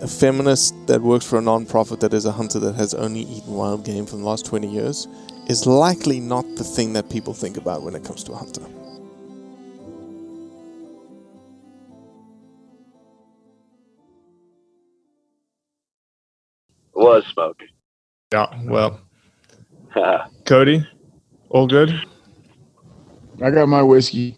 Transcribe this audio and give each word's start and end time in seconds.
a 0.00 0.08
feminist 0.08 0.74
that 0.86 1.02
works 1.02 1.26
for 1.26 1.38
a 1.38 1.42
non-profit 1.42 2.00
that 2.00 2.14
is 2.14 2.24
a 2.24 2.32
hunter 2.32 2.58
that 2.58 2.74
has 2.74 2.94
only 2.94 3.20
eaten 3.20 3.52
wild 3.52 3.84
game 3.84 4.06
for 4.06 4.16
the 4.16 4.24
last 4.24 4.46
20 4.46 4.66
years 4.66 5.06
is 5.46 5.66
likely 5.66 6.20
not 6.20 6.44
the 6.56 6.64
thing 6.64 6.94
that 6.94 7.10
people 7.10 7.34
think 7.34 7.58
about 7.58 7.82
when 7.82 7.94
it 7.94 8.02
comes 8.02 8.24
to 8.24 8.32
a 8.32 8.36
hunter. 8.36 8.62
Was 16.94 17.24
smoking. 17.32 17.68
Yeah, 18.32 18.46
well, 18.64 19.00
Cody, 20.44 20.86
all 21.50 21.66
good? 21.66 21.90
I 23.42 23.50
got 23.50 23.68
my 23.68 23.82
whiskey. 23.82 24.36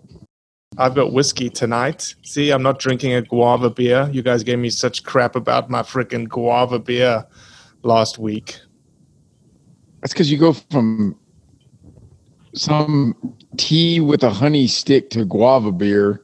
I've 0.78 0.94
got 0.94 1.12
whiskey 1.12 1.50
tonight. 1.50 2.14
See, 2.22 2.50
I'm 2.50 2.62
not 2.62 2.78
drinking 2.78 3.12
a 3.12 3.22
guava 3.22 3.70
beer. 3.70 4.08
You 4.10 4.22
guys 4.22 4.42
gave 4.42 4.58
me 4.58 4.70
such 4.70 5.04
crap 5.04 5.36
about 5.36 5.68
my 5.68 5.82
freaking 5.82 6.28
guava 6.28 6.78
beer 6.78 7.26
last 7.82 8.18
week. 8.18 8.58
That's 10.00 10.12
because 10.12 10.30
you 10.32 10.38
go 10.38 10.54
from 10.54 11.18
some 12.54 13.14
tea 13.56 14.00
with 14.00 14.22
a 14.22 14.30
honey 14.30 14.66
stick 14.66 15.10
to 15.10 15.24
guava 15.24 15.72
beer, 15.72 16.22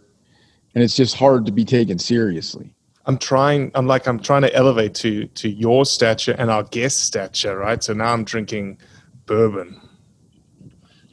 and 0.74 0.82
it's 0.82 0.96
just 0.96 1.14
hard 1.14 1.44
to 1.46 1.52
be 1.52 1.64
taken 1.64 1.98
seriously. 1.98 2.74
I'm 3.06 3.18
trying. 3.18 3.70
I'm 3.74 3.86
like 3.86 4.06
I'm 4.06 4.18
trying 4.18 4.42
to 4.42 4.54
elevate 4.54 4.94
to 4.96 5.26
to 5.26 5.48
your 5.48 5.84
stature 5.86 6.34
and 6.38 6.50
our 6.50 6.62
guest 6.64 7.04
stature, 7.04 7.56
right? 7.56 7.82
So 7.82 7.92
now 7.92 8.12
I'm 8.12 8.24
drinking 8.24 8.78
bourbon. 9.26 9.80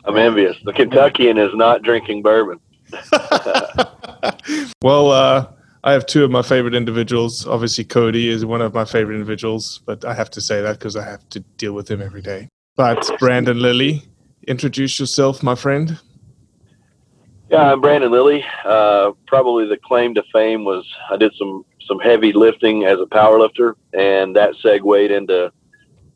I'm 0.06 0.18
envious. 0.18 0.58
The 0.64 0.74
Kentuckian 0.74 1.38
is 1.38 1.52
not 1.54 1.82
drinking 1.82 2.22
bourbon. 2.22 2.60
Well, 4.86 5.10
uh, 5.10 5.48
I 5.84 5.94
have 5.94 6.06
two 6.06 6.24
of 6.24 6.30
my 6.30 6.44
favorite 6.44 6.76
individuals. 6.76 7.48
Obviously, 7.48 7.84
Cody 7.86 8.30
is 8.30 8.46
one 8.46 8.62
of 8.62 8.76
my 8.76 8.86
favorite 8.86 9.16
individuals, 9.16 9.82
but 9.86 10.06
I 10.06 10.14
have 10.14 10.30
to 10.32 10.42
say 10.42 10.62
that 10.62 10.78
because 10.78 10.96
I 10.96 11.04
have 11.04 11.28
to 11.30 11.40
deal 11.58 11.74
with 11.74 11.90
him 11.90 12.04
every 12.04 12.22
day. 12.22 12.50
But 12.76 13.10
Brandon 13.20 13.60
Lilly, 13.60 14.04
introduce 14.48 15.00
yourself, 15.00 15.42
my 15.42 15.56
friend. 15.56 16.00
Yeah, 17.50 17.72
I'm 17.72 17.82
Brandon 17.82 18.12
Lilly. 18.12 18.46
Uh, 18.64 19.14
probably 19.26 19.68
the 19.68 19.78
claim 19.78 20.14
to 20.14 20.24
fame 20.32 20.66
was 20.66 20.86
I 21.10 21.18
did 21.18 21.34
some 21.36 21.66
some 21.88 22.00
heavy 22.00 22.32
lifting 22.32 22.84
as 22.86 23.00
a 23.00 23.08
power 23.08 23.40
lifter, 23.40 23.76
and 23.94 24.36
that 24.36 24.54
segued 24.62 25.12
into 25.12 25.52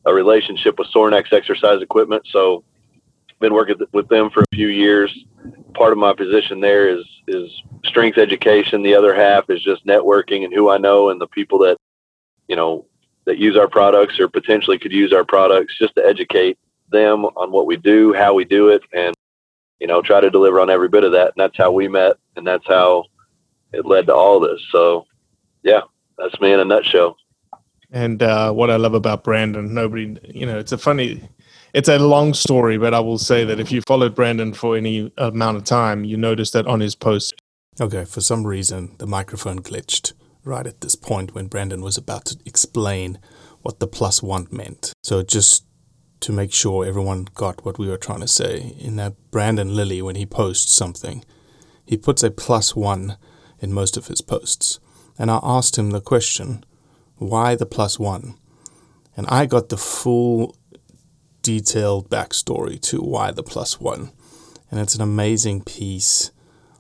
a 0.06 0.14
relationship 0.14 0.78
with 0.78 0.88
Sorinex 0.94 1.34
Exercise 1.34 1.82
Equipment. 1.82 2.24
So, 2.32 2.64
been 3.40 3.54
working 3.54 3.78
with 3.94 4.10
them 4.10 4.30
for 4.30 4.42
a 4.42 4.56
few 4.56 4.68
years. 4.68 5.12
Part 5.74 5.92
of 5.92 5.98
my 5.98 6.14
position 6.14 6.60
there 6.60 6.90
is 6.90 7.06
is 7.28 7.62
strength 7.86 8.18
education. 8.18 8.82
The 8.82 8.96
other 8.96 9.14
half 9.14 9.50
is 9.50 9.62
just 9.62 9.86
networking 9.86 10.44
and 10.44 10.54
who 10.54 10.70
I 10.70 10.78
know 10.78 11.10
and 11.10 11.22
the 11.22 11.28
people 11.28 11.60
that 11.60 11.78
you 12.48 12.56
know 12.56 12.86
that 13.26 13.38
use 13.38 13.56
our 13.56 13.68
products 13.68 14.20
or 14.20 14.28
potentially 14.28 14.80
could 14.80 14.92
use 14.92 15.14
our 15.14 15.24
products, 15.24 15.78
just 15.78 15.96
to 15.96 16.06
educate 16.06 16.58
them 16.92 17.26
on 17.26 17.52
what 17.52 17.68
we 17.68 17.78
do, 17.78 18.14
how 18.14 18.34
we 18.34 18.44
do 18.44 18.70
it, 18.70 18.82
and 18.94 19.16
you 19.80 19.88
know, 19.88 20.02
try 20.02 20.20
to 20.20 20.30
deliver 20.30 20.60
on 20.60 20.70
every 20.70 20.90
bit 20.90 21.04
of 21.04 21.12
that. 21.14 21.28
And 21.28 21.36
that's 21.38 21.58
how 21.58 21.72
we 21.72 21.88
met, 21.88 22.18
and 22.36 22.46
that's 22.46 22.68
how 22.68 23.06
it 23.72 23.86
led 23.86 24.08
to 24.08 24.14
all 24.14 24.40
this. 24.40 24.62
So, 24.72 25.06
yeah, 25.64 25.82
that's 26.18 26.40
me 26.42 26.52
in 26.52 26.60
a 26.60 26.66
nutshell. 26.66 27.18
And 27.92 28.22
uh, 28.22 28.52
what 28.52 28.70
I 28.70 28.76
love 28.76 28.94
about 28.94 29.24
Brandon, 29.24 29.74
nobody, 29.74 30.18
you 30.24 30.46
know, 30.46 30.60
it's 30.60 30.72
a 30.72 30.78
funny, 30.78 31.28
it's 31.74 31.90
a 31.90 32.00
long 32.00 32.34
story, 32.34 32.78
but 32.78 32.94
I 32.94 33.00
will 33.00 33.18
say 33.18 33.46
that 33.46 33.60
if 33.60 33.72
you 33.72 33.82
followed 33.88 34.16
Brandon 34.16 34.54
for 34.54 34.76
any 34.76 35.12
amount 35.18 35.58
of 35.58 35.64
time, 35.64 36.04
you 36.04 36.18
notice 36.18 36.52
that 36.52 36.68
on 36.68 36.80
his 36.80 36.96
post. 36.96 37.34
Okay, 37.80 38.06
for 38.06 38.22
some 38.22 38.46
reason, 38.46 38.96
the 38.98 39.08
microphone 39.08 39.62
glitched 39.62 40.14
right 40.44 40.66
at 40.66 40.82
this 40.82 40.96
point 40.96 41.36
when 41.36 41.48
Brandon 41.48 41.82
was 41.82 41.98
about 41.98 42.26
to 42.26 42.38
explain 42.46 43.20
what 43.62 43.80
the 43.80 43.88
plus 43.88 44.24
one 44.24 44.48
meant. 44.52 44.94
So 45.04 45.22
just 45.22 45.66
to 46.22 46.32
make 46.32 46.54
sure 46.54 46.86
everyone 46.86 47.28
got 47.34 47.64
what 47.66 47.78
we 47.78 47.88
were 47.88 47.98
trying 47.98 48.22
to 48.22 48.28
say, 48.28 48.76
in 48.80 48.96
that 48.98 49.16
Brandon 49.32 49.76
Lilly, 49.76 50.02
when 50.02 50.16
he 50.16 50.26
posts 50.26 50.74
something, 50.74 51.24
he 51.86 51.98
puts 51.98 52.24
a 52.24 52.32
plus 52.32 52.76
one 52.76 53.18
in 53.60 53.74
most 53.74 53.98
of 53.98 54.08
his 54.08 54.22
posts. 54.22 54.80
And 55.18 55.30
I 55.32 55.40
asked 55.44 55.78
him 55.78 55.92
the 55.92 56.02
question, 56.02 56.64
why 57.16 57.56
the 57.56 57.66
plus 57.66 58.00
one? 58.00 58.36
And 59.16 59.28
I 59.28 59.46
got 59.46 59.70
the 59.70 59.78
full 59.78 60.56
detailed 61.42 62.10
backstory 62.10 62.80
to 62.82 63.02
why 63.02 63.32
the 63.32 63.44
plus 63.44 63.80
one. 63.80 64.12
And 64.72 64.80
it's 64.80 64.96
an 64.96 65.02
amazing 65.02 65.64
piece 65.64 66.32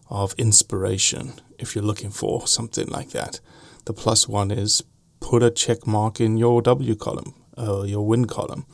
of 0.10 0.34
inspiration 0.38 1.34
if 1.58 1.76
you're 1.76 1.84
looking 1.84 2.12
for 2.12 2.48
something 2.48 2.88
like 2.88 3.10
that. 3.12 3.40
The 3.86 3.94
plus 3.94 4.28
one 4.28 4.52
is 4.52 4.84
put 5.20 5.44
a 5.44 5.52
check 5.52 5.88
mark 5.88 6.20
in 6.22 6.38
your 6.38 6.62
W 6.62 6.96
column, 6.96 7.34
uh, 7.58 7.84
your 7.84 8.06
win 8.06 8.26
column. 8.26 8.66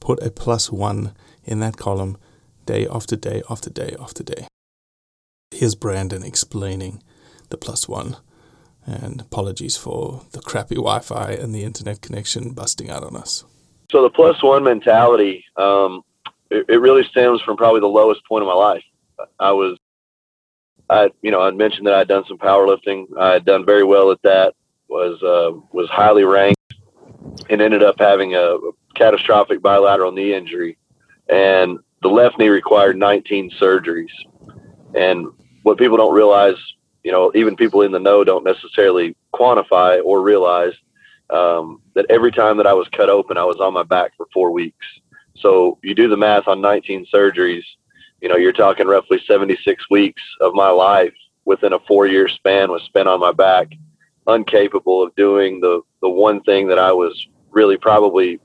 Put 0.00 0.22
a 0.22 0.30
plus 0.30 0.70
one 0.70 1.14
in 1.44 1.60
that 1.60 1.76
column 1.76 2.18
day 2.66 2.86
after 2.90 3.16
day 3.16 3.42
after 3.48 3.70
day 3.70 3.96
after 3.98 4.22
day. 4.22 4.46
Here's 5.50 5.74
Brandon 5.74 6.22
explaining 6.22 7.02
the 7.50 7.56
plus 7.56 7.88
one. 7.88 8.16
And 8.86 9.22
apologies 9.22 9.78
for 9.78 10.26
the 10.32 10.40
crappy 10.40 10.74
Wi 10.74 10.98
Fi 11.00 11.30
and 11.30 11.54
the 11.54 11.64
internet 11.64 12.02
connection 12.02 12.52
busting 12.52 12.90
out 12.90 13.02
on 13.02 13.16
us. 13.16 13.44
So, 13.94 14.02
the 14.02 14.10
plus 14.10 14.42
one 14.42 14.64
mentality, 14.64 15.44
um, 15.56 16.02
it, 16.50 16.66
it 16.68 16.80
really 16.80 17.04
stems 17.04 17.40
from 17.42 17.56
probably 17.56 17.78
the 17.78 17.86
lowest 17.86 18.24
point 18.24 18.42
of 18.42 18.48
my 18.48 18.54
life. 18.54 18.82
I 19.38 19.52
was, 19.52 19.78
I, 20.90 21.10
you 21.22 21.30
know, 21.30 21.40
I 21.40 21.52
mentioned 21.52 21.86
that 21.86 21.94
I'd 21.94 22.08
done 22.08 22.24
some 22.26 22.36
powerlifting. 22.36 23.06
I 23.16 23.34
had 23.34 23.44
done 23.44 23.64
very 23.64 23.84
well 23.84 24.10
at 24.10 24.20
that, 24.22 24.56
was, 24.88 25.22
uh, 25.22 25.56
was 25.70 25.88
highly 25.90 26.24
ranked, 26.24 26.74
and 27.48 27.62
ended 27.62 27.84
up 27.84 27.94
having 27.96 28.34
a 28.34 28.56
catastrophic 28.96 29.62
bilateral 29.62 30.10
knee 30.10 30.34
injury. 30.34 30.76
And 31.28 31.78
the 32.02 32.08
left 32.08 32.36
knee 32.36 32.48
required 32.48 32.96
19 32.96 33.52
surgeries. 33.60 34.10
And 34.96 35.28
what 35.62 35.78
people 35.78 35.98
don't 35.98 36.12
realize, 36.12 36.56
you 37.04 37.12
know, 37.12 37.30
even 37.36 37.54
people 37.54 37.82
in 37.82 37.92
the 37.92 38.00
know 38.00 38.24
don't 38.24 38.44
necessarily 38.44 39.14
quantify 39.32 40.00
or 40.04 40.20
realize 40.20 40.72
um, 41.30 41.80
that 41.94 42.06
every 42.10 42.32
time 42.32 42.56
that 42.58 42.66
I 42.66 42.72
was 42.72 42.88
cut 42.88 43.08
open, 43.08 43.36
I 43.36 43.44
was 43.44 43.60
on 43.60 43.72
my 43.72 43.82
back 43.82 44.12
for 44.16 44.26
four 44.32 44.50
weeks. 44.50 44.86
So 45.36 45.78
you 45.82 45.94
do 45.94 46.08
the 46.08 46.16
math 46.16 46.48
on 46.48 46.60
19 46.60 47.06
surgeries, 47.12 47.64
you 48.20 48.28
know, 48.28 48.36
you're 48.36 48.52
talking 48.52 48.86
roughly 48.86 49.20
76 49.26 49.90
weeks 49.90 50.22
of 50.40 50.54
my 50.54 50.70
life 50.70 51.12
within 51.44 51.74
a 51.74 51.78
four 51.80 52.06
year 52.06 52.28
span 52.28 52.70
was 52.70 52.82
spent 52.84 53.08
on 53.08 53.20
my 53.20 53.32
back, 53.32 53.68
incapable 54.26 55.02
of 55.02 55.14
doing 55.14 55.60
the, 55.60 55.82
the 56.00 56.08
one 56.08 56.42
thing 56.42 56.66
that 56.68 56.78
I 56.78 56.92
was 56.92 57.26
really 57.50 57.76
probably 57.76 58.40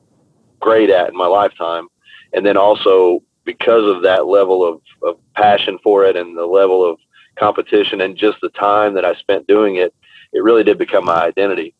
great 0.59 0.89
at 0.89 1.09
in 1.09 1.15
my 1.15 1.27
lifetime. 1.27 1.87
And 2.33 2.45
then 2.45 2.57
also 2.57 3.23
because 3.45 3.85
of 3.85 4.03
that 4.03 4.27
level 4.27 4.63
of, 4.63 4.81
of 5.01 5.17
passion 5.33 5.79
for 5.81 6.03
it 6.03 6.15
and 6.15 6.37
the 6.37 6.45
level 6.45 6.83
of 6.83 6.99
competition 7.37 8.01
and 8.01 8.17
just 8.17 8.39
the 8.41 8.49
time 8.49 8.93
that 8.95 9.05
I 9.05 9.15
spent 9.15 9.47
doing 9.47 9.77
it, 9.77 9.93
it 10.33 10.43
really 10.43 10.63
did 10.63 10.77
become 10.77 11.05
my 11.05 11.23
identity. 11.23 11.73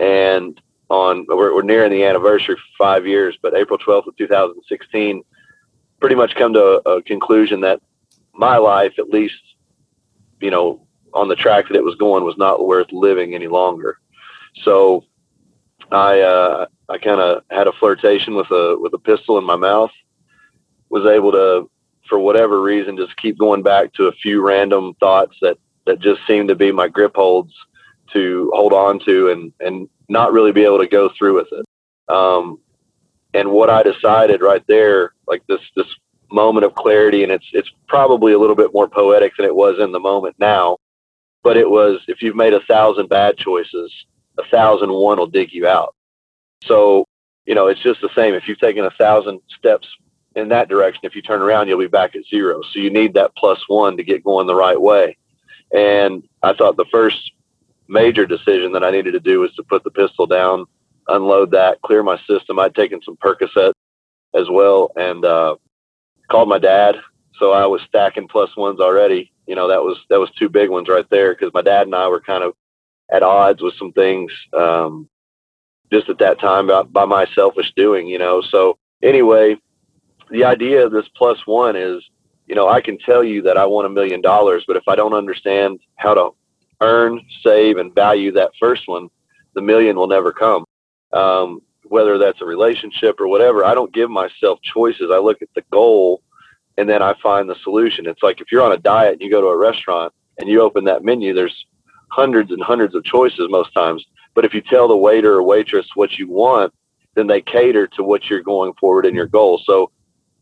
And 0.00 0.60
on 0.88 1.26
we're, 1.28 1.54
we're 1.54 1.62
nearing 1.62 1.90
the 1.90 2.04
anniversary 2.04 2.56
for 2.56 2.84
five 2.84 3.06
years, 3.06 3.36
but 3.42 3.54
April 3.54 3.78
12th 3.78 4.06
of 4.06 4.16
2016, 4.16 5.22
pretty 6.00 6.14
much 6.14 6.34
come 6.34 6.52
to 6.54 6.80
a, 6.86 6.96
a 6.96 7.02
conclusion 7.02 7.60
that 7.60 7.80
my 8.32 8.56
life, 8.56 8.94
at 8.98 9.10
least, 9.10 9.40
you 10.40 10.50
know, 10.50 10.86
on 11.12 11.28
the 11.28 11.36
track 11.36 11.66
that 11.68 11.76
it 11.76 11.84
was 11.84 11.96
going, 11.96 12.24
was 12.24 12.36
not 12.36 12.64
worth 12.64 12.92
living 12.92 13.34
any 13.34 13.48
longer. 13.48 13.98
So 14.62 15.04
I 15.90 16.20
uh, 16.20 16.66
I 16.88 16.98
kind 16.98 17.20
of 17.20 17.42
had 17.50 17.66
a 17.66 17.72
flirtation 17.72 18.34
with 18.34 18.50
a 18.50 18.76
with 18.78 18.94
a 18.94 18.98
pistol 18.98 19.38
in 19.38 19.44
my 19.44 19.56
mouth 19.56 19.90
was 20.90 21.04
able 21.06 21.32
to, 21.32 21.70
for 22.08 22.18
whatever 22.18 22.62
reason, 22.62 22.96
just 22.96 23.16
keep 23.18 23.38
going 23.38 23.62
back 23.62 23.92
to 23.94 24.06
a 24.06 24.12
few 24.12 24.40
random 24.40 24.94
thoughts 25.00 25.36
that 25.42 25.58
that 25.86 26.00
just 26.00 26.20
seemed 26.26 26.48
to 26.48 26.54
be 26.54 26.72
my 26.72 26.88
grip 26.88 27.14
holds 27.14 27.52
to 28.12 28.50
hold 28.54 28.72
on 28.72 28.98
to 29.00 29.30
and 29.30 29.52
and 29.60 29.88
not 30.08 30.32
really 30.32 30.52
be 30.52 30.64
able 30.64 30.78
to 30.78 30.86
go 30.86 31.10
through 31.16 31.36
with 31.36 31.48
it. 31.52 31.64
Um, 32.12 32.60
and 33.34 33.50
what 33.50 33.70
I 33.70 33.82
decided 33.82 34.40
right 34.40 34.64
there, 34.66 35.14
like 35.26 35.42
this 35.46 35.60
this 35.76 35.86
moment 36.30 36.64
of 36.64 36.74
clarity, 36.74 37.22
and 37.22 37.32
it's 37.32 37.46
it's 37.52 37.70
probably 37.86 38.32
a 38.32 38.38
little 38.38 38.56
bit 38.56 38.72
more 38.72 38.88
poetic 38.88 39.36
than 39.36 39.46
it 39.46 39.54
was 39.54 39.78
in 39.78 39.92
the 39.92 40.00
moment 40.00 40.36
now, 40.38 40.78
but 41.42 41.56
it 41.56 41.68
was 41.68 42.00
if 42.08 42.22
you've 42.22 42.36
made 42.36 42.54
a 42.54 42.64
thousand 42.66 43.08
bad 43.08 43.36
choices, 43.36 43.92
a 44.38 44.44
thousand 44.50 44.92
one 44.92 45.18
will 45.18 45.26
dig 45.26 45.52
you 45.52 45.66
out. 45.66 45.94
So 46.64 47.04
you 47.46 47.54
know 47.54 47.66
it's 47.66 47.82
just 47.82 48.00
the 48.00 48.10
same. 48.14 48.34
If 48.34 48.48
you've 48.48 48.60
taken 48.60 48.84
a 48.84 48.90
thousand 48.92 49.40
steps 49.58 49.86
in 50.38 50.48
that 50.48 50.68
direction. 50.68 51.00
If 51.02 51.14
you 51.14 51.22
turn 51.22 51.42
around, 51.42 51.68
you'll 51.68 51.78
be 51.78 51.86
back 51.86 52.16
at 52.16 52.26
zero. 52.30 52.60
So 52.72 52.78
you 52.78 52.90
need 52.90 53.14
that 53.14 53.34
plus 53.36 53.62
one 53.68 53.96
to 53.96 54.04
get 54.04 54.24
going 54.24 54.46
the 54.46 54.54
right 54.54 54.80
way. 54.80 55.16
And 55.74 56.22
I 56.42 56.54
thought 56.54 56.76
the 56.76 56.86
first 56.90 57.32
major 57.88 58.26
decision 58.26 58.72
that 58.72 58.84
I 58.84 58.90
needed 58.90 59.12
to 59.12 59.20
do 59.20 59.40
was 59.40 59.52
to 59.54 59.62
put 59.62 59.82
the 59.82 59.90
pistol 59.90 60.26
down, 60.26 60.66
unload 61.08 61.50
that, 61.52 61.80
clear 61.82 62.02
my 62.02 62.18
system. 62.28 62.58
I'd 62.58 62.74
taken 62.74 63.00
some 63.02 63.16
Percocet 63.16 63.72
as 64.34 64.48
well 64.50 64.90
and 64.96 65.24
uh, 65.24 65.56
called 66.30 66.48
my 66.48 66.58
dad. 66.58 66.96
So 67.38 67.52
I 67.52 67.66
was 67.66 67.80
stacking 67.88 68.28
plus 68.28 68.56
ones 68.56 68.80
already. 68.80 69.32
You 69.46 69.54
know, 69.54 69.68
that 69.68 69.82
was 69.82 69.98
that 70.10 70.20
was 70.20 70.30
two 70.32 70.48
big 70.48 70.68
ones 70.68 70.88
right 70.88 71.08
there 71.10 71.34
because 71.34 71.54
my 71.54 71.62
dad 71.62 71.86
and 71.86 71.94
I 71.94 72.08
were 72.08 72.20
kind 72.20 72.44
of 72.44 72.54
at 73.10 73.22
odds 73.22 73.62
with 73.62 73.74
some 73.78 73.92
things 73.92 74.30
um, 74.52 75.08
just 75.90 76.10
at 76.10 76.18
that 76.18 76.38
time 76.38 76.66
by, 76.66 76.82
by 76.82 77.06
my 77.06 77.26
selfish 77.34 77.72
doing. 77.74 78.06
You 78.06 78.18
know, 78.18 78.42
so 78.42 78.76
anyway, 79.02 79.56
the 80.30 80.44
idea 80.44 80.84
of 80.84 80.92
this 80.92 81.08
plus 81.16 81.38
one 81.46 81.76
is, 81.76 82.02
you 82.46 82.54
know, 82.54 82.68
I 82.68 82.80
can 82.80 82.98
tell 82.98 83.24
you 83.24 83.40
that 83.42 83.56
I 83.56 83.64
want 83.64 83.86
a 83.86 83.90
million 83.90 84.20
dollars, 84.20 84.64
but 84.66 84.76
if 84.76 84.86
I 84.86 84.96
don't 84.96 85.14
understand 85.14 85.80
how 85.96 86.12
to 86.14 86.30
earn, 86.80 87.20
save, 87.42 87.78
and 87.78 87.94
value 87.94 88.32
that 88.32 88.52
first 88.60 88.86
one, 88.86 89.08
the 89.54 89.62
million 89.62 89.96
will 89.96 90.06
never 90.06 90.32
come. 90.32 90.64
Um, 91.12 91.60
whether 91.84 92.18
that's 92.18 92.42
a 92.42 92.44
relationship 92.44 93.20
or 93.20 93.28
whatever, 93.28 93.64
I 93.64 93.74
don't 93.74 93.92
give 93.92 94.10
myself 94.10 94.60
choices. 94.62 95.10
I 95.10 95.18
look 95.18 95.42
at 95.42 95.48
the 95.54 95.64
goal 95.70 96.22
and 96.76 96.88
then 96.88 97.02
I 97.02 97.14
find 97.22 97.48
the 97.48 97.56
solution. 97.62 98.06
It's 98.06 98.22
like 98.22 98.40
if 98.40 98.52
you're 98.52 98.62
on 98.62 98.72
a 98.72 98.78
diet 98.78 99.14
and 99.14 99.22
you 99.22 99.30
go 99.30 99.40
to 99.40 99.48
a 99.48 99.56
restaurant 99.56 100.12
and 100.38 100.48
you 100.48 100.60
open 100.60 100.84
that 100.84 101.04
menu, 101.04 101.34
there's 101.34 101.66
hundreds 102.10 102.52
and 102.52 102.62
hundreds 102.62 102.94
of 102.94 103.04
choices 103.04 103.48
most 103.50 103.72
times. 103.74 104.04
But 104.34 104.44
if 104.44 104.54
you 104.54 104.60
tell 104.60 104.86
the 104.86 104.96
waiter 104.96 105.34
or 105.34 105.42
waitress 105.42 105.88
what 105.94 106.18
you 106.18 106.28
want, 106.28 106.72
then 107.14 107.26
they 107.26 107.40
cater 107.40 107.86
to 107.88 108.04
what 108.04 108.30
you're 108.30 108.42
going 108.42 108.72
forward 108.74 109.06
in 109.06 109.14
your 109.14 109.26
goal. 109.26 109.60
So 109.64 109.90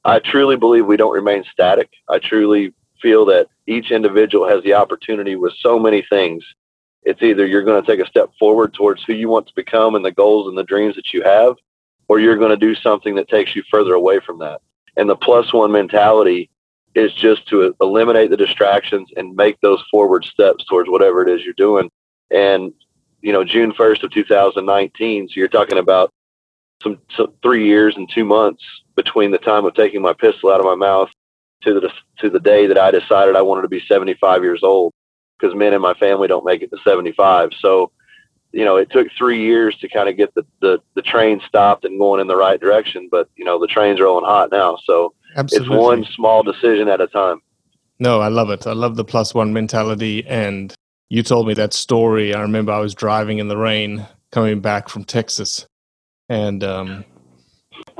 I 0.04 0.18
truly 0.18 0.56
believe 0.56 0.84
we 0.84 0.98
don't 0.98 1.14
remain 1.14 1.44
static. 1.50 1.88
I 2.08 2.18
truly 2.18 2.74
feel 3.00 3.24
that 3.26 3.48
each 3.66 3.90
individual 3.90 4.48
has 4.48 4.62
the 4.62 4.74
opportunity 4.74 5.36
with 5.36 5.52
so 5.60 5.78
many 5.78 6.02
things. 6.08 6.44
It's 7.02 7.22
either 7.22 7.46
you're 7.46 7.62
going 7.62 7.82
to 7.82 7.86
take 7.86 8.04
a 8.04 8.08
step 8.08 8.30
forward 8.38 8.74
towards 8.74 9.02
who 9.04 9.12
you 9.12 9.28
want 9.28 9.46
to 9.48 9.54
become 9.54 9.94
and 9.94 10.04
the 10.04 10.12
goals 10.12 10.48
and 10.48 10.56
the 10.56 10.64
dreams 10.64 10.96
that 10.96 11.12
you 11.12 11.22
have, 11.22 11.54
or 12.08 12.18
you're 12.18 12.36
going 12.36 12.50
to 12.50 12.56
do 12.56 12.74
something 12.74 13.14
that 13.16 13.28
takes 13.28 13.54
you 13.54 13.62
further 13.70 13.94
away 13.94 14.20
from 14.20 14.38
that. 14.38 14.60
And 14.96 15.08
the 15.08 15.16
plus 15.16 15.52
one 15.52 15.72
mentality 15.72 16.50
is 16.94 17.12
just 17.12 17.46
to 17.48 17.74
eliminate 17.80 18.30
the 18.30 18.36
distractions 18.36 19.10
and 19.16 19.36
make 19.36 19.60
those 19.60 19.82
forward 19.90 20.24
steps 20.24 20.64
towards 20.64 20.88
whatever 20.88 21.22
it 21.22 21.28
is 21.28 21.44
you're 21.44 21.54
doing. 21.54 21.90
And, 22.30 22.72
you 23.20 23.32
know, 23.32 23.44
June 23.44 23.72
1st 23.72 24.02
of 24.04 24.10
2019, 24.12 25.28
so 25.28 25.32
you're 25.34 25.48
talking 25.48 25.78
about 25.78 26.12
some, 26.82 26.98
some 27.16 27.32
three 27.42 27.66
years 27.66 27.96
and 27.96 28.08
two 28.10 28.24
months 28.24 28.62
between 28.94 29.30
the 29.30 29.38
time 29.38 29.64
of 29.64 29.74
taking 29.74 30.00
my 30.00 30.12
pistol 30.14 30.50
out 30.50 30.60
of 30.60 30.66
my 30.66 30.74
mouth 30.74 31.10
to 31.62 31.80
the 31.80 31.90
to 32.18 32.30
the 32.30 32.40
day 32.40 32.66
that 32.66 32.78
I 32.78 32.90
decided 32.90 33.36
I 33.36 33.42
wanted 33.42 33.62
to 33.62 33.68
be 33.68 33.82
75 33.88 34.42
years 34.42 34.62
old 34.62 34.92
because 35.38 35.54
men 35.54 35.74
in 35.74 35.80
my 35.80 35.94
family 35.94 36.28
don't 36.28 36.44
make 36.44 36.62
it 36.62 36.70
to 36.70 36.78
75. 36.84 37.50
So, 37.60 37.90
you 38.52 38.64
know, 38.64 38.76
it 38.76 38.90
took 38.90 39.08
three 39.16 39.42
years 39.42 39.76
to 39.78 39.88
kind 39.88 40.08
of 40.08 40.16
get 40.16 40.34
the, 40.34 40.46
the, 40.60 40.78
the 40.94 41.02
train 41.02 41.40
stopped 41.46 41.84
and 41.84 41.98
going 41.98 42.20
in 42.20 42.26
the 42.26 42.36
right 42.36 42.60
direction. 42.60 43.08
But, 43.10 43.28
you 43.36 43.44
know, 43.44 43.60
the 43.60 43.66
train's 43.66 44.00
rolling 44.00 44.24
hot 44.24 44.50
now. 44.50 44.78
So 44.84 45.14
Absolutely. 45.36 45.76
it's 45.76 45.82
one 45.82 46.04
small 46.14 46.42
decision 46.42 46.88
at 46.88 47.00
a 47.00 47.06
time. 47.06 47.42
No, 47.98 48.20
I 48.20 48.28
love 48.28 48.50
it. 48.50 48.66
I 48.66 48.72
love 48.72 48.96
the 48.96 49.04
plus 49.04 49.34
one 49.34 49.52
mentality. 49.52 50.26
And 50.26 50.74
you 51.08 51.22
told 51.22 51.46
me 51.46 51.54
that 51.54 51.72
story. 51.72 52.34
I 52.34 52.40
remember 52.40 52.72
I 52.72 52.80
was 52.80 52.94
driving 52.94 53.38
in 53.38 53.48
the 53.48 53.56
rain 53.56 54.06
coming 54.32 54.60
back 54.60 54.88
from 54.88 55.04
Texas. 55.04 55.66
And 56.28 56.64
um, 56.64 57.04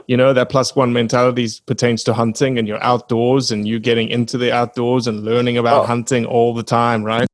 you 0.07 0.17
know 0.17 0.33
that 0.33 0.49
plus 0.49 0.75
one 0.77 0.93
mentality 0.93 1.49
pertains 1.67 2.05
to 2.05 2.15
hunting 2.15 2.59
and 2.59 2.69
you're 2.69 2.83
outdoors 2.83 3.51
and 3.51 3.67
you 3.67 3.79
getting 3.79 4.09
into 4.09 4.39
the 4.39 4.53
outdoors 4.53 5.07
and 5.07 5.25
learning 5.25 5.59
about 5.59 5.83
oh. 5.83 5.87
hunting 5.87 6.25
all 6.25 6.55
the 6.55 6.63
time 6.63 7.05
right? 7.05 7.29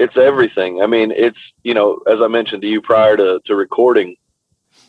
It's 0.00 0.16
everything. 0.16 0.82
I 0.82 0.86
mean 0.86 1.12
it's 1.12 1.38
you 1.62 1.74
know 1.74 2.00
as 2.06 2.20
i 2.20 2.28
mentioned 2.28 2.62
to 2.62 2.68
you 2.68 2.80
prior 2.80 3.16
to, 3.16 3.40
to 3.44 3.54
recording 3.54 4.16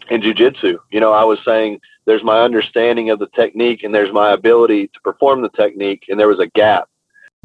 in 0.09 0.21
jiu-jitsu 0.21 0.77
you 0.91 0.99
know 0.99 1.11
i 1.11 1.23
was 1.23 1.39
saying 1.43 1.79
there's 2.05 2.23
my 2.23 2.41
understanding 2.41 3.09
of 3.09 3.17
the 3.17 3.27
technique 3.27 3.83
and 3.83 3.93
there's 3.93 4.13
my 4.13 4.31
ability 4.31 4.87
to 4.87 4.99
perform 5.03 5.41
the 5.41 5.49
technique 5.49 6.05
and 6.09 6.19
there 6.19 6.27
was 6.27 6.39
a 6.39 6.47
gap. 6.47 6.87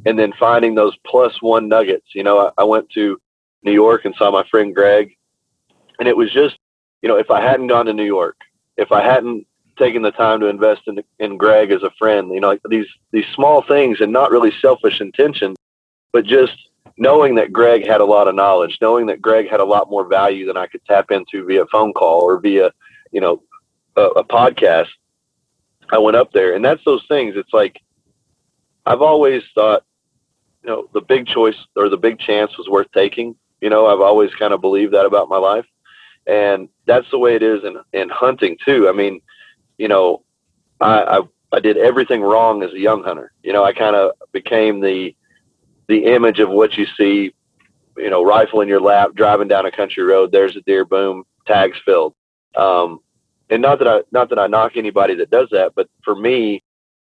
And 0.04 0.18
then 0.18 0.32
finding 0.38 0.74
those 0.74 0.96
plus 1.06 1.42
one 1.42 1.68
nuggets 1.68 2.14
you 2.14 2.22
know 2.22 2.38
I, 2.38 2.62
I 2.62 2.64
went 2.64 2.88
to 2.90 3.20
new 3.62 3.72
york 3.72 4.06
and 4.06 4.14
saw 4.14 4.30
my 4.30 4.44
friend 4.50 4.74
greg 4.74 5.14
and 5.98 6.08
it 6.08 6.16
was 6.16 6.32
just 6.32 6.56
you 7.02 7.08
know 7.08 7.16
if 7.16 7.30
i 7.30 7.40
hadn't 7.42 7.66
gone 7.66 7.84
to 7.84 7.92
new 7.92 8.04
york 8.04 8.36
if 8.80 8.90
I 8.92 9.04
hadn't 9.04 9.46
taken 9.80 10.02
the 10.02 10.12
time 10.12 10.38
to 10.40 10.46
invest 10.46 10.82
in 10.86 11.02
in 11.18 11.36
Greg 11.36 11.72
as 11.72 11.82
a 11.82 11.90
friend. 11.98 12.32
You 12.32 12.40
know, 12.40 12.48
like 12.48 12.60
these 12.68 12.86
these 13.10 13.26
small 13.34 13.62
things 13.62 14.00
and 14.00 14.12
not 14.12 14.30
really 14.30 14.52
selfish 14.60 15.00
intention, 15.00 15.56
but 16.12 16.24
just 16.24 16.56
knowing 16.96 17.34
that 17.34 17.52
Greg 17.52 17.86
had 17.86 18.00
a 18.00 18.04
lot 18.04 18.28
of 18.28 18.34
knowledge, 18.34 18.78
knowing 18.80 19.06
that 19.06 19.22
Greg 19.22 19.48
had 19.48 19.60
a 19.60 19.64
lot 19.64 19.90
more 19.90 20.06
value 20.06 20.46
than 20.46 20.56
I 20.56 20.66
could 20.66 20.84
tap 20.84 21.10
into 21.10 21.44
via 21.46 21.64
phone 21.66 21.92
call 21.94 22.20
or 22.20 22.38
via, 22.38 22.70
you 23.10 23.20
know, 23.20 23.42
a, 23.96 24.02
a 24.02 24.24
podcast. 24.24 24.88
I 25.90 25.98
went 25.98 26.16
up 26.16 26.30
there, 26.32 26.54
and 26.54 26.64
that's 26.64 26.84
those 26.84 27.04
things. 27.08 27.34
It's 27.36 27.52
like 27.52 27.80
I've 28.86 29.02
always 29.02 29.42
thought, 29.54 29.84
you 30.62 30.70
know, 30.70 30.88
the 30.92 31.00
big 31.00 31.26
choice 31.26 31.56
or 31.74 31.88
the 31.88 31.96
big 31.96 32.18
chance 32.18 32.56
was 32.58 32.68
worth 32.68 32.92
taking. 32.92 33.34
You 33.60 33.70
know, 33.70 33.86
I've 33.86 34.00
always 34.00 34.32
kind 34.34 34.52
of 34.52 34.60
believed 34.60 34.94
that 34.94 35.06
about 35.06 35.28
my 35.28 35.38
life, 35.38 35.66
and 36.26 36.68
that's 36.86 37.10
the 37.10 37.18
way 37.18 37.34
it 37.34 37.42
is 37.42 37.64
in 37.64 37.76
in 37.92 38.08
hunting 38.08 38.56
too. 38.64 38.88
I 38.88 38.92
mean, 38.92 39.20
you 39.80 39.88
know, 39.88 40.22
I, 40.78 41.02
I 41.02 41.20
I 41.52 41.60
did 41.60 41.78
everything 41.78 42.20
wrong 42.20 42.62
as 42.62 42.72
a 42.72 42.78
young 42.78 43.02
hunter. 43.02 43.32
You 43.42 43.54
know, 43.54 43.64
I 43.64 43.72
kind 43.72 43.96
of 43.96 44.12
became 44.30 44.80
the 44.80 45.16
the 45.88 46.04
image 46.04 46.38
of 46.38 46.50
what 46.50 46.76
you 46.76 46.86
see. 46.98 47.34
You 47.96 48.10
know, 48.10 48.22
rifle 48.22 48.60
in 48.60 48.68
your 48.68 48.80
lap, 48.80 49.14
driving 49.14 49.48
down 49.48 49.66
a 49.66 49.72
country 49.72 50.04
road. 50.04 50.30
There's 50.30 50.54
a 50.56 50.60
deer. 50.60 50.84
Boom, 50.84 51.24
tags 51.46 51.78
filled. 51.84 52.14
Um, 52.56 53.00
and 53.48 53.62
not 53.62 53.78
that 53.78 53.88
I 53.88 54.02
not 54.12 54.28
that 54.28 54.38
I 54.38 54.46
knock 54.46 54.76
anybody 54.76 55.14
that 55.14 55.30
does 55.30 55.48
that, 55.52 55.72
but 55.74 55.88
for 56.04 56.14
me, 56.14 56.62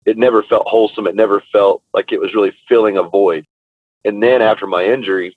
it 0.05 0.17
never 0.17 0.43
felt 0.43 0.67
wholesome. 0.67 1.07
It 1.07 1.15
never 1.15 1.41
felt 1.51 1.81
like 1.91 2.11
it 2.11 2.19
was 2.19 2.35
really 2.35 2.55
filling 2.67 2.97
a 2.97 3.03
void. 3.03 3.47
And 4.05 4.21
then 4.21 4.43
after 4.43 4.67
my 4.67 4.85
injury, 4.85 5.35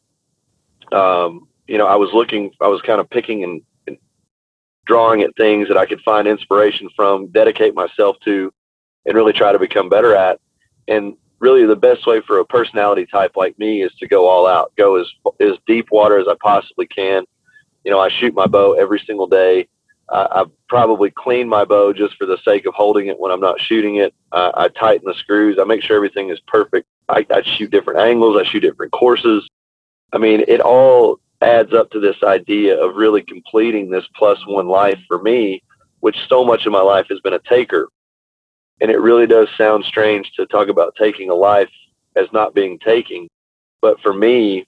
um, 0.93 1.49
you 1.67 1.79
know, 1.79 1.87
I 1.87 1.97
was 1.97 2.11
looking, 2.13 2.53
I 2.61 2.69
was 2.69 2.83
kind 2.83 3.01
of 3.01 3.09
picking 3.09 3.43
and, 3.43 3.53
and 3.53 3.63
drawing 4.85 5.23
at 5.23 5.35
things 5.37 5.69
that 5.69 5.77
I 5.77 5.87
could 5.87 6.01
find 6.01 6.27
inspiration 6.27 6.89
from, 6.95 7.29
dedicate 7.29 7.75
myself 7.75 8.17
to, 8.25 8.53
and 9.07 9.15
really 9.15 9.33
try 9.33 9.53
to 9.53 9.59
become 9.59 9.89
better 9.89 10.15
at. 10.15 10.41
And 10.89 11.17
really, 11.39 11.67
the 11.67 11.77
best 11.77 12.07
way 12.07 12.21
for 12.21 12.39
a 12.39 12.45
personality 12.45 13.07
type 13.07 13.33
like 13.37 13.59
me 13.59 13.83
is 13.83 13.93
to 13.95 14.07
go 14.07 14.29
all 14.29 14.47
out, 14.47 14.73
go 14.77 14.97
as 14.97 15.07
as 15.41 15.53
deep 15.67 15.91
water 15.91 16.19
as 16.19 16.29
I 16.29 16.35
possibly 16.43 16.87
can. 16.87 17.25
You 17.85 17.91
know, 17.91 18.01
I 18.01 18.09
shoot 18.09 18.35
my 18.35 18.47
bow 18.47 18.75
every 18.75 19.01
single 19.07 19.27
day. 19.27 19.69
I, 20.09 20.43
I 20.43 20.45
probably 20.69 21.11
clean 21.11 21.49
my 21.49 21.65
bow 21.65 21.93
just 21.93 22.17
for 22.17 22.27
the 22.27 22.39
sake 22.45 22.67
of 22.67 22.75
holding 22.75 23.09
it 23.09 23.19
when 23.19 23.33
I'm 23.33 23.41
not 23.41 23.61
shooting 23.61 23.97
it. 23.97 24.15
Uh, 24.31 24.53
I 24.55 24.69
tighten 24.69 25.07
the 25.07 25.15
screws. 25.15 25.59
I 25.61 25.65
make 25.65 25.83
sure 25.83 25.97
everything 25.97 26.31
is 26.31 26.41
perfect. 26.47 26.87
I, 27.09 27.27
I 27.31 27.43
shoot 27.43 27.71
different 27.71 28.01
angles. 28.01 28.37
I 28.41 28.45
shoot 28.45 28.61
different 28.61 28.93
courses. 28.93 29.49
I 30.13 30.19
mean, 30.19 30.45
it 30.47 30.61
all 30.61 31.19
adds 31.43 31.73
up 31.73 31.91
to 31.91 32.01
this 32.01 32.17
idea 32.23 32.83
of 32.83 32.97
really 32.97 33.23
completing 33.23 33.91
this 33.91 34.05
plus 34.17 34.39
one 34.47 34.69
life 34.69 34.99
for 35.09 35.23
me, 35.23 35.63
which 36.01 36.17
so 36.29 36.45
much 36.45 36.67
of 36.67 36.73
my 36.73 36.81
life 36.81 37.07
has 37.11 37.21
been 37.21 37.35
a 37.35 37.41
taker. 37.49 37.89
And 38.81 38.91
it 38.91 39.01
really 39.01 39.27
does 39.27 39.49
sound 39.57 39.85
strange 39.85 40.33
to 40.33 40.47
talk 40.47 40.69
about 40.69 40.95
taking 40.99 41.31
a 41.31 41.35
life 41.35 41.71
as 42.17 42.27
not 42.33 42.55
being 42.55 42.79
taking. 42.79 43.29
But 43.81 44.01
for 44.01 44.13
me, 44.13 44.67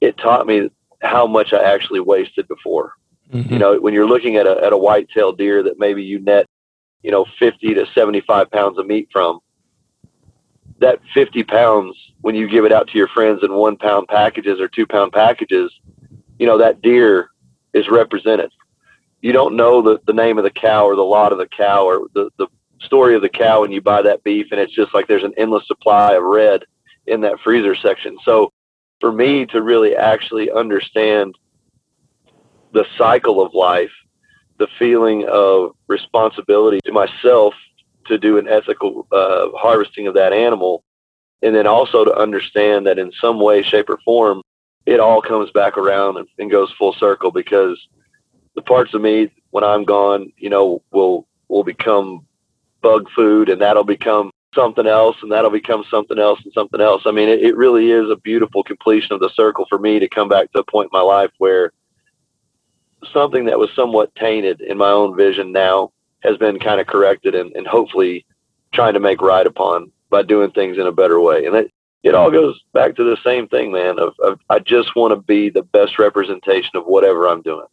it 0.00 0.16
taught 0.18 0.46
me 0.46 0.70
how 1.02 1.26
much 1.26 1.52
I 1.52 1.62
actually 1.62 2.00
wasted 2.00 2.48
before. 2.48 2.92
Mm-hmm. 3.32 3.52
You 3.52 3.58
know, 3.58 3.80
when 3.80 3.94
you're 3.94 4.08
looking 4.08 4.36
at 4.36 4.46
a, 4.46 4.62
at 4.64 4.72
a 4.72 4.78
white-tailed 4.78 5.38
deer 5.38 5.62
that 5.62 5.78
maybe 5.78 6.02
you 6.02 6.18
net, 6.18 6.46
you 7.02 7.10
know, 7.10 7.24
50 7.38 7.74
to 7.74 7.86
75 7.94 8.50
pounds 8.50 8.78
of 8.78 8.86
meat 8.86 9.08
from, 9.12 9.40
that 10.80 10.98
50 11.14 11.44
pounds, 11.44 11.96
when 12.22 12.34
you 12.34 12.48
give 12.48 12.64
it 12.64 12.72
out 12.72 12.88
to 12.88 12.98
your 12.98 13.08
friends 13.08 13.40
in 13.42 13.52
one 13.52 13.76
pound 13.76 14.08
packages 14.08 14.60
or 14.60 14.68
two 14.68 14.86
pound 14.86 15.12
packages, 15.12 15.72
you 16.38 16.46
know, 16.46 16.58
that 16.58 16.82
deer 16.82 17.30
is 17.74 17.88
represented. 17.88 18.50
You 19.20 19.32
don't 19.32 19.56
know 19.56 19.82
the, 19.82 20.00
the 20.06 20.14
name 20.14 20.38
of 20.38 20.44
the 20.44 20.50
cow 20.50 20.86
or 20.86 20.96
the 20.96 21.02
lot 21.02 21.32
of 21.32 21.38
the 21.38 21.46
cow 21.46 21.84
or 21.84 22.08
the, 22.14 22.30
the 22.38 22.46
story 22.80 23.14
of 23.14 23.20
the 23.20 23.28
cow 23.28 23.60
when 23.60 23.70
you 23.70 23.82
buy 23.82 24.00
that 24.02 24.24
beef. 24.24 24.46
And 24.50 24.60
it's 24.60 24.74
just 24.74 24.94
like 24.94 25.06
there's 25.06 25.22
an 25.22 25.34
endless 25.36 25.66
supply 25.66 26.14
of 26.14 26.22
red 26.22 26.64
in 27.06 27.20
that 27.20 27.40
freezer 27.40 27.74
section. 27.74 28.16
So 28.24 28.52
for 29.00 29.12
me 29.12 29.44
to 29.46 29.62
really 29.62 29.94
actually 29.94 30.50
understand 30.50 31.36
the 32.72 32.86
cycle 32.96 33.44
of 33.44 33.52
life, 33.52 33.90
the 34.58 34.68
feeling 34.78 35.26
of 35.28 35.72
responsibility 35.88 36.78
to 36.84 36.92
myself 36.92 37.52
to 38.10 38.18
do 38.18 38.38
an 38.38 38.48
ethical 38.48 39.06
uh, 39.10 39.48
harvesting 39.56 40.06
of 40.06 40.14
that 40.14 40.32
animal, 40.32 40.84
and 41.42 41.54
then 41.54 41.66
also 41.66 42.04
to 42.04 42.14
understand 42.14 42.86
that 42.86 42.98
in 42.98 43.10
some 43.12 43.40
way, 43.40 43.62
shape, 43.62 43.88
or 43.88 43.98
form, 44.04 44.42
it 44.86 45.00
all 45.00 45.22
comes 45.22 45.50
back 45.50 45.78
around 45.78 46.16
and, 46.16 46.28
and 46.38 46.50
goes 46.50 46.72
full 46.72 46.92
circle 46.92 47.30
because 47.30 47.88
the 48.54 48.62
parts 48.62 48.94
of 48.94 49.00
me 49.00 49.30
when 49.50 49.64
I'm 49.64 49.84
gone, 49.84 50.32
you 50.36 50.50
know, 50.50 50.82
will 50.92 51.26
will 51.48 51.64
become 51.64 52.26
bug 52.82 53.08
food, 53.14 53.48
and 53.48 53.60
that'll 53.60 53.84
become 53.84 54.30
something 54.54 54.86
else, 54.86 55.16
and 55.22 55.30
that'll 55.30 55.50
become 55.50 55.84
something 55.90 56.18
else, 56.18 56.40
and 56.44 56.52
something 56.52 56.80
else. 56.80 57.02
I 57.06 57.10
mean, 57.12 57.28
it, 57.28 57.42
it 57.42 57.56
really 57.56 57.90
is 57.90 58.10
a 58.10 58.16
beautiful 58.16 58.62
completion 58.62 59.12
of 59.12 59.20
the 59.20 59.30
circle 59.30 59.66
for 59.68 59.78
me 59.78 59.98
to 59.98 60.08
come 60.08 60.28
back 60.28 60.52
to 60.52 60.60
a 60.60 60.64
point 60.64 60.90
in 60.92 60.98
my 60.98 61.04
life 61.04 61.30
where 61.38 61.72
something 63.12 63.44
that 63.46 63.58
was 63.58 63.70
somewhat 63.74 64.14
tainted 64.14 64.60
in 64.60 64.76
my 64.76 64.90
own 64.90 65.16
vision 65.16 65.52
now 65.52 65.90
has 66.22 66.36
been 66.36 66.58
kind 66.58 66.80
of 66.80 66.86
corrected 66.86 67.34
and, 67.34 67.54
and 67.56 67.66
hopefully 67.66 68.26
trying 68.72 68.94
to 68.94 69.00
make 69.00 69.20
right 69.20 69.46
upon 69.46 69.90
by 70.10 70.22
doing 70.22 70.50
things 70.50 70.78
in 70.78 70.86
a 70.86 70.92
better 70.92 71.20
way. 71.20 71.46
And 71.46 71.56
it, 71.56 71.72
it 72.02 72.14
all 72.14 72.30
goes 72.30 72.60
back 72.72 72.96
to 72.96 73.04
the 73.04 73.16
same 73.24 73.48
thing, 73.48 73.72
man, 73.72 73.98
of, 73.98 74.14
of 74.22 74.38
I 74.48 74.58
just 74.58 74.96
want 74.96 75.12
to 75.12 75.20
be 75.20 75.50
the 75.50 75.62
best 75.62 75.98
representation 75.98 76.70
of 76.74 76.84
whatever 76.84 77.28
I'm 77.28 77.42
doing. 77.42 77.66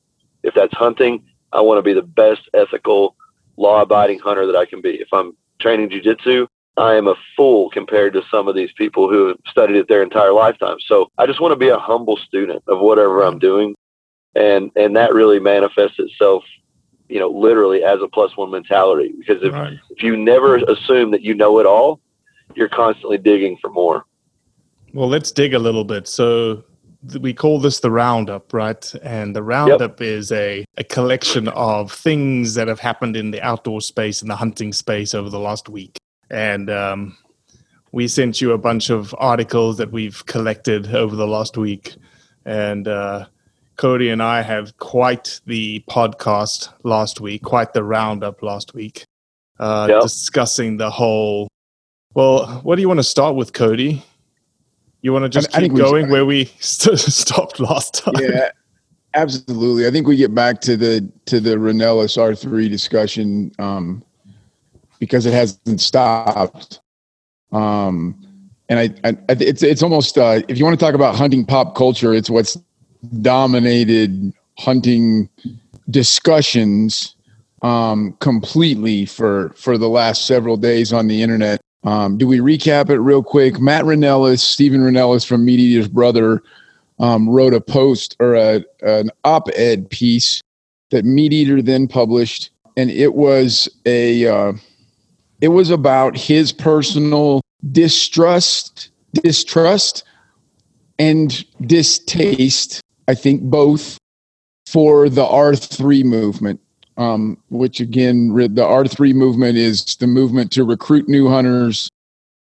If 0.43 0.53
that's 0.53 0.73
hunting, 0.73 1.23
I 1.53 1.61
want 1.61 1.77
to 1.77 1.83
be 1.83 1.93
the 1.93 2.01
best 2.01 2.41
ethical, 2.53 3.15
law 3.55 3.81
abiding 3.81 4.19
hunter 4.19 4.45
that 4.45 4.55
I 4.55 4.65
can 4.65 4.81
be. 4.81 4.95
If 4.95 5.07
I'm 5.13 5.35
training 5.59 5.89
jujitsu, 5.89 6.47
I 6.77 6.95
am 6.95 7.07
a 7.07 7.15
fool 7.35 7.69
compared 7.71 8.13
to 8.13 8.21
some 8.29 8.47
of 8.47 8.55
these 8.55 8.71
people 8.73 9.09
who 9.09 9.29
have 9.29 9.37
studied 9.47 9.77
it 9.77 9.87
their 9.87 10.03
entire 10.03 10.31
lifetime. 10.31 10.77
So 10.85 11.09
I 11.17 11.25
just 11.25 11.41
want 11.41 11.53
to 11.53 11.57
be 11.57 11.69
a 11.69 11.79
humble 11.79 12.17
student 12.17 12.63
of 12.67 12.79
whatever 12.79 13.23
I'm 13.23 13.39
doing. 13.39 13.75
And 14.35 14.69
and 14.75 14.95
that 14.95 15.13
really 15.13 15.39
manifests 15.39 15.97
itself 15.97 16.43
you 17.09 17.19
know, 17.19 17.29
literally 17.29 17.83
as 17.83 17.99
a 18.01 18.07
plus 18.07 18.35
one 18.37 18.51
mentality. 18.51 19.13
Because 19.17 19.41
if, 19.43 19.53
right. 19.53 19.77
if 19.89 20.03
you 20.03 20.17
never 20.17 20.57
assume 20.57 21.11
that 21.11 21.21
you 21.21 21.33
know 21.33 21.59
it 21.59 21.65
all, 21.65 21.99
you're 22.55 22.69
constantly 22.69 23.17
digging 23.17 23.57
for 23.61 23.69
more. 23.69 24.05
Well, 24.93 25.07
let's 25.07 25.31
dig 25.31 25.53
a 25.53 25.59
little 25.59 25.83
bit. 25.83 26.07
So 26.07 26.63
we 27.19 27.33
call 27.33 27.59
this 27.59 27.79
the 27.79 27.91
roundup, 27.91 28.53
right? 28.53 28.93
And 29.03 29.35
the 29.35 29.43
roundup 29.43 29.99
yep. 29.99 30.01
is 30.01 30.31
a, 30.31 30.65
a 30.77 30.83
collection 30.83 31.47
of 31.49 31.91
things 31.91 32.55
that 32.55 32.67
have 32.67 32.79
happened 32.79 33.15
in 33.15 33.31
the 33.31 33.41
outdoor 33.41 33.81
space 33.81 34.21
and 34.21 34.31
the 34.31 34.35
hunting 34.35 34.73
space 34.73 35.13
over 35.13 35.29
the 35.29 35.39
last 35.39 35.69
week. 35.69 35.97
And 36.29 36.69
um, 36.69 37.17
we 37.91 38.07
sent 38.07 38.41
you 38.41 38.51
a 38.51 38.57
bunch 38.57 38.89
of 38.89 39.15
articles 39.17 39.77
that 39.77 39.91
we've 39.91 40.25
collected 40.25 40.93
over 40.93 41.15
the 41.15 41.27
last 41.27 41.57
week. 41.57 41.95
And 42.45 42.87
uh, 42.87 43.27
Cody 43.77 44.09
and 44.09 44.21
I 44.21 44.41
had 44.41 44.75
quite 44.77 45.39
the 45.45 45.83
podcast 45.87 46.69
last 46.83 47.21
week, 47.21 47.43
quite 47.43 47.73
the 47.73 47.83
roundup 47.83 48.41
last 48.41 48.73
week, 48.73 49.05
uh, 49.59 49.87
yep. 49.89 50.01
discussing 50.01 50.77
the 50.77 50.89
whole. 50.89 51.47
Well, 52.15 52.47
what 52.63 52.75
do 52.75 52.81
you 52.81 52.87
want 52.87 52.99
to 52.99 53.03
start 53.03 53.35
with, 53.35 53.53
Cody? 53.53 54.03
You 55.01 55.13
want 55.13 55.23
to 55.23 55.29
just 55.29 55.55
I, 55.55 55.61
keep 55.61 55.73
I 55.73 55.75
going 55.75 56.07
we, 56.07 56.11
where 56.11 56.25
we 56.25 56.45
st- 56.59 56.97
stopped 56.97 57.59
last 57.59 58.03
time? 58.03 58.15
Yeah, 58.19 58.49
absolutely. 59.13 59.85
I 59.85 59.91
think 59.91 60.07
we 60.07 60.17
get 60.17 60.33
back 60.33 60.59
to 60.61 60.75
the 60.75 61.09
to 61.25 61.39
the 61.39 61.51
Rinella's 61.51 62.17
R 62.17 62.33
three 62.33 62.67
discussion 62.67 63.51
um, 63.59 64.03
because 64.99 65.27
it 65.27 65.33
hasn't 65.33 65.81
stopped. 65.81 66.81
Um, 67.51 68.27
and 68.69 68.79
I, 68.79 69.09
I, 69.09 69.17
it's 69.29 69.61
it's 69.61 69.83
almost 69.83 70.17
uh, 70.17 70.41
if 70.47 70.57
you 70.57 70.65
want 70.65 70.77
to 70.77 70.83
talk 70.83 70.95
about 70.95 71.15
hunting 71.15 71.45
pop 71.45 71.75
culture, 71.75 72.13
it's 72.13 72.29
what's 72.29 72.57
dominated 73.21 74.33
hunting 74.57 75.29
discussions 75.89 77.15
um, 77.61 78.13
completely 78.19 79.05
for 79.05 79.49
for 79.55 79.77
the 79.77 79.89
last 79.89 80.25
several 80.25 80.57
days 80.57 80.93
on 80.93 81.07
the 81.07 81.21
internet. 81.21 81.61
Um, 81.83 82.17
do 82.17 82.27
we 82.27 82.39
recap 82.39 82.89
it 82.89 82.99
real 82.99 83.23
quick? 83.23 83.59
Matt 83.59 83.85
Rinella, 83.85 84.37
Steven 84.39 84.81
Rinella 84.81 85.25
from 85.25 85.45
Meat 85.45 85.59
Eater's 85.59 85.87
brother, 85.87 86.41
um, 86.99 87.29
wrote 87.29 87.53
a 87.53 87.61
post 87.61 88.15
or 88.19 88.35
a, 88.35 88.63
an 88.81 89.09
op-ed 89.23 89.89
piece 89.89 90.41
that 90.89 91.05
Meat 91.05 91.33
Eater 91.33 91.61
then 91.61 91.87
published, 91.87 92.49
and 92.75 92.89
it 92.89 93.13
was 93.13 93.69
a 93.85 94.27
uh, 94.27 94.53
it 95.41 95.49
was 95.49 95.69
about 95.69 96.17
his 96.17 96.51
personal 96.51 97.41
distrust, 97.71 98.89
distrust, 99.13 100.03
and 100.99 101.45
distaste 101.65 102.81
I 103.07 103.15
think 103.15 103.41
both 103.43 103.97
for 104.65 105.07
the 105.09 105.25
R3 105.25 106.03
movement, 106.03 106.59
um, 106.97 107.37
which 107.49 107.79
again, 107.79 108.33
the 108.35 108.47
R3 108.47 109.13
movement 109.13 109.57
is 109.57 109.95
the 109.95 110.07
movement 110.07 110.51
to 110.53 110.63
recruit 110.63 111.07
new 111.07 111.29
hunters, 111.29 111.89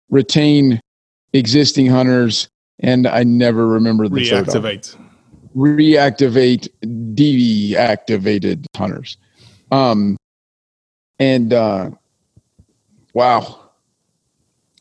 retain 0.10 0.82
existing 1.34 1.88
hunters, 1.88 2.50
and 2.80 3.08
I 3.08 3.24
never 3.24 3.68
remember 3.68 4.10
the 4.10 4.22
reactivate, 4.22 4.98
reactivate 5.56 6.68
deactivated 7.16 8.66
hunters. 8.76 9.18
Um, 9.72 10.18
and 11.20 11.54
uh, 11.54 11.92
wow, 13.14 13.70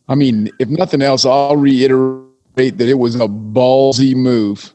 I 0.08 0.16
mean, 0.16 0.50
if 0.58 0.68
nothing 0.68 1.02
else, 1.02 1.24
I'll 1.24 1.56
reiterate 1.56 2.26
that 2.56 2.88
it 2.88 2.98
was 2.98 3.14
a 3.14 3.28
ballsy 3.28 4.16
move 4.16 4.74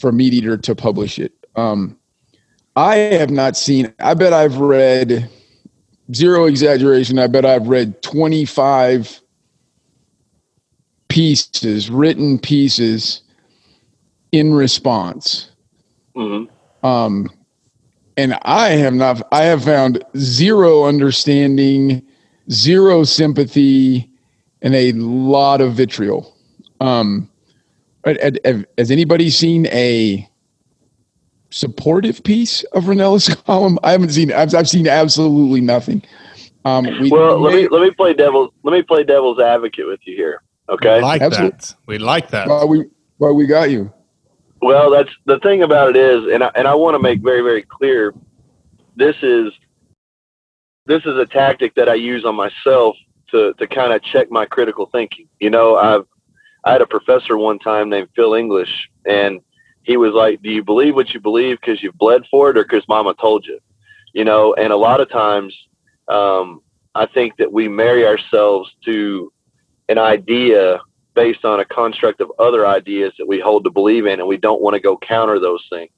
for 0.00 0.10
Meat 0.12 0.32
Eater 0.32 0.56
to 0.56 0.74
publish 0.74 1.18
it. 1.18 1.32
Um, 1.56 1.96
I 2.76 2.96
have 2.96 3.30
not 3.30 3.56
seen. 3.56 3.92
I 4.00 4.14
bet 4.14 4.32
I've 4.32 4.56
read 4.56 5.28
zero 6.14 6.46
exaggeration. 6.46 7.18
I 7.18 7.26
bet 7.26 7.44
I've 7.44 7.68
read 7.68 8.02
twenty 8.02 8.44
five 8.44 9.20
pieces, 11.08 11.90
written 11.90 12.38
pieces, 12.38 13.22
in 14.32 14.54
response. 14.54 15.50
Mm-hmm. 16.16 16.86
Um, 16.86 17.30
and 18.16 18.38
I 18.42 18.70
have 18.70 18.94
not. 18.94 19.22
I 19.32 19.44
have 19.44 19.64
found 19.64 20.02
zero 20.16 20.84
understanding, 20.84 22.02
zero 22.50 23.04
sympathy 23.04 24.10
and 24.62 24.74
a 24.74 24.92
lot 24.92 25.60
of 25.60 25.74
vitriol. 25.74 26.36
Um, 26.80 27.29
has 28.04 28.90
anybody 28.90 29.30
seen 29.30 29.66
a 29.66 30.28
supportive 31.50 32.22
piece 32.24 32.62
of 32.72 32.84
Rinella's 32.84 33.28
column? 33.46 33.78
I 33.82 33.92
haven't 33.92 34.10
seen. 34.10 34.32
I've, 34.32 34.54
I've 34.54 34.68
seen 34.68 34.88
absolutely 34.88 35.60
nothing. 35.60 36.02
Um, 36.64 36.84
we, 37.00 37.10
well, 37.10 37.40
let 37.40 37.54
me 37.54 37.68
let 37.68 37.82
me 37.82 37.90
play 37.90 38.12
devil's 38.12 38.50
let 38.62 38.72
me 38.72 38.82
play 38.82 39.02
devil's 39.02 39.40
advocate 39.40 39.86
with 39.86 40.00
you 40.04 40.14
here. 40.14 40.42
Okay, 40.68 40.96
we 40.96 41.02
like 41.02 41.22
absolutely. 41.22 41.58
that. 41.58 41.76
We 41.86 41.98
like 41.98 42.28
that. 42.30 42.48
Well, 42.48 42.68
we 42.68 42.84
well 43.18 43.34
we 43.34 43.46
got 43.46 43.70
you. 43.70 43.92
Well, 44.60 44.90
that's 44.90 45.10
the 45.24 45.38
thing 45.38 45.62
about 45.62 45.90
it 45.90 45.96
is, 45.96 46.32
and 46.32 46.44
I, 46.44 46.50
and 46.54 46.68
I 46.68 46.74
want 46.74 46.94
to 46.94 46.98
make 46.98 47.20
very 47.20 47.40
very 47.40 47.62
clear, 47.62 48.14
this 48.94 49.16
is 49.22 49.52
this 50.84 51.02
is 51.06 51.16
a 51.16 51.26
tactic 51.26 51.74
that 51.76 51.88
I 51.88 51.94
use 51.94 52.24
on 52.26 52.34
myself 52.34 52.96
to 53.30 53.54
to 53.54 53.66
kind 53.66 53.92
of 53.92 54.02
check 54.02 54.30
my 54.30 54.44
critical 54.44 54.86
thinking. 54.86 55.28
You 55.38 55.48
know, 55.48 55.76
I've 55.76 56.06
I 56.64 56.72
had 56.72 56.82
a 56.82 56.86
professor 56.86 57.36
one 57.36 57.58
time 57.58 57.88
named 57.88 58.08
Phil 58.14 58.34
English, 58.34 58.88
and 59.06 59.40
he 59.82 59.96
was 59.96 60.12
like, 60.12 60.42
"Do 60.42 60.50
you 60.50 60.62
believe 60.62 60.94
what 60.94 61.14
you 61.14 61.20
believe 61.20 61.58
because 61.60 61.82
you've 61.82 61.98
bled 61.98 62.24
for 62.30 62.50
it, 62.50 62.58
or 62.58 62.64
because 62.64 62.86
Mama 62.88 63.14
told 63.14 63.46
you?" 63.46 63.58
You 64.12 64.24
know, 64.24 64.54
and 64.54 64.72
a 64.72 64.76
lot 64.76 65.00
of 65.00 65.08
times, 65.10 65.54
um, 66.08 66.62
I 66.94 67.06
think 67.06 67.36
that 67.38 67.52
we 67.52 67.68
marry 67.68 68.06
ourselves 68.06 68.70
to 68.84 69.32
an 69.88 69.98
idea 69.98 70.80
based 71.14 71.44
on 71.44 71.60
a 71.60 71.64
construct 71.64 72.20
of 72.20 72.30
other 72.38 72.66
ideas 72.66 73.12
that 73.18 73.26
we 73.26 73.40
hold 73.40 73.64
to 73.64 73.70
believe 73.70 74.06
in, 74.06 74.20
and 74.20 74.28
we 74.28 74.36
don't 74.36 74.62
want 74.62 74.74
to 74.74 74.80
go 74.80 74.96
counter 74.96 75.38
those 75.38 75.64
things. 75.70 75.90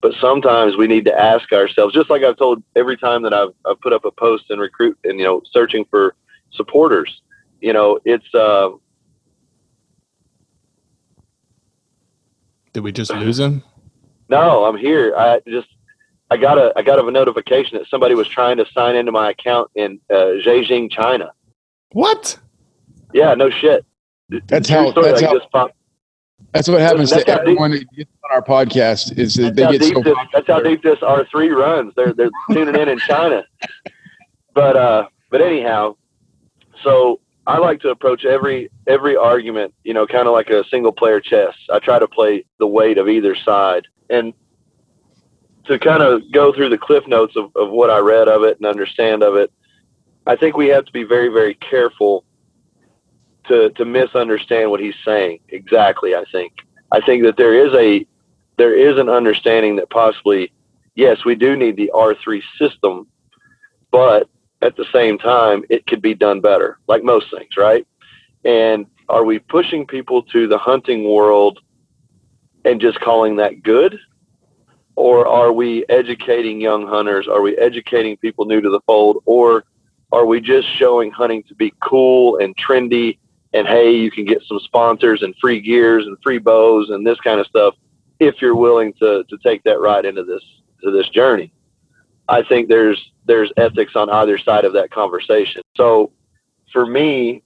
But 0.00 0.14
sometimes 0.20 0.76
we 0.76 0.86
need 0.86 1.04
to 1.06 1.18
ask 1.18 1.52
ourselves, 1.52 1.94
just 1.94 2.08
like 2.08 2.22
I've 2.22 2.36
told 2.36 2.62
every 2.74 2.96
time 2.96 3.22
that 3.22 3.34
I've, 3.34 3.52
I've 3.66 3.80
put 3.80 3.92
up 3.92 4.04
a 4.04 4.10
post 4.10 4.44
and 4.50 4.60
recruit 4.60 4.98
and 5.04 5.18
you 5.18 5.24
know 5.24 5.42
searching 5.52 5.84
for 5.90 6.14
supporters. 6.52 7.22
You 7.60 7.74
know, 7.74 8.00
it's 8.04 8.34
uh, 8.34 8.70
Did 12.72 12.80
we 12.80 12.92
just 12.92 13.12
lose 13.12 13.38
him? 13.38 13.62
No, 14.28 14.64
I'm 14.64 14.76
here. 14.76 15.14
I 15.16 15.40
just 15.48 15.68
I 16.30 16.36
got 16.36 16.58
a 16.58 16.72
I 16.76 16.82
got 16.82 17.04
a 17.04 17.10
notification 17.10 17.78
that 17.78 17.88
somebody 17.88 18.14
was 18.14 18.28
trying 18.28 18.56
to 18.58 18.66
sign 18.72 18.94
into 18.94 19.10
my 19.10 19.30
account 19.30 19.70
in 19.74 20.00
uh, 20.10 20.38
Beijing, 20.44 20.90
China. 20.90 21.32
What? 21.92 22.38
Yeah, 23.12 23.34
no 23.34 23.50
shit. 23.50 23.84
That's 24.46 24.68
how. 24.68 24.92
That's, 24.92 25.22
like 25.22 25.52
how 25.52 25.70
that's 26.52 26.68
what 26.68 26.80
happens 26.80 27.10
that's 27.10 27.24
to 27.24 27.40
everyone 27.40 27.72
deep, 27.72 27.88
that 27.90 27.96
gets 27.96 28.10
on 28.24 28.30
our 28.32 28.42
podcast. 28.42 29.18
Is 29.18 29.34
that 29.34 29.54
they 29.54 29.78
get 29.78 29.82
so. 29.82 30.02
This, 30.02 30.16
that's 30.32 30.46
how 30.46 30.60
deep 30.60 30.82
this 30.82 31.02
R 31.02 31.24
three 31.30 31.50
runs. 31.50 31.92
They're 31.96 32.12
they're 32.12 32.30
tuning 32.52 32.74
in 32.76 32.88
in 32.88 32.98
China. 32.98 33.44
But 34.52 34.76
uh, 34.76 35.08
but 35.30 35.40
anyhow, 35.40 35.94
so 36.82 37.20
I 37.50 37.58
like 37.58 37.80
to 37.80 37.88
approach 37.88 38.24
every 38.24 38.70
every 38.86 39.16
argument, 39.16 39.74
you 39.82 39.92
know, 39.92 40.06
kind 40.06 40.28
of 40.28 40.32
like 40.32 40.50
a 40.50 40.62
single 40.68 40.92
player 40.92 41.20
chess. 41.20 41.54
I 41.68 41.80
try 41.80 41.98
to 41.98 42.06
play 42.06 42.44
the 42.60 42.66
weight 42.66 42.96
of 42.96 43.08
either 43.08 43.34
side, 43.34 43.88
and 44.08 44.32
to 45.64 45.76
kind 45.80 46.00
of 46.00 46.22
go 46.30 46.52
through 46.52 46.68
the 46.68 46.78
cliff 46.78 47.08
notes 47.08 47.34
of, 47.34 47.50
of 47.56 47.70
what 47.70 47.90
I 47.90 47.98
read 47.98 48.28
of 48.28 48.44
it 48.44 48.58
and 48.58 48.66
understand 48.66 49.24
of 49.24 49.34
it. 49.34 49.52
I 50.28 50.36
think 50.36 50.56
we 50.56 50.68
have 50.68 50.84
to 50.84 50.92
be 50.92 51.02
very 51.02 51.26
very 51.26 51.54
careful 51.54 52.24
to 53.48 53.70
to 53.70 53.84
misunderstand 53.84 54.70
what 54.70 54.78
he's 54.78 54.94
saying 55.04 55.40
exactly. 55.48 56.14
I 56.14 56.24
think 56.30 56.52
I 56.92 57.00
think 57.00 57.24
that 57.24 57.36
there 57.36 57.66
is 57.66 57.74
a 57.74 58.06
there 58.58 58.76
is 58.76 58.96
an 58.96 59.08
understanding 59.08 59.74
that 59.76 59.90
possibly 59.90 60.52
yes 60.94 61.24
we 61.24 61.34
do 61.34 61.56
need 61.56 61.74
the 61.74 61.90
R 61.90 62.14
three 62.14 62.44
system, 62.60 63.08
but 63.90 64.28
at 64.62 64.76
the 64.76 64.86
same 64.92 65.18
time, 65.18 65.64
it 65.70 65.86
could 65.86 66.02
be 66.02 66.14
done 66.14 66.40
better, 66.40 66.78
like 66.86 67.02
most 67.02 67.30
things, 67.30 67.56
right? 67.56 67.86
And 68.44 68.86
are 69.08 69.24
we 69.24 69.38
pushing 69.38 69.86
people 69.86 70.22
to 70.24 70.46
the 70.46 70.58
hunting 70.58 71.04
world 71.04 71.58
and 72.64 72.80
just 72.80 73.00
calling 73.00 73.36
that 73.36 73.62
good? 73.62 73.98
Or 74.96 75.26
are 75.26 75.52
we 75.52 75.84
educating 75.88 76.60
young 76.60 76.86
hunters? 76.86 77.26
Are 77.26 77.40
we 77.40 77.56
educating 77.56 78.16
people 78.18 78.44
new 78.44 78.60
to 78.60 78.70
the 78.70 78.80
fold? 78.86 79.22
Or 79.24 79.64
are 80.12 80.26
we 80.26 80.40
just 80.40 80.68
showing 80.76 81.10
hunting 81.10 81.42
to 81.44 81.54
be 81.54 81.72
cool 81.82 82.38
and 82.38 82.56
trendy? 82.56 83.18
And 83.52 83.66
hey, 83.66 83.92
you 83.92 84.10
can 84.10 84.24
get 84.24 84.42
some 84.44 84.60
sponsors 84.60 85.22
and 85.22 85.34
free 85.40 85.60
gears 85.60 86.06
and 86.06 86.16
free 86.22 86.38
bows 86.38 86.90
and 86.90 87.06
this 87.06 87.18
kind 87.20 87.40
of 87.40 87.46
stuff 87.46 87.74
if 88.20 88.42
you're 88.42 88.54
willing 88.54 88.92
to, 88.94 89.24
to 89.24 89.38
take 89.42 89.62
that 89.64 89.80
ride 89.80 90.04
into 90.04 90.22
this 90.22 90.42
to 90.82 90.90
this 90.90 91.08
journey. 91.08 91.52
I 92.30 92.42
think 92.42 92.68
there's 92.68 93.12
there's 93.26 93.52
ethics 93.56 93.96
on 93.96 94.08
either 94.08 94.38
side 94.38 94.64
of 94.64 94.72
that 94.74 94.90
conversation. 94.90 95.62
So 95.76 96.12
for 96.72 96.86
me, 96.86 97.42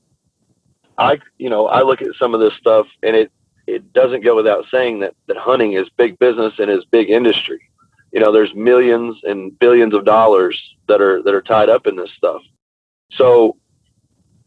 I 0.98 1.18
you 1.38 1.50
know 1.50 1.66
I 1.66 1.82
look 1.82 2.02
at 2.02 2.14
some 2.18 2.34
of 2.34 2.40
this 2.40 2.54
stuff 2.54 2.86
and 3.02 3.16
it 3.16 3.32
it 3.66 3.92
doesn't 3.94 4.22
go 4.22 4.36
without 4.36 4.66
saying 4.70 5.00
that 5.00 5.14
that 5.26 5.38
hunting 5.38 5.72
is 5.72 5.88
big 5.96 6.18
business 6.18 6.52
and 6.58 6.70
is 6.70 6.84
big 6.84 7.08
industry. 7.10 7.60
You 8.12 8.20
know, 8.20 8.30
there's 8.30 8.54
millions 8.54 9.16
and 9.24 9.58
billions 9.58 9.94
of 9.94 10.04
dollars 10.04 10.60
that 10.86 11.00
are 11.00 11.22
that 11.22 11.34
are 11.34 11.42
tied 11.42 11.70
up 11.70 11.86
in 11.86 11.96
this 11.96 12.12
stuff. 12.12 12.42
So, 13.12 13.56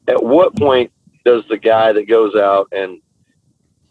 at 0.07 0.23
what 0.23 0.55
point 0.55 0.91
does 1.25 1.43
the 1.49 1.57
guy 1.57 1.91
that 1.91 2.07
goes 2.07 2.35
out 2.35 2.67
and 2.71 3.01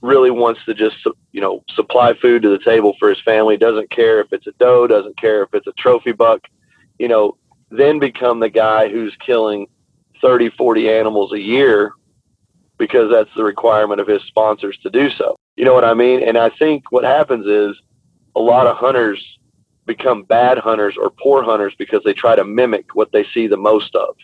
really 0.06 0.30
wants 0.30 0.64
to 0.64 0.74
just 0.74 0.96
you 1.32 1.40
know 1.40 1.62
supply 1.74 2.14
food 2.14 2.42
to 2.42 2.48
the 2.48 2.58
table 2.64 2.94
for 2.98 3.08
his 3.08 3.20
family 3.22 3.56
doesn't 3.56 3.90
care 3.90 4.20
if 4.20 4.32
it's 4.32 4.46
a 4.46 4.52
doe 4.52 4.86
doesn't 4.86 5.18
care 5.18 5.42
if 5.42 5.52
it's 5.52 5.66
a 5.66 5.72
trophy 5.72 6.12
buck 6.12 6.40
you 6.98 7.08
know 7.08 7.36
then 7.70 7.98
become 7.98 8.40
the 8.40 8.48
guy 8.48 8.88
who's 8.88 9.14
killing 9.24 9.66
30 10.22 10.50
40 10.50 10.90
animals 10.90 11.32
a 11.32 11.40
year 11.40 11.92
because 12.78 13.10
that's 13.10 13.30
the 13.36 13.44
requirement 13.44 14.00
of 14.00 14.06
his 14.06 14.22
sponsors 14.24 14.76
to 14.82 14.90
do 14.90 15.08
so. 15.10 15.34
You 15.56 15.64
know 15.64 15.74
what 15.74 15.84
i 15.84 15.94
mean? 15.94 16.22
And 16.22 16.38
i 16.38 16.50
think 16.50 16.90
what 16.92 17.04
happens 17.04 17.46
is 17.46 17.76
a 18.34 18.40
lot 18.40 18.66
of 18.66 18.76
hunters 18.76 19.22
become 19.86 20.24
bad 20.24 20.58
hunters 20.58 20.96
or 21.00 21.10
poor 21.10 21.42
hunters 21.42 21.74
because 21.78 22.02
they 22.04 22.12
try 22.12 22.34
to 22.34 22.44
mimic 22.44 22.94
what 22.94 23.12
they 23.12 23.24
see 23.32 23.46
the 23.46 23.56
most 23.56 23.94
of. 23.94 24.16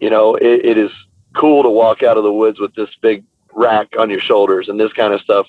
You 0.00 0.10
know 0.10 0.36
it, 0.36 0.64
it 0.64 0.78
is 0.78 0.90
cool 1.34 1.62
to 1.62 1.70
walk 1.70 2.02
out 2.02 2.16
of 2.16 2.24
the 2.24 2.32
woods 2.32 2.60
with 2.60 2.74
this 2.74 2.90
big 3.00 3.24
rack 3.54 3.94
on 3.98 4.10
your 4.10 4.20
shoulders 4.20 4.68
and 4.68 4.78
this 4.78 4.92
kind 4.92 5.12
of 5.12 5.20
stuff. 5.20 5.46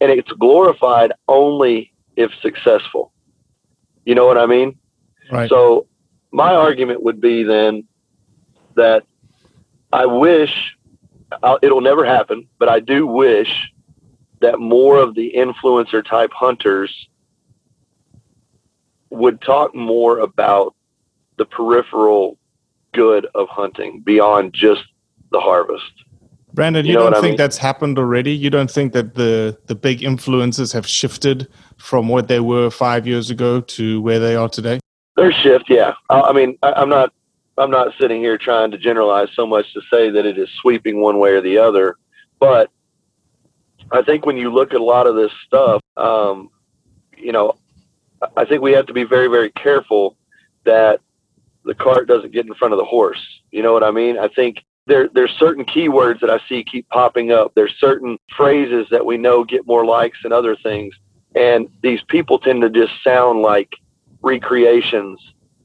And 0.00 0.10
it's 0.10 0.30
glorified 0.32 1.12
only 1.26 1.92
if 2.16 2.32
successful. 2.40 3.12
You 4.04 4.14
know 4.14 4.26
what 4.26 4.38
I 4.38 4.46
mean? 4.46 4.78
Right. 5.30 5.48
So 5.48 5.86
my 6.30 6.54
argument 6.54 7.02
would 7.02 7.20
be 7.20 7.42
then 7.42 7.84
that 8.74 9.04
I 9.92 10.06
wish 10.06 10.76
I'll, 11.42 11.58
it'll 11.62 11.80
never 11.80 12.04
happen, 12.04 12.48
but 12.58 12.68
I 12.68 12.80
do 12.80 13.06
wish 13.06 13.72
that 14.40 14.58
more 14.58 14.98
of 14.98 15.14
the 15.14 15.32
influencer 15.36 16.04
type 16.04 16.32
hunters 16.32 17.08
would 19.10 19.40
talk 19.40 19.74
more 19.74 20.18
about 20.20 20.74
the 21.36 21.44
peripheral 21.44 22.38
good 22.92 23.26
of 23.34 23.48
hunting 23.48 24.00
beyond 24.00 24.52
just 24.52 24.84
the 25.30 25.40
harvest. 25.40 25.92
Brandon, 26.58 26.84
you, 26.84 26.90
you 26.90 26.98
know 26.98 27.04
don't 27.04 27.12
think 27.12 27.24
I 27.24 27.28
mean? 27.28 27.36
that's 27.36 27.56
happened 27.56 27.98
already? 27.98 28.32
You 28.32 28.50
don't 28.50 28.68
think 28.68 28.92
that 28.92 29.14
the 29.14 29.56
the 29.66 29.76
big 29.76 30.02
influences 30.02 30.72
have 30.72 30.88
shifted 30.88 31.46
from 31.76 32.08
what 32.08 32.26
they 32.26 32.40
were 32.40 32.68
five 32.68 33.06
years 33.06 33.30
ago 33.30 33.60
to 33.60 34.00
where 34.02 34.18
they 34.18 34.34
are 34.34 34.48
today? 34.48 34.80
Their 35.14 35.30
shift, 35.30 35.66
yeah. 35.70 35.92
I 36.10 36.32
mean, 36.32 36.58
I, 36.64 36.72
I'm 36.72 36.88
not 36.88 37.12
I'm 37.58 37.70
not 37.70 37.94
sitting 38.00 38.20
here 38.20 38.36
trying 38.36 38.72
to 38.72 38.78
generalize 38.78 39.28
so 39.36 39.46
much 39.46 39.72
to 39.72 39.80
say 39.88 40.10
that 40.10 40.26
it 40.26 40.36
is 40.36 40.48
sweeping 40.60 41.00
one 41.00 41.20
way 41.20 41.30
or 41.30 41.40
the 41.40 41.58
other, 41.58 41.96
but 42.40 42.72
I 43.92 44.02
think 44.02 44.26
when 44.26 44.36
you 44.36 44.52
look 44.52 44.74
at 44.74 44.80
a 44.80 44.84
lot 44.84 45.06
of 45.06 45.14
this 45.14 45.30
stuff, 45.46 45.80
um, 45.96 46.50
you 47.16 47.30
know, 47.30 47.56
I 48.36 48.44
think 48.44 48.62
we 48.62 48.72
have 48.72 48.86
to 48.86 48.92
be 48.92 49.04
very, 49.04 49.28
very 49.28 49.50
careful 49.50 50.16
that 50.64 50.98
the 51.64 51.74
cart 51.76 52.08
doesn't 52.08 52.32
get 52.32 52.48
in 52.48 52.54
front 52.54 52.74
of 52.74 52.78
the 52.78 52.84
horse. 52.84 53.24
You 53.52 53.62
know 53.62 53.72
what 53.72 53.84
I 53.84 53.92
mean? 53.92 54.18
I 54.18 54.26
think 54.26 54.64
there 54.88 55.08
there's 55.08 55.30
certain 55.38 55.64
keywords 55.64 56.20
that 56.20 56.30
I 56.30 56.40
see 56.48 56.64
keep 56.64 56.88
popping 56.88 57.30
up. 57.30 57.52
There's 57.54 57.74
certain 57.78 58.18
phrases 58.36 58.86
that 58.90 59.04
we 59.04 59.16
know 59.16 59.44
get 59.44 59.66
more 59.66 59.84
likes 59.84 60.18
than 60.22 60.32
other 60.32 60.56
things, 60.56 60.94
and 61.36 61.68
these 61.82 62.00
people 62.08 62.38
tend 62.38 62.62
to 62.62 62.70
just 62.70 62.92
sound 63.04 63.42
like 63.42 63.72
recreations 64.22 65.20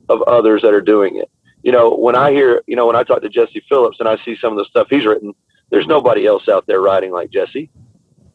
of 0.09 0.21
others 0.23 0.61
that 0.61 0.73
are 0.73 0.81
doing 0.81 1.17
it. 1.17 1.31
You 1.63 1.71
know, 1.71 1.95
when 1.95 2.15
I 2.15 2.31
hear, 2.31 2.61
you 2.67 2.75
know, 2.75 2.85
when 2.85 2.97
I 2.97 3.03
talk 3.03 3.21
to 3.21 3.29
Jesse 3.29 3.63
Phillips 3.69 3.99
and 3.99 4.07
I 4.07 4.17
see 4.23 4.35
some 4.35 4.51
of 4.51 4.57
the 4.57 4.65
stuff 4.65 4.87
he's 4.89 5.05
written, 5.05 5.33
there's 5.71 5.87
nobody 5.87 6.27
else 6.27 6.49
out 6.49 6.67
there 6.67 6.81
writing 6.81 7.11
like 7.11 7.31
Jesse. 7.31 7.69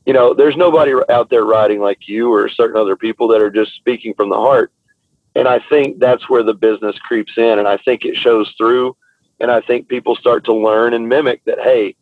You 0.06 0.14
know, 0.14 0.32
there's 0.32 0.56
nobody 0.56 0.94
out 1.10 1.28
there 1.28 1.44
writing 1.44 1.80
like 1.80 2.08
you 2.08 2.32
or 2.32 2.48
certain 2.48 2.80
other 2.80 2.96
people 2.96 3.28
that 3.28 3.42
are 3.42 3.50
just 3.50 3.74
speaking 3.74 4.14
from 4.14 4.30
the 4.30 4.36
heart. 4.36 4.72
And 5.36 5.46
I 5.46 5.60
think 5.68 5.98
that's 5.98 6.28
where 6.30 6.42
the 6.42 6.54
business 6.54 6.98
creeps 6.98 7.36
in, 7.36 7.58
and 7.58 7.68
I 7.68 7.76
think 7.76 8.06
it 8.06 8.16
shows 8.16 8.52
through 8.56 8.96
and 9.40 9.50
I 9.50 9.60
think 9.60 9.88
people 9.88 10.16
start 10.16 10.44
to 10.44 10.54
learn 10.54 10.94
and 10.94 11.08
mimic 11.08 11.44
that, 11.44 11.60
hey, 11.60 11.94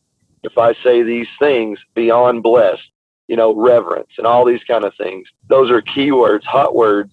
if 0.42 0.56
I 0.58 0.74
say 0.82 1.02
these 1.02 1.28
things 1.38 1.78
beyond 1.94 2.42
blessed, 2.42 2.90
you 3.28 3.36
know, 3.36 3.54
reverence 3.54 4.10
and 4.18 4.26
all 4.26 4.44
these 4.44 4.62
kind 4.64 4.84
of 4.84 4.94
things, 4.96 5.28
those 5.48 5.70
are 5.70 5.82
keywords, 5.82 6.44
hot 6.44 6.74
words 6.74 7.12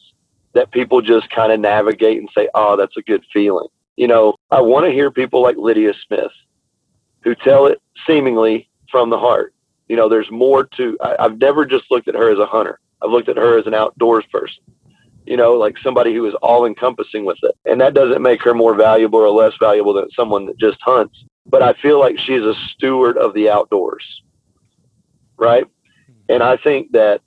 that 0.53 0.71
people 0.71 1.01
just 1.01 1.29
kind 1.31 1.51
of 1.51 1.59
navigate 1.59 2.19
and 2.19 2.29
say, 2.35 2.47
oh, 2.53 2.75
that's 2.77 2.95
a 2.97 3.01
good 3.01 3.23
feeling. 3.33 3.67
you 3.97 4.07
know, 4.07 4.35
I 4.51 4.61
want 4.61 4.85
to 4.85 4.91
hear 4.91 5.11
people 5.11 5.41
like 5.41 5.57
Lydia 5.57 5.93
Smith 6.05 6.31
who 7.21 7.35
tell 7.35 7.67
it 7.67 7.81
seemingly 8.05 8.69
from 8.91 9.09
the 9.09 9.17
heart. 9.17 9.53
You 9.87 9.95
know, 9.95 10.09
there's 10.09 10.29
more 10.31 10.65
to, 10.77 10.97
I, 11.01 11.15
I've 11.19 11.37
never 11.37 11.65
just 11.65 11.89
looked 11.91 12.07
at 12.07 12.15
her 12.15 12.31
as 12.31 12.39
a 12.39 12.45
hunter. 12.45 12.79
I've 13.01 13.11
looked 13.11 13.29
at 13.29 13.37
her 13.37 13.57
as 13.57 13.67
an 13.67 13.73
outdoors 13.73 14.25
person, 14.31 14.63
you 15.25 15.37
know, 15.37 15.53
like 15.53 15.77
somebody 15.83 16.13
who 16.13 16.25
is 16.27 16.33
all 16.41 16.65
encompassing 16.65 17.25
with 17.25 17.37
it. 17.43 17.55
And 17.65 17.79
that 17.81 17.93
doesn't 17.93 18.21
make 18.21 18.41
her 18.43 18.53
more 18.53 18.75
valuable 18.75 19.19
or 19.19 19.29
less 19.29 19.53
valuable 19.59 19.93
than 19.93 20.09
someone 20.11 20.45
that 20.47 20.57
just 20.57 20.79
hunts. 20.81 21.23
But 21.45 21.61
I 21.61 21.73
feel 21.73 21.99
like 21.99 22.17
she's 22.19 22.41
a 22.41 22.53
steward 22.69 23.17
of 23.17 23.33
the 23.33 23.49
outdoors, 23.49 24.03
right? 25.37 25.65
And 26.29 26.41
I 26.41 26.57
think 26.57 26.91
that 26.93 27.21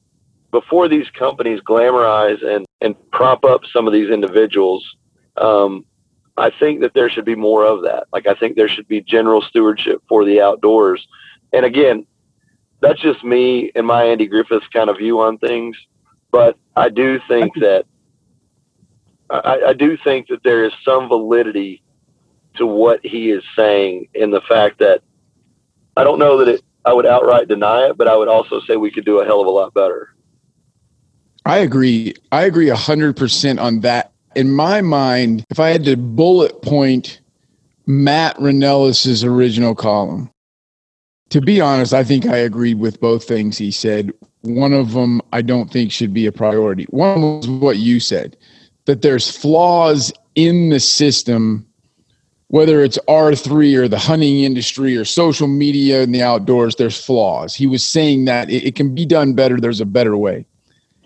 before 0.50 0.88
these 0.88 1.08
companies 1.10 1.60
glamorize 1.60 2.42
and, 2.44 2.64
and 2.80 2.94
prop 3.10 3.44
up 3.44 3.62
some 3.72 3.86
of 3.86 3.92
these 3.92 4.10
individuals, 4.10 4.86
um, 5.36 5.84
I 6.38 6.50
think 6.50 6.80
that 6.80 6.94
there 6.94 7.10
should 7.10 7.24
be 7.24 7.34
more 7.34 7.64
of 7.64 7.82
that. 7.82 8.06
Like 8.12 8.26
I 8.26 8.34
think 8.34 8.56
there 8.56 8.68
should 8.68 8.88
be 8.88 9.00
general 9.00 9.42
stewardship 9.42 10.02
for 10.08 10.24
the 10.24 10.40
outdoors. 10.40 11.06
And 11.52 11.64
again, 11.64 12.06
that's 12.80 13.00
just 13.00 13.24
me 13.24 13.70
and 13.74 13.86
my 13.86 14.04
Andy 14.04 14.26
Griffiths 14.26 14.66
kind 14.68 14.90
of 14.90 14.98
view 14.98 15.20
on 15.20 15.38
things. 15.38 15.76
But 16.30 16.58
I 16.76 16.88
do 16.90 17.18
think 17.26 17.54
that 17.56 17.86
I, 19.30 19.62
I 19.68 19.72
do 19.72 19.96
think 20.04 20.28
that 20.28 20.42
there 20.44 20.64
is 20.64 20.72
some 20.84 21.08
validity 21.08 21.82
to 22.56 22.66
what 22.66 23.04
he 23.04 23.30
is 23.30 23.42
saying 23.56 24.08
in 24.14 24.30
the 24.30 24.40
fact 24.42 24.78
that 24.78 25.02
I 25.96 26.04
don't 26.04 26.18
know 26.18 26.38
that 26.38 26.48
it 26.48 26.62
I 26.86 26.92
would 26.92 27.04
outright 27.04 27.48
deny 27.48 27.88
it, 27.88 27.98
but 27.98 28.06
I 28.06 28.16
would 28.16 28.28
also 28.28 28.60
say 28.60 28.76
we 28.76 28.92
could 28.92 29.04
do 29.04 29.18
a 29.18 29.24
hell 29.24 29.40
of 29.40 29.48
a 29.48 29.50
lot 29.50 29.74
better. 29.74 30.14
I 31.44 31.58
agree. 31.58 32.14
I 32.30 32.44
agree 32.44 32.68
100% 32.68 33.60
on 33.60 33.80
that. 33.80 34.12
In 34.36 34.52
my 34.52 34.82
mind, 34.82 35.44
if 35.50 35.58
I 35.58 35.70
had 35.70 35.84
to 35.84 35.96
bullet 35.96 36.62
point 36.62 37.20
Matt 37.86 38.36
Rinella's 38.36 39.24
original 39.24 39.74
column, 39.74 40.30
to 41.30 41.40
be 41.40 41.60
honest, 41.60 41.92
I 41.92 42.04
think 42.04 42.26
I 42.26 42.36
agreed 42.36 42.78
with 42.78 43.00
both 43.00 43.24
things 43.24 43.58
he 43.58 43.72
said. 43.72 44.12
One 44.46 44.72
of 44.72 44.92
them 44.92 45.20
I 45.32 45.42
don't 45.42 45.70
think 45.70 45.92
should 45.92 46.14
be 46.14 46.26
a 46.26 46.32
priority. 46.32 46.84
One 46.90 47.20
was 47.20 47.48
what 47.48 47.78
you 47.78 48.00
said 48.00 48.36
that 48.84 49.02
there's 49.02 49.28
flaws 49.36 50.12
in 50.36 50.68
the 50.68 50.78
system, 50.78 51.66
whether 52.48 52.84
it's 52.84 52.98
R3 53.08 53.76
or 53.76 53.88
the 53.88 53.98
hunting 53.98 54.44
industry 54.44 54.96
or 54.96 55.04
social 55.04 55.48
media 55.48 56.02
and 56.02 56.14
the 56.14 56.22
outdoors, 56.22 56.76
there's 56.76 57.02
flaws. 57.02 57.52
He 57.52 57.66
was 57.66 57.84
saying 57.84 58.26
that 58.26 58.48
it, 58.48 58.64
it 58.64 58.74
can 58.76 58.94
be 58.94 59.04
done 59.04 59.34
better, 59.34 59.60
there's 59.60 59.80
a 59.80 59.86
better 59.86 60.16
way. 60.16 60.46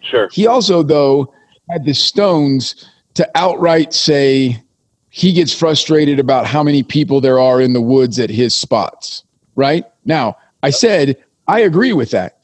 Sure. 0.02 0.28
He 0.30 0.46
also, 0.46 0.82
though, 0.82 1.32
had 1.70 1.86
the 1.86 1.94
stones 1.94 2.86
to 3.14 3.28
outright 3.34 3.94
say 3.94 4.62
he 5.08 5.32
gets 5.32 5.54
frustrated 5.54 6.18
about 6.18 6.46
how 6.46 6.62
many 6.62 6.82
people 6.82 7.20
there 7.20 7.38
are 7.38 7.60
in 7.60 7.72
the 7.72 7.80
woods 7.80 8.18
at 8.18 8.30
his 8.30 8.54
spots. 8.54 9.24
Right 9.56 9.84
now, 10.04 10.36
I 10.62 10.70
said 10.70 11.16
I 11.48 11.60
agree 11.60 11.92
with 11.92 12.12
that. 12.12 12.38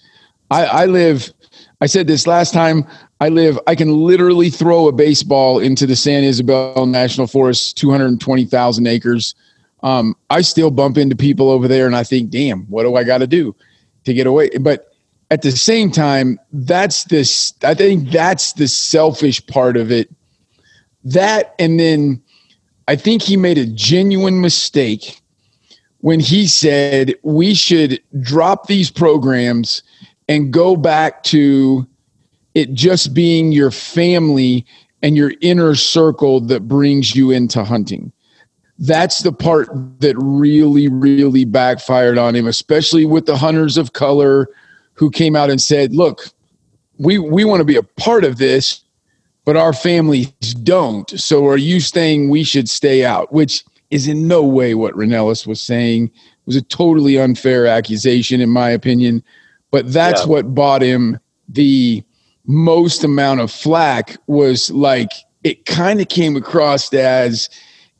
I, 0.51 0.65
I 0.65 0.87
live. 0.87 1.33
I 1.81 1.87
said 1.87 2.07
this 2.07 2.27
last 2.27 2.53
time. 2.55 2.87
I 3.21 3.29
live. 3.29 3.59
I 3.67 3.75
can 3.75 3.91
literally 3.91 4.51
throw 4.51 4.89
a 4.89 4.93
baseball 4.93 5.59
into 5.59 5.87
the 5.87 5.97
San 5.97 6.23
Isabel 6.25 6.87
National 6.87 7.27
Forest, 7.27 7.77
two 7.77 7.91
hundred 7.91 8.21
twenty 8.21 8.45
thousand 8.45 8.87
acres. 8.87 9.35
Um, 9.83 10.17
I 10.31 10.43
still 10.43 10.71
bump 10.71 10.99
into 10.99 11.17
people 11.17 11.51
over 11.51 11.69
there, 11.69 11.87
and 11.87 11.97
I 11.97 12.05
think, 12.05 12.31
"Damn, 12.31 12.63
what 12.65 12.83
do 12.83 12.95
I 12.97 13.05
got 13.05 13.19
to 13.19 13.27
do 13.27 13.55
to 14.05 14.15
get 14.15 14.27
away?" 14.27 14.51
But 14.61 14.93
at 15.31 15.43
the 15.43 15.53
same 15.53 15.91
time, 15.91 16.39
that's 16.53 17.05
this. 17.05 17.53
I 17.63 17.75
think 17.75 18.11
that's 18.11 18.53
the 18.53 18.69
selfish 18.69 19.45
part 19.47 19.77
of 19.77 19.91
it. 19.91 20.11
That, 21.05 21.55
and 21.59 21.79
then 21.79 22.23
I 22.89 22.97
think 22.97 23.23
he 23.23 23.37
made 23.37 23.59
a 23.59 23.67
genuine 23.67 24.41
mistake 24.41 25.21
when 26.01 26.21
he 26.21 26.47
said 26.47 27.15
we 27.23 27.55
should 27.55 28.01
drop 28.21 28.67
these 28.67 28.91
programs 28.91 29.83
and 30.29 30.53
go 30.53 30.77
back 30.77 31.23
to 31.25 31.87
it 32.55 32.73
just 32.73 33.15
being 33.15 33.53
your 33.53 33.71
family 33.71 34.67
and 35.03 35.17
your 35.17 35.33
inner 35.41 35.75
circle 35.75 36.41
that 36.41 36.67
brings 36.67 37.15
you 37.15 37.31
into 37.31 37.63
hunting. 37.63 38.13
That's 38.79 39.21
the 39.21 39.33
part 39.33 39.69
that 40.01 40.17
really, 40.19 40.89
really 40.89 41.45
backfired 41.45 42.19
on 42.19 42.35
him, 42.35 42.47
especially 42.47 43.05
with 43.05 43.27
the 43.27 43.37
hunters 43.37 43.77
of 43.77 43.93
color 43.93 44.49
who 44.95 45.11
came 45.11 45.37
out 45.37 45.51
and 45.51 45.61
said, 45.61 45.95
look, 45.95 46.29
we, 46.99 47.19
we 47.19 47.45
want 47.45 47.61
to 47.61 47.65
be 47.65 47.77
a 47.77 47.83
part 47.83 48.25
of 48.25 48.39
this, 48.39 48.83
but 49.45 49.57
our 49.57 49.73
families 49.73 50.29
don't. 50.63 51.09
So 51.11 51.47
are 51.47 51.59
you 51.59 51.81
saying 51.81 52.31
we 52.31 52.43
should 52.43 52.69
stay 52.69 53.05
out? 53.05 53.33
Which 53.33 53.65
is 53.91 54.09
in 54.09 54.27
no 54.27 54.43
way 54.43 54.75
what 54.75 54.95
Rinella 54.95 55.47
was 55.47 55.61
saying. 55.61 56.07
It 56.07 56.47
was 56.47 56.57
a 56.57 56.63
totally 56.63 57.19
unfair 57.19 57.67
accusation, 57.67 58.41
in 58.41 58.51
my 58.51 58.71
opinion. 58.71 59.23
But 59.71 59.93
that's 59.93 60.23
yeah. 60.23 60.29
what 60.29 60.55
bought 60.55 60.83
him 60.83 61.19
the 61.49 62.03
most 62.47 63.05
amount 63.05 63.41
of 63.41 63.51
flack 63.51 64.17
was 64.27 64.71
like 64.71 65.11
it 65.45 65.67
kind 65.67 66.01
of 66.01 66.09
came 66.09 66.37
across 66.37 66.93
as 66.93 67.49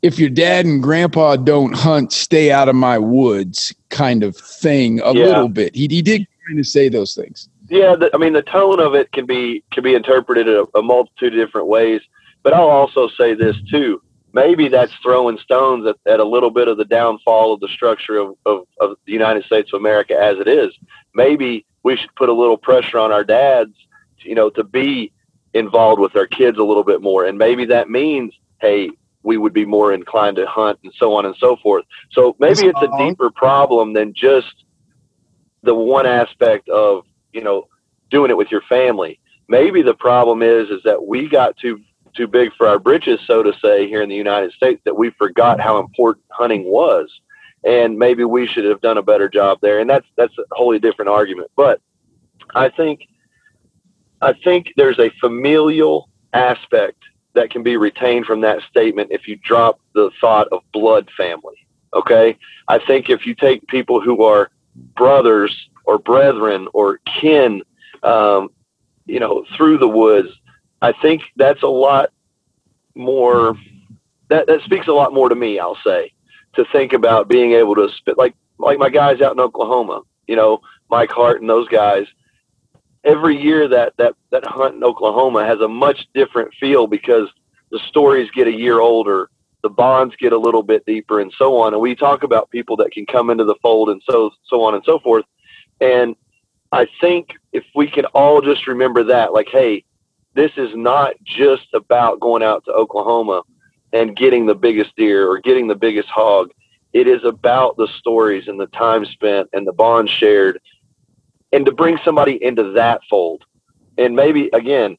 if 0.03 0.19
your 0.19 0.31
dad 0.31 0.67
and 0.67 0.83
grandpa 0.83 1.37
don't 1.37 1.75
hunt, 1.75 2.13
stay 2.13 2.53
out 2.53 2.69
of 2.69 2.77
my 2.77 2.99
woods 2.99 3.75
kind 3.89 4.23
of 4.23 4.37
thing 4.37 5.01
a 5.01 5.13
yeah. 5.13 5.25
little 5.25 5.49
bit. 5.49 5.75
He, 5.75 5.89
he 5.89 6.03
did 6.03 6.27
kind 6.47 6.59
of 6.61 6.67
say 6.67 6.89
those 6.89 7.15
things. 7.15 7.49
Yeah, 7.69 7.97
the, 7.97 8.11
I 8.15 8.19
mean 8.19 8.33
the 8.33 8.43
tone 8.43 8.79
of 8.79 8.95
it 8.95 9.11
can 9.13 9.27
be 9.27 9.65
can 9.73 9.83
be 9.83 9.95
interpreted 9.95 10.49
a, 10.49 10.67
a 10.77 10.83
multitude 10.83 11.35
of 11.39 11.47
different 11.47 11.67
ways. 11.67 12.01
But 12.43 12.53
I'll 12.53 12.69
also 12.69 13.09
say 13.09 13.35
this 13.35 13.57
too. 13.69 14.01
Maybe 14.37 14.69
that's 14.69 14.93
throwing 15.03 15.39
stones 15.39 15.87
at, 15.87 15.97
at 16.07 16.21
a 16.21 16.25
little 16.25 16.51
bit 16.51 16.69
of 16.69 16.77
the 16.77 16.85
downfall 16.85 17.55
of 17.55 17.61
the 17.61 17.69
structure 17.69 18.19
of, 18.19 18.37
of, 18.45 18.67
of 18.79 18.99
the 19.07 19.13
United 19.13 19.47
States 19.47 19.71
of 19.73 19.81
America 19.81 20.15
as 20.15 20.37
it 20.39 20.47
is. 20.47 20.73
Maybe 21.15 21.65
we 21.83 21.97
should 21.97 22.15
put 22.17 22.29
a 22.29 22.35
little 22.35 22.59
pressure 22.59 22.99
on 22.99 23.13
our 23.13 23.25
dads, 23.25 23.73
you 24.19 24.35
know, 24.35 24.51
to 24.51 24.63
be 24.63 25.11
involved 25.55 26.03
with 26.03 26.15
our 26.17 26.27
kids 26.27 26.59
a 26.59 26.63
little 26.63 26.85
bit 26.85 27.01
more. 27.01 27.25
And 27.25 27.39
maybe 27.39 27.65
that 27.65 27.89
means, 27.89 28.35
hey, 28.61 28.91
we 29.23 29.39
would 29.39 29.55
be 29.55 29.65
more 29.65 29.95
inclined 29.95 30.37
to 30.37 30.47
hunt 30.47 30.81
and 30.85 30.93
so 30.99 31.15
on 31.15 31.25
and 31.25 31.35
so 31.39 31.57
forth. 31.57 31.87
So 32.13 32.37
maybe 32.39 32.67
it's 32.67 32.83
a 32.83 32.91
deeper 32.99 33.31
problem 33.31 33.95
than 33.95 34.13
just 34.13 34.55
the 35.63 35.75
one 35.75 36.05
aspect 36.05 36.69
of 36.69 37.05
you 37.33 37.43
know 37.43 37.69
doing 38.11 38.31
it 38.31 38.37
with 38.37 38.51
your 38.51 38.61
family. 38.69 39.19
Maybe 39.49 39.81
the 39.81 39.95
problem 39.95 40.43
is 40.43 40.69
is 40.69 40.83
that 40.85 41.07
we 41.07 41.27
got 41.27 41.57
too 41.57 41.81
too 42.17 42.27
big 42.27 42.53
for 42.57 42.67
our 42.67 42.79
britches, 42.79 43.21
so 43.27 43.43
to 43.43 43.53
say, 43.63 43.87
here 43.87 44.03
in 44.03 44.09
the 44.09 44.17
United 44.17 44.53
States, 44.53 44.81
that 44.85 44.97
we 44.97 45.11
forgot 45.11 45.61
how 45.61 45.79
important 45.79 46.25
hunting 46.31 46.65
was, 46.65 47.09
and 47.65 47.99
maybe 47.99 48.25
we 48.25 48.47
should 48.47 48.65
have 48.65 48.81
done 48.81 48.99
a 48.99 49.03
better 49.03 49.29
job 49.29 49.59
there. 49.61 49.81
And 49.81 49.89
that's 49.89 50.07
that's 50.17 50.37
a 50.39 50.45
wholly 50.53 50.79
different 50.79 51.09
argument. 51.09 51.51
But 51.57 51.81
I 52.55 52.69
think 52.69 53.01
I 54.21 54.33
think 54.33 54.73
there's 54.77 54.99
a 54.99 55.11
familial 55.21 56.09
aspect 56.33 57.03
that 57.35 57.51
can 57.51 57.63
be 57.63 57.77
retained 57.77 58.25
from 58.25 58.41
that 58.41 58.63
statement 58.71 59.13
if 59.13 59.29
you 59.29 59.37
drop 59.37 59.79
the 59.95 60.11
thought 60.21 60.49
of 60.53 60.61
blood 60.73 61.09
family. 61.17 61.67
Okay, 61.95 62.37
I 62.69 62.79
think 62.79 63.11
if 63.11 63.27
you 63.27 63.35
take 63.35 63.67
people 63.69 64.01
who 64.01 64.23
are 64.23 64.51
brothers 64.97 65.69
or 65.85 65.99
brethren 65.99 66.69
or 66.73 66.99
kin, 67.21 67.63
um, 68.03 68.49
you 69.07 69.21
know, 69.21 69.45
through 69.57 69.79
the 69.79 69.89
woods. 69.89 70.29
I 70.83 70.93
think 70.93 71.23
that's 71.37 71.63
a 71.63 71.69
lot 71.69 72.11
more. 72.95 73.57
That 74.29 74.47
that 74.47 74.63
speaks 74.63 74.89
a 74.89 74.93
lot 74.93 75.13
more 75.13 75.29
to 75.29 75.35
me. 75.35 75.59
I'll 75.59 75.79
say 75.85 76.13
to 76.55 76.65
think 76.73 76.93
about 76.93 77.29
being 77.29 77.53
able 77.53 77.75
to 77.77 77.89
spit 77.97 78.19
like 78.19 78.35
like 78.59 78.79
my 78.79 78.91
guys 78.91 79.21
out 79.21 79.33
in 79.33 79.41
Oklahoma. 79.41 80.03
You 80.27 80.37
know, 80.37 80.61
Mike 80.91 81.11
Hart 81.11 81.41
and 81.41 81.51
those 81.51 81.69
guys. 81.69 82.07
Every 83.05 83.41
year 83.41 83.69
that 83.69 83.95
that 83.99 84.15
that 84.31 84.45
hunt 84.47 84.77
in 84.77 84.85
Oklahoma 84.85 85.47
has 85.47 85.61
a 85.61 85.69
much 85.69 86.09
different 86.15 86.53
feel 86.59 86.87
because 86.87 87.29
the 87.71 87.79
stories 87.89 88.31
get 88.35 88.49
a 88.49 88.53
year 88.53 88.81
older 88.81 89.31
the 89.67 89.71
bonds 89.71 90.15
get 90.21 90.33
a 90.33 90.39
little 90.39 90.63
bit 90.63 90.87
deeper 90.87 91.21
and 91.21 91.33
so 91.37 91.59
on. 91.59 91.73
And 91.73 91.83
we 91.83 91.97
talk 91.97 92.23
about 92.23 92.51
people 92.51 92.77
that 92.77 92.93
can 92.93 93.05
come 93.05 93.31
into 93.31 93.43
the 93.43 93.57
fold 93.61 93.89
and 93.89 94.01
so 94.09 94.31
so 94.49 94.63
on 94.63 94.77
and 94.77 94.85
so 94.85 95.01
forth. 95.01 95.25
And 95.81 96.15
I 96.71 96.87
think 97.01 97.31
if 97.53 97.65
we 97.75 97.91
can 97.91 98.05
all 98.07 98.41
just 98.41 98.69
remember 98.69 99.03
that, 99.03 99.33
like, 99.33 99.49
hey, 99.51 99.85
this 100.37 100.53
is 100.57 100.71
not 100.75 101.15
just 101.25 101.67
about 101.73 102.21
going 102.21 102.43
out 102.43 102.65
to 102.67 102.73
Oklahoma 102.73 103.43
and 103.93 104.15
getting 104.15 104.47
the 104.47 104.55
biggest 104.55 104.95
deer 104.95 105.29
or 105.29 105.39
getting 105.39 105.67
the 105.67 105.75
biggest 105.75 106.09
hog. 106.09 106.51
It 106.93 107.09
is 107.09 107.25
about 107.25 107.77
the 107.77 107.89
stories 107.99 108.47
and 108.47 108.61
the 108.61 108.67
time 108.67 109.07
spent 109.07 109.49
and 109.55 109.67
the 109.67 109.73
bond 109.73 110.11
shared 110.11 110.61
and 111.53 111.65
to 111.65 111.73
bring 111.73 111.99
somebody 112.05 112.43
into 112.45 112.73
that 112.73 113.01
fold. 113.09 113.45
And 113.97 114.15
maybe 114.15 114.51
again, 114.53 114.99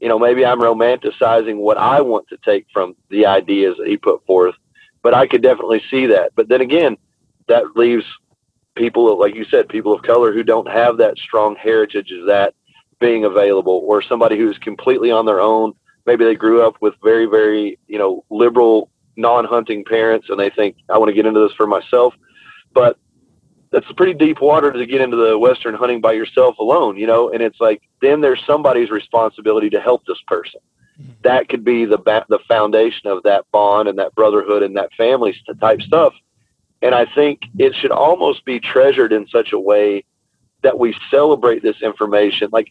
you 0.00 0.08
know, 0.08 0.18
maybe 0.18 0.44
I'm 0.44 0.58
romanticizing 0.58 1.58
what 1.58 1.76
I 1.76 2.00
want 2.00 2.28
to 2.28 2.38
take 2.38 2.66
from 2.72 2.96
the 3.10 3.26
ideas 3.26 3.76
that 3.78 3.86
he 3.86 3.98
put 3.98 4.24
forth, 4.24 4.54
but 5.02 5.12
I 5.14 5.26
could 5.26 5.42
definitely 5.42 5.82
see 5.90 6.06
that. 6.06 6.32
But 6.34 6.48
then 6.48 6.62
again, 6.62 6.96
that 7.48 7.76
leaves 7.76 8.06
people, 8.74 9.18
like 9.18 9.34
you 9.34 9.44
said, 9.44 9.68
people 9.68 9.92
of 9.92 10.02
color 10.02 10.32
who 10.32 10.42
don't 10.42 10.68
have 10.68 10.96
that 10.96 11.18
strong 11.18 11.56
heritage 11.56 12.10
as 12.10 12.26
that 12.26 12.54
being 13.02 13.24
available, 13.24 13.82
or 13.84 14.00
somebody 14.00 14.38
who's 14.38 14.56
completely 14.58 15.10
on 15.10 15.26
their 15.26 15.40
own. 15.40 15.74
Maybe 16.06 16.24
they 16.24 16.34
grew 16.34 16.66
up 16.66 16.76
with 16.80 16.94
very, 17.02 17.26
very, 17.26 17.78
you 17.86 17.98
know, 17.98 18.24
liberal 18.30 18.88
non-hunting 19.16 19.84
parents 19.84 20.28
and 20.30 20.40
they 20.40 20.50
think 20.50 20.76
I 20.88 20.96
want 20.98 21.10
to 21.10 21.14
get 21.14 21.26
into 21.26 21.40
this 21.40 21.54
for 21.54 21.66
myself, 21.66 22.14
but 22.72 22.96
that's 23.70 23.90
pretty 23.92 24.14
deep 24.14 24.40
water 24.40 24.70
to 24.72 24.86
get 24.86 25.00
into 25.00 25.16
the 25.16 25.38
western 25.38 25.74
hunting 25.74 26.00
by 26.00 26.12
yourself 26.12 26.58
alone, 26.58 26.96
you 26.96 27.06
know. 27.06 27.30
And 27.30 27.42
it's 27.42 27.60
like 27.60 27.82
then 28.00 28.20
there's 28.20 28.42
somebody's 28.46 28.90
responsibility 28.90 29.70
to 29.70 29.80
help 29.80 30.04
this 30.06 30.20
person. 30.26 30.60
Mm-hmm. 31.00 31.12
That 31.22 31.48
could 31.48 31.64
be 31.64 31.84
the 31.84 31.98
ba- 31.98 32.26
the 32.28 32.38
foundation 32.48 33.08
of 33.10 33.22
that 33.24 33.44
bond 33.50 33.88
and 33.88 33.98
that 33.98 34.14
brotherhood 34.14 34.62
and 34.62 34.76
that 34.76 34.92
family 34.94 35.34
type 35.60 35.80
stuff. 35.82 36.12
And 36.82 36.94
I 36.94 37.06
think 37.14 37.42
it 37.58 37.74
should 37.74 37.92
almost 37.92 38.44
be 38.44 38.60
treasured 38.60 39.12
in 39.12 39.26
such 39.28 39.52
a 39.52 39.58
way 39.58 40.04
that 40.62 40.78
we 40.78 40.94
celebrate 41.10 41.62
this 41.62 41.80
information. 41.82 42.50
Like 42.52 42.68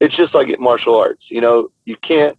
it's 0.00 0.16
just 0.16 0.34
like 0.34 0.48
martial 0.58 0.96
arts. 0.96 1.24
You 1.28 1.40
know, 1.40 1.70
you 1.84 1.96
can't 1.96 2.38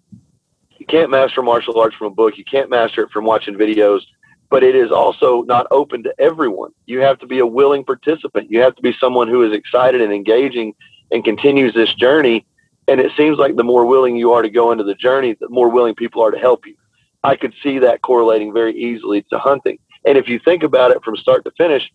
you 0.78 0.86
can't 0.86 1.10
master 1.10 1.42
martial 1.42 1.80
arts 1.80 1.96
from 1.96 2.08
a 2.08 2.16
book. 2.16 2.38
You 2.38 2.46
can't 2.46 2.70
master 2.70 3.04
it 3.04 3.12
from 3.12 3.26
watching 3.26 3.56
videos 3.56 4.02
but 4.50 4.64
it 4.64 4.76
is 4.76 4.92
also 4.92 5.44
not 5.44 5.68
open 5.72 6.04
to 6.04 6.14
everyone. 6.20 6.72
You 6.88 7.00
have 7.02 7.20
to 7.20 7.28
be 7.28 7.40
a 7.40 7.46
willing 7.46 7.84
participant. 7.84 8.52
You 8.52 8.62
have 8.62 8.76
to 8.76 8.82
be 8.82 8.96
someone 9.00 9.28
who 9.28 9.44
is 9.44 9.54
excited 9.54 10.02
and 10.02 10.12
engaging 10.12 10.74
and 11.12 11.24
continues 11.24 11.74
this 11.74 11.94
journey. 11.94 12.46
And 12.88 13.00
it 13.00 13.12
seems 13.16 13.38
like 13.38 13.56
the 13.56 13.64
more 13.64 13.86
willing 13.86 14.16
you 14.16 14.34
are 14.34 14.42
to 14.42 14.50
go 14.50 14.72
into 14.72 14.84
the 14.84 14.96
journey, 14.96 15.36
the 15.40 15.50
more 15.50 15.70
willing 15.70 15.94
people 15.94 16.24
are 16.24 16.32
to 16.32 16.40
help 16.40 16.66
you. 16.66 16.76
I 17.24 17.36
could 17.36 17.54
see 17.62 17.80
that 17.80 18.02
correlating 18.02 18.52
very 18.52 18.76
easily 18.76 19.22
to 19.30 19.38
hunting. 19.38 19.78
And 20.06 20.18
if 20.18 20.28
you 20.28 20.40
think 20.40 20.64
about 20.64 20.92
it 20.92 21.04
from 21.04 21.16
start 21.18 21.44
to 21.46 21.52
finish, 21.52 21.92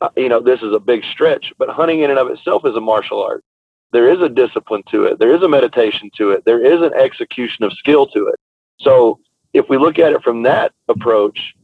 uh, 0.00 0.10
you 0.16 0.28
know, 0.28 0.40
this 0.40 0.60
is 0.60 0.74
a 0.74 0.80
big 0.80 1.02
stretch, 1.04 1.52
but 1.56 1.70
hunting 1.70 2.00
in 2.00 2.10
and 2.10 2.18
of 2.18 2.28
itself 2.28 2.66
is 2.66 2.76
a 2.76 2.80
martial 2.80 3.22
art. 3.22 3.42
There 3.92 4.08
is 4.08 4.20
a 4.20 4.28
discipline 4.28 4.82
to 4.90 5.04
it. 5.04 5.18
There 5.18 5.34
is 5.34 5.42
a 5.42 5.48
meditation 5.48 6.10
to 6.18 6.30
it. 6.30 6.44
There 6.44 6.64
is 6.64 6.82
an 6.82 6.92
execution 6.94 7.64
of 7.64 7.72
skill 7.72 8.06
to 8.08 8.28
it. 8.28 8.36
So 8.80 9.20
if 9.54 9.68
we 9.68 9.78
look 9.78 9.98
at 9.98 10.12
it 10.12 10.22
from 10.22 10.42
that 10.42 10.72
approach, 10.88 11.54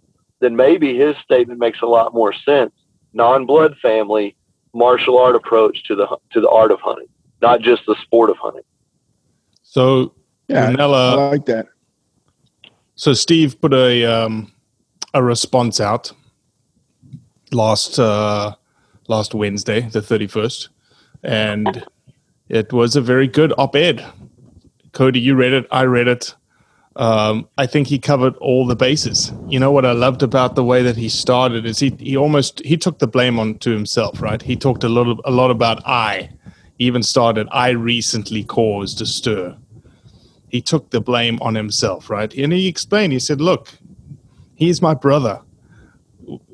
then 0.41 0.57
maybe 0.57 0.97
his 0.97 1.17
statement 1.23 1.61
makes 1.61 1.83
a 1.83 1.87
lot 1.87 2.15
more 2.15 2.33
sense. 2.33 2.73
Non-blood 3.13 3.77
family, 3.81 4.37
martial 4.73 5.19
art 5.19 5.37
approach 5.37 5.85
to 5.85 5.95
the 5.95 6.07
to 6.33 6.41
the 6.41 6.49
art 6.49 6.73
of 6.73 6.81
hunting, 6.81 7.09
not 7.41 7.61
just 7.61 7.83
the 7.87 7.95
sport 8.03 8.31
of 8.31 8.37
hunting. 8.39 8.65
So, 9.63 10.15
yeah, 10.49 10.71
Rinella, 10.71 11.13
I 11.13 11.29
like 11.31 11.47
that. 11.47 11.67
So 12.97 13.13
Steve 13.13 13.61
put 13.61 13.73
a 13.75 14.05
um, 14.05 14.53
a 15.13 15.23
response 15.23 15.81
out 15.81 16.13
last 17.53 17.99
uh, 17.99 18.55
last 19.09 19.35
Wednesday, 19.35 19.83
the 19.83 20.03
thirty 20.03 20.27
first, 20.27 20.71
and 21.23 21.85
it 22.49 22.73
was 22.73 22.97
a 22.97 23.01
very 23.01 23.29
good 23.29 23.53
op-ed. 23.59 24.05
Cody, 24.93 25.21
you 25.21 25.35
read 25.35 25.53
it. 25.53 25.67
I 25.71 25.85
read 25.85 26.09
it 26.09 26.35
um, 26.97 27.49
I 27.59 27.67
think 27.67 27.89
he 27.89 27.99
covered 27.99 28.37
all 28.37 28.67
the 28.67 28.77
bases. 28.77 29.33
You 29.49 29.59
know 29.59 29.73
what 29.73 29.85
I 29.85 29.93
loved 29.93 30.23
about 30.23 30.55
the 30.55 30.65
way 30.65 30.83
that 30.83 30.97
he 30.97 31.09
started 31.09 31.67
is 31.67 31.81
he 31.81 31.91
he 31.99 32.17
almost 32.17 32.61
he 32.65 32.77
took 32.77 32.99
the 33.01 33.09
blame 33.09 33.39
on 33.39 33.59
to 33.59 33.71
himself, 33.71 34.21
right? 34.23 34.41
He 34.41 34.55
talked 34.57 34.85
a 34.85 34.89
little 34.89 35.21
a 35.25 35.31
lot 35.31 35.51
about 35.51 35.85
I. 35.87 36.31
He 36.79 36.85
even 36.85 37.03
started 37.03 37.49
I 37.51 37.71
recently 37.71 38.45
caused 38.45 39.01
a 39.01 39.07
stir. 39.07 39.57
He 40.49 40.61
took 40.63 40.91
the 40.91 41.01
blame 41.01 41.39
on 41.43 41.57
himself, 41.57 42.09
right? 42.09 42.33
And 42.35 42.53
he 42.53 42.69
explained. 42.69 43.13
He 43.13 43.19
said, 43.19 43.41
"Look, 43.41 43.71
he's 44.55 44.81
my 44.81 44.95
brother. 44.95 45.41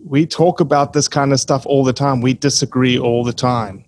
We 0.06 0.24
talk 0.24 0.60
about 0.60 0.94
this 0.94 1.06
kind 1.06 1.34
of 1.34 1.40
stuff 1.40 1.66
all 1.66 1.84
the 1.84 1.92
time. 1.92 2.22
We 2.22 2.32
disagree 2.32 2.98
all 2.98 3.24
the 3.24 3.34
time." 3.34 3.84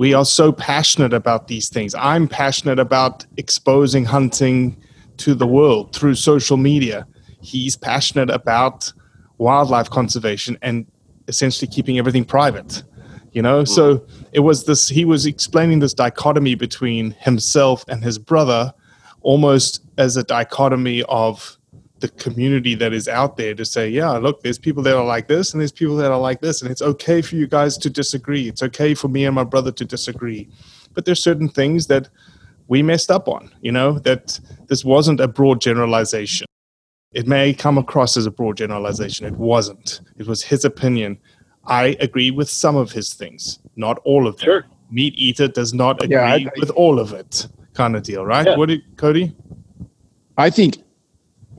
We 0.00 0.14
are 0.14 0.24
so 0.24 0.50
passionate 0.50 1.12
about 1.12 1.48
these 1.48 1.68
things. 1.68 1.94
I'm 1.94 2.26
passionate 2.26 2.78
about 2.78 3.26
exposing 3.36 4.06
hunting 4.06 4.82
to 5.18 5.34
the 5.34 5.46
world 5.46 5.94
through 5.94 6.14
social 6.14 6.56
media. 6.56 7.06
He's 7.42 7.76
passionate 7.76 8.30
about 8.30 8.90
wildlife 9.36 9.90
conservation 9.90 10.56
and 10.62 10.86
essentially 11.28 11.70
keeping 11.70 11.98
everything 11.98 12.24
private. 12.24 12.82
You 13.32 13.42
know, 13.42 13.64
so 13.64 13.98
mm-hmm. 13.98 14.22
it 14.32 14.40
was 14.40 14.64
this, 14.64 14.88
he 14.88 15.04
was 15.04 15.26
explaining 15.26 15.80
this 15.80 15.92
dichotomy 15.92 16.54
between 16.54 17.10
himself 17.20 17.84
and 17.86 18.02
his 18.02 18.18
brother 18.18 18.72
almost 19.20 19.84
as 19.98 20.16
a 20.16 20.24
dichotomy 20.24 21.02
of 21.10 21.58
the 22.00 22.08
community 22.08 22.74
that 22.74 22.92
is 22.92 23.08
out 23.08 23.36
there 23.36 23.54
to 23.54 23.64
say, 23.64 23.88
yeah, 23.88 24.10
look, 24.12 24.42
there's 24.42 24.58
people 24.58 24.82
that 24.82 24.96
are 24.96 25.04
like 25.04 25.28
this 25.28 25.52
and 25.52 25.60
there's 25.60 25.72
people 25.72 25.96
that 25.96 26.10
are 26.10 26.18
like 26.18 26.40
this. 26.40 26.62
And 26.62 26.70
it's 26.70 26.82
okay 26.82 27.20
for 27.22 27.36
you 27.36 27.46
guys 27.46 27.76
to 27.78 27.90
disagree. 27.90 28.48
It's 28.48 28.62
okay 28.62 28.94
for 28.94 29.08
me 29.08 29.24
and 29.26 29.34
my 29.34 29.44
brother 29.44 29.70
to 29.72 29.84
disagree. 29.84 30.48
But 30.94 31.04
there's 31.04 31.22
certain 31.22 31.48
things 31.48 31.86
that 31.88 32.08
we 32.68 32.82
messed 32.82 33.10
up 33.10 33.28
on, 33.28 33.50
you 33.60 33.70
know, 33.72 33.98
that 34.00 34.40
this 34.66 34.84
wasn't 34.84 35.20
a 35.20 35.28
broad 35.28 35.60
generalization. 35.60 36.46
It 37.12 37.26
may 37.26 37.52
come 37.52 37.76
across 37.76 38.16
as 38.16 38.26
a 38.26 38.30
broad 38.30 38.56
generalization. 38.56 39.26
It 39.26 39.34
wasn't. 39.34 40.00
It 40.16 40.26
was 40.26 40.42
his 40.42 40.64
opinion. 40.64 41.18
I 41.66 41.96
agree 42.00 42.30
with 42.30 42.48
some 42.48 42.76
of 42.76 42.92
his 42.92 43.12
things, 43.14 43.58
not 43.76 43.98
all 44.04 44.26
of 44.26 44.36
them. 44.36 44.44
Sure. 44.44 44.64
Meat 44.90 45.14
eater 45.16 45.48
does 45.48 45.74
not 45.74 46.02
agree 46.02 46.16
Yeah, 46.16 46.34
I- 46.34 46.46
with 46.58 46.70
all 46.70 46.98
of 46.98 47.12
it, 47.12 47.46
kind 47.74 47.94
of 47.94 48.02
deal, 48.04 48.24
right? 48.24 48.46
Yeah. 48.46 48.56
What 48.56 48.68
did 48.68 48.82
Cody? 48.96 49.34
I 50.38 50.48
think 50.50 50.78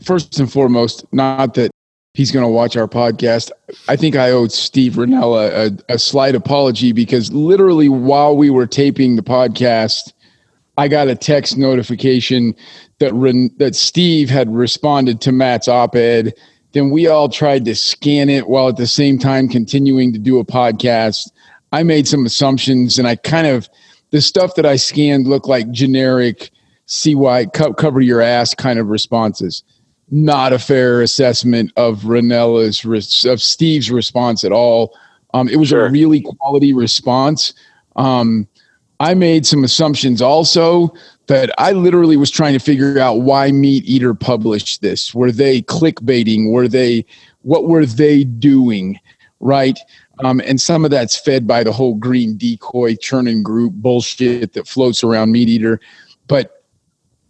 first 0.03 0.39
and 0.39 0.51
foremost, 0.51 1.05
not 1.13 1.53
that 1.55 1.71
he's 2.13 2.31
going 2.31 2.43
to 2.43 2.51
watch 2.51 2.75
our 2.75 2.87
podcast. 2.87 3.51
I 3.87 3.95
think 3.95 4.15
I 4.15 4.31
owe 4.31 4.47
Steve 4.47 4.93
Rinella 4.93 5.79
a, 5.89 5.93
a 5.93 5.99
slight 5.99 6.35
apology 6.35 6.91
because 6.91 7.31
literally 7.31 7.89
while 7.89 8.35
we 8.35 8.49
were 8.49 8.67
taping 8.67 9.15
the 9.15 9.21
podcast, 9.21 10.13
I 10.77 10.87
got 10.87 11.07
a 11.07 11.15
text 11.15 11.57
notification 11.57 12.55
that 12.99 13.13
Ren- 13.13 13.51
that 13.57 13.75
Steve 13.75 14.29
had 14.29 14.53
responded 14.53 15.21
to 15.21 15.31
Matt's 15.31 15.67
op-ed. 15.67 16.33
Then 16.73 16.89
we 16.89 17.07
all 17.07 17.27
tried 17.27 17.65
to 17.65 17.75
scan 17.75 18.29
it 18.29 18.47
while 18.47 18.69
at 18.69 18.77
the 18.77 18.87
same 18.87 19.19
time 19.19 19.49
continuing 19.49 20.13
to 20.13 20.19
do 20.19 20.39
a 20.39 20.45
podcast. 20.45 21.29
I 21.73 21.83
made 21.83 22.07
some 22.07 22.25
assumptions, 22.25 22.97
and 22.97 23.07
I 23.07 23.15
kind 23.17 23.47
of 23.47 23.69
the 24.11 24.21
stuff 24.21 24.55
that 24.55 24.65
I 24.65 24.75
scanned 24.75 25.27
looked 25.27 25.47
like 25.47 25.71
generic 25.71 26.51
CY 26.85 27.45
co- 27.47 27.73
cover 27.73 28.01
your 28.01 28.21
ass 28.21 28.53
kind 28.53 28.79
of 28.79 28.87
responses. 28.87 29.63
Not 30.11 30.51
a 30.51 30.59
fair 30.59 31.01
assessment 31.01 31.71
of 31.77 32.01
Rinella's 32.01 32.83
of 33.25 33.41
Steve's 33.41 33.89
response 33.89 34.43
at 34.43 34.51
all. 34.51 34.93
Um, 35.33 35.47
it 35.47 35.55
was 35.55 35.69
Sure. 35.69 35.85
a 35.85 35.91
really 35.91 36.21
quality 36.21 36.73
response. 36.73 37.53
Um, 37.95 38.47
I 38.99 39.13
made 39.13 39.45
some 39.45 39.63
assumptions 39.63 40.21
also 40.21 40.93
that 41.27 41.49
I 41.57 41.71
literally 41.71 42.17
was 42.17 42.29
trying 42.29 42.53
to 42.53 42.59
figure 42.59 42.99
out 42.99 43.21
why 43.21 43.51
Meat 43.51 43.85
Eater 43.85 44.13
published 44.13 44.81
this. 44.81 45.15
Were 45.15 45.31
they 45.31 45.61
clickbaiting? 45.61 46.51
Were 46.51 46.67
they 46.67 47.05
what 47.43 47.67
were 47.67 47.85
they 47.85 48.25
doing? 48.25 48.99
Right. 49.39 49.79
Um, 50.23 50.41
and 50.45 50.61
some 50.61 50.85
of 50.85 50.91
that's 50.91 51.17
fed 51.17 51.47
by 51.47 51.63
the 51.63 51.71
whole 51.71 51.95
green 51.95 52.37
decoy 52.37 52.95
churning 52.95 53.41
group 53.41 53.73
bullshit 53.73 54.53
that 54.53 54.67
floats 54.67 55.03
around 55.03 55.31
Meat 55.31 55.49
Eater. 55.49 55.79
But 56.27 56.63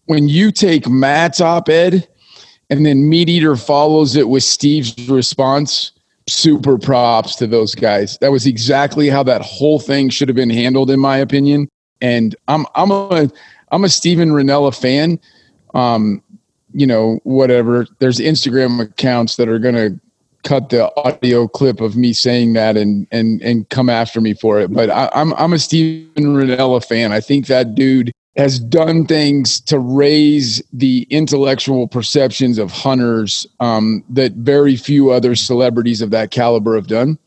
when 0.06 0.28
you 0.28 0.52
take 0.52 0.90
Matt's 0.90 1.40
op 1.40 1.70
ed 1.70 2.08
and 2.72 2.86
then 2.86 3.10
Meat 3.10 3.28
Eater 3.28 3.58
follows 3.58 4.16
it 4.16 4.30
with 4.30 4.44
Steve's 4.44 5.10
response, 5.10 5.92
super 6.28 6.78
props 6.78 7.36
to 7.36 7.46
those 7.46 7.76
guys. 7.76 8.18
That 8.20 8.32
was 8.32 8.48
exactly 8.48 9.10
how 9.10 9.24
that 9.24 9.42
whole 9.42 9.78
thing 9.78 10.10
should 10.10 10.30
have 10.30 10.38
been 10.38 10.50
handled, 10.50 10.90
in 10.90 11.00
my 11.00 11.18
opinion. 11.18 11.68
And 12.00 12.34
I'm 12.48 12.66
I'm 12.74 12.90
a 12.90 13.30
I'm 13.74 13.84
a 13.84 13.90
Steven 13.90 14.30
Rinella 14.30 14.76
fan. 14.76 15.20
Um, 15.74 16.24
you 16.74 16.88
know, 16.88 17.20
whatever. 17.24 17.86
There's 18.00 18.20
Instagram 18.20 18.82
accounts 18.82 19.36
that 19.36 19.50
are 19.50 19.60
gonna 19.60 20.00
cut 20.44 20.70
the 20.70 20.92
audio 20.96 21.50
clip 21.50 21.82
of 21.82 21.98
me 21.98 22.14
saying 22.14 22.54
that 22.54 22.78
and 22.78 23.06
and 23.12 23.42
and 23.42 23.68
come 23.68 23.90
after 23.90 24.22
me 24.22 24.34
for 24.34 24.62
it. 24.62 24.72
But 24.72 24.90
I, 24.90 25.10
I'm 25.14 25.34
I'm 25.34 25.52
a 25.52 25.60
Steven 25.60 26.08
Rinella 26.38 26.84
fan. 26.84 27.12
I 27.12 27.20
think 27.20 27.48
that 27.48 27.76
dude 27.76 28.14
has 28.38 28.60
done 28.60 29.06
things 29.06 29.60
to 29.60 29.78
raise 29.78 30.64
the 30.72 31.06
intellectual 31.10 31.88
perceptions 31.88 32.58
of 32.58 32.72
hunters 32.72 33.46
um, 33.60 34.04
that 34.10 34.32
very 34.34 34.78
few 34.78 35.12
other 35.12 35.36
celebrities 35.36 36.02
of 36.02 36.12
that 36.12 36.32
caliber 36.32 36.76
have 36.76 36.88
done. 36.88 37.18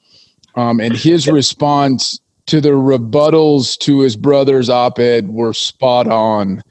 Um, 0.54 0.80
and 0.80 0.96
his 0.96 1.28
response 1.28 2.18
to 2.46 2.60
the 2.60 2.70
rebuttals 2.70 3.78
to 3.78 4.00
his 4.00 4.16
brother's 4.16 4.70
op-ed 4.70 5.28
were 5.28 5.52
spot 5.52 6.06
on. 6.06 6.62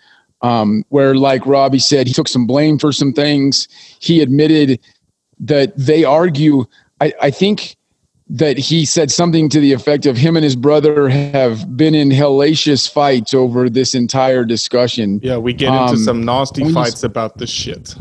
Um, 0.41 0.84
where, 0.89 1.15
like 1.15 1.46
Robbie 1.46 1.80
said, 1.80 2.06
he 2.06 2.13
took 2.13 2.28
some 2.28 2.46
blame 2.46 2.78
for 2.78 2.91
some 2.91 3.13
things. 3.13 3.67
He 4.00 4.22
admitted 4.22 4.78
that 5.39 5.72
they 5.78 6.04
argue. 6.04 6.65
I, 7.00 7.13
I 7.22 7.32
think 7.32 7.78
that 8.34 8.58
he 8.58 8.84
said 8.84 9.12
something 9.12 9.48
to 9.48 9.60
the 9.60 9.72
effect 9.74 10.08
of 10.08 10.17
him 10.17 10.36
and 10.36 10.43
his 10.43 10.56
brother 10.56 11.08
have 11.08 11.78
been 11.78 11.93
in 11.93 12.10
hellacious 12.10 12.91
fights 12.91 13.32
over 13.34 13.69
this 13.69 13.93
entire 13.93 14.43
discussion. 14.43 15.19
Yeah, 15.22 15.38
we 15.38 15.54
get 15.54 15.67
into 15.67 15.93
Um, 15.93 15.98
some 15.98 16.26
nasty 16.26 16.63
when 16.63 16.74
you 16.74 16.80
s- 16.80 16.88
fights 16.89 17.04
about 17.04 17.38
this 17.38 17.52
shit. 17.52 17.96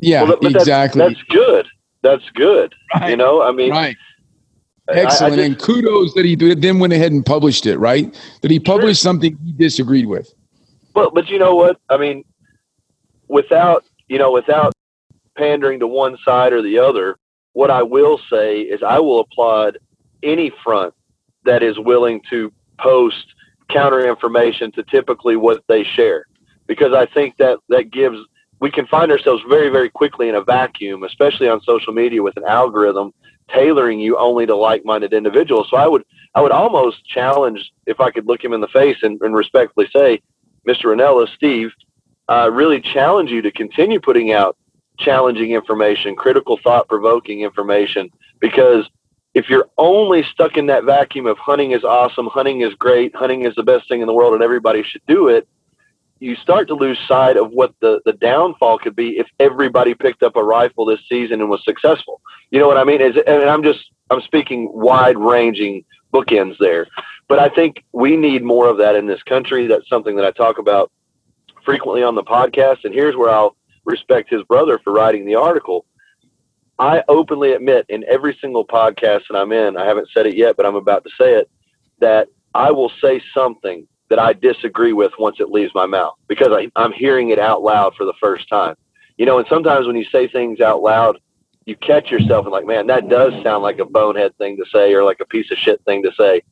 Yeah, 0.00 0.22
Well, 0.22 0.38
but 0.40 0.50
exactly. 0.56 1.00
That's, 1.00 1.14
that's 1.16 1.22
good. 1.28 1.66
That's 2.02 2.30
good. 2.34 2.74
You 3.06 3.16
know, 3.16 3.42
I 3.42 3.52
mean, 3.52 3.70
right. 3.72 3.94
I- 4.88 4.92
I 4.92 4.94
Excellent. 5.00 5.34
just- 5.36 5.46
and 5.46 5.58
kudos 5.58 6.14
that 6.14 6.24
he 6.24 6.34
then 6.36 6.78
went 6.78 6.92
ahead 6.94 7.12
and 7.12 7.24
published 7.26 7.66
it, 7.66 7.76
right? 7.78 8.16
That 8.40 8.50
he 8.50 8.58
published 8.58 9.02
something 9.02 9.36
he 9.44 9.52
disagreed 9.52 10.06
with. 10.06 10.32
Well, 10.94 11.10
but 11.12 11.28
you 11.28 11.38
know 11.38 11.54
what? 11.56 11.78
I 11.90 11.98
mean, 11.98 12.24
without 13.28 13.84
you 14.08 14.18
know, 14.18 14.30
without 14.32 14.72
pandering 15.36 15.80
to 15.80 15.86
one 15.86 16.16
side 16.24 16.52
or 16.54 16.62
the 16.62 16.78
other. 16.78 17.16
What 17.56 17.70
I 17.70 17.82
will 17.82 18.20
say 18.28 18.60
is 18.60 18.82
I 18.82 18.98
will 18.98 19.20
applaud 19.20 19.78
any 20.22 20.52
front 20.62 20.92
that 21.46 21.62
is 21.62 21.78
willing 21.78 22.20
to 22.28 22.52
post 22.78 23.24
counter 23.70 24.06
information 24.06 24.70
to 24.72 24.82
typically 24.82 25.36
what 25.36 25.64
they 25.66 25.82
share 25.82 26.26
because 26.66 26.92
I 26.92 27.06
think 27.06 27.38
that 27.38 27.58
that 27.70 27.90
gives 27.90 28.18
we 28.60 28.70
can 28.70 28.86
find 28.86 29.10
ourselves 29.10 29.42
very 29.48 29.70
very 29.70 29.88
quickly 29.88 30.28
in 30.28 30.34
a 30.34 30.42
vacuum 30.42 31.02
especially 31.04 31.48
on 31.48 31.62
social 31.62 31.94
media 31.94 32.22
with 32.22 32.36
an 32.36 32.44
algorithm 32.44 33.14
tailoring 33.48 34.00
you 34.00 34.18
only 34.18 34.44
to 34.44 34.54
like-minded 34.54 35.14
individuals 35.14 35.68
so 35.70 35.78
I 35.78 35.88
would 35.88 36.04
I 36.34 36.42
would 36.42 36.52
almost 36.52 37.06
challenge 37.06 37.72
if 37.86 38.00
I 38.00 38.10
could 38.10 38.26
look 38.26 38.44
him 38.44 38.52
in 38.52 38.60
the 38.60 38.68
face 38.68 38.98
and, 39.02 39.18
and 39.22 39.34
respectfully 39.34 39.88
say 39.96 40.20
Mr. 40.68 40.94
Rinella 40.94 41.26
Steve 41.34 41.70
uh, 42.28 42.50
really 42.52 42.82
challenge 42.82 43.30
you 43.30 43.40
to 43.40 43.50
continue 43.50 43.98
putting 43.98 44.32
out 44.32 44.58
challenging 44.98 45.52
information 45.52 46.16
critical 46.16 46.58
thought 46.62 46.88
provoking 46.88 47.42
information 47.42 48.10
because 48.40 48.88
if 49.36 49.50
you're 49.50 49.68
only 49.76 50.22
stuck 50.32 50.56
in 50.56 50.66
that 50.66 50.84
vacuum 50.84 51.26
of 51.26 51.36
hunting 51.36 51.72
is 51.72 51.84
awesome, 51.84 52.26
hunting 52.26 52.62
is 52.62 52.72
great, 52.74 53.14
hunting 53.14 53.44
is 53.44 53.54
the 53.54 53.62
best 53.62 53.86
thing 53.86 54.00
in 54.00 54.06
the 54.06 54.14
world, 54.14 54.32
and 54.32 54.42
everybody 54.42 54.82
should 54.82 55.02
do 55.06 55.28
it, 55.28 55.46
you 56.20 56.34
start 56.36 56.68
to 56.68 56.74
lose 56.74 56.98
sight 57.06 57.36
of 57.36 57.50
what 57.50 57.74
the, 57.80 58.00
the 58.06 58.14
downfall 58.14 58.78
could 58.78 58.96
be 58.96 59.18
if 59.18 59.26
everybody 59.38 59.92
picked 59.92 60.22
up 60.22 60.36
a 60.36 60.42
rifle 60.42 60.86
this 60.86 61.00
season 61.06 61.42
and 61.42 61.50
was 61.50 61.62
successful. 61.64 62.22
You 62.50 62.58
know 62.58 62.66
what 62.66 62.78
I 62.78 62.84
mean? 62.84 63.02
Is 63.02 63.16
and 63.26 63.42
I'm 63.42 63.62
just 63.62 63.90
I'm 64.10 64.22
speaking 64.22 64.70
wide 64.72 65.18
ranging 65.18 65.84
bookends 66.14 66.56
there, 66.58 66.86
but 67.28 67.38
I 67.38 67.50
think 67.50 67.84
we 67.92 68.16
need 68.16 68.42
more 68.42 68.68
of 68.68 68.78
that 68.78 68.96
in 68.96 69.06
this 69.06 69.22
country. 69.24 69.66
That's 69.66 69.86
something 69.88 70.16
that 70.16 70.24
I 70.24 70.30
talk 70.30 70.56
about 70.56 70.90
frequently 71.62 72.02
on 72.02 72.14
the 72.14 72.24
podcast. 72.24 72.84
And 72.84 72.94
here's 72.94 73.16
where 73.16 73.28
I'll 73.28 73.54
respect 73.86 74.28
his 74.28 74.42
brother 74.42 74.78
for 74.84 74.92
writing 74.92 75.24
the 75.24 75.36
article 75.36 75.86
I 76.78 77.02
openly 77.08 77.52
admit 77.52 77.86
in 77.88 78.04
every 78.04 78.36
single 78.40 78.66
podcast 78.66 79.22
that 79.30 79.36
I'm 79.36 79.52
in, 79.52 79.76
I 79.76 79.86
haven't 79.86 80.08
said 80.12 80.26
it 80.26 80.36
yet, 80.36 80.56
but 80.56 80.66
I'm 80.66 80.74
about 80.74 81.04
to 81.04 81.10
say 81.18 81.34
it, 81.34 81.50
that 82.00 82.28
I 82.54 82.70
will 82.70 82.92
say 83.00 83.22
something 83.32 83.86
that 84.08 84.18
I 84.18 84.34
disagree 84.34 84.92
with 84.92 85.12
once 85.18 85.40
it 85.40 85.48
leaves 85.48 85.72
my 85.74 85.86
mouth 85.86 86.14
because 86.28 86.48
I, 86.50 86.70
I'm 86.76 86.92
hearing 86.92 87.30
it 87.30 87.38
out 87.38 87.62
loud 87.62 87.94
for 87.96 88.04
the 88.04 88.12
first 88.20 88.48
time. 88.48 88.76
You 89.16 89.24
know, 89.24 89.38
and 89.38 89.48
sometimes 89.48 89.86
when 89.86 89.96
you 89.96 90.04
say 90.04 90.28
things 90.28 90.60
out 90.60 90.82
loud, 90.82 91.18
you 91.64 91.76
catch 91.76 92.10
yourself 92.10 92.44
and 92.44 92.52
like, 92.52 92.66
man, 92.66 92.86
that 92.88 93.08
does 93.08 93.32
sound 93.42 93.62
like 93.62 93.78
a 93.78 93.84
bonehead 93.84 94.36
thing 94.36 94.56
to 94.58 94.64
say 94.72 94.92
or 94.92 95.02
like 95.02 95.20
a 95.20 95.26
piece 95.26 95.50
of 95.50 95.58
shit 95.58 95.82
thing 95.84 96.02
to 96.02 96.12
say. 96.12 96.42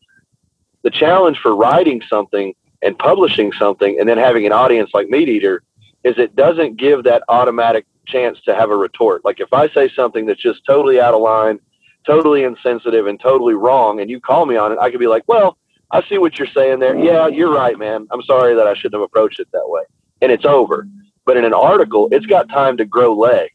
The 0.83 0.91
challenge 0.91 1.39
for 1.39 1.55
writing 1.55 2.03
something 2.09 2.55
and 2.83 2.99
publishing 2.99 3.53
something 3.53 3.99
and 4.01 4.09
then 4.09 4.19
having 4.19 4.47
an 4.47 4.53
audience 4.53 4.91
like 4.95 5.07
MeatEater 5.09 5.61
is 6.05 6.19
it 6.19 6.37
doesn't 6.37 6.77
give 6.77 7.03
that 7.05 7.23
automatic 7.29 7.87
chance 8.07 8.39
to 8.43 8.55
have 8.55 8.71
a 8.71 8.77
retort. 8.77 9.25
Like 9.25 9.41
if 9.41 9.53
I 9.53 9.69
say 9.71 9.91
something 9.97 10.27
that's 10.27 10.43
just 10.43 10.65
totally 10.67 11.01
out 11.01 11.15
of 11.15 11.23
line, 11.23 11.59
totally 12.07 12.45
insensitive, 12.45 13.07
and 13.07 13.19
totally 13.19 13.55
wrong, 13.55 14.01
and 14.01 14.11
you 14.11 14.21
call 14.21 14.45
me 14.47 14.57
on 14.57 14.73
it, 14.73 14.79
I 14.79 14.91
could 14.91 15.01
be 15.01 15.07
like, 15.07 15.25
well, 15.27 15.57
I 15.91 16.03
see 16.09 16.19
what 16.19 16.39
you're 16.39 16.49
saying 16.49 16.79
there. 16.79 16.97
Yeah, 16.97 17.29
you're 17.29 17.53
right, 17.53 17.79
man. 17.79 18.07
I'm 18.11 18.23
sorry 18.23 18.55
that 18.55 18.67
I 18.67 18.75
shouldn't 18.75 18.95
have 18.95 19.03
approached 19.03 19.41
it 19.41 19.49
that 19.53 19.67
way. 19.67 19.83
And 20.21 20.31
it's 20.31 20.45
over. 20.45 20.87
But 21.25 21.37
in 21.37 21.45
an 21.45 21.55
article, 21.55 22.09
it's 22.13 22.27
got 22.27 22.49
time 22.49 22.77
to 22.77 22.85
grow 22.85 23.15
legs. 23.15 23.53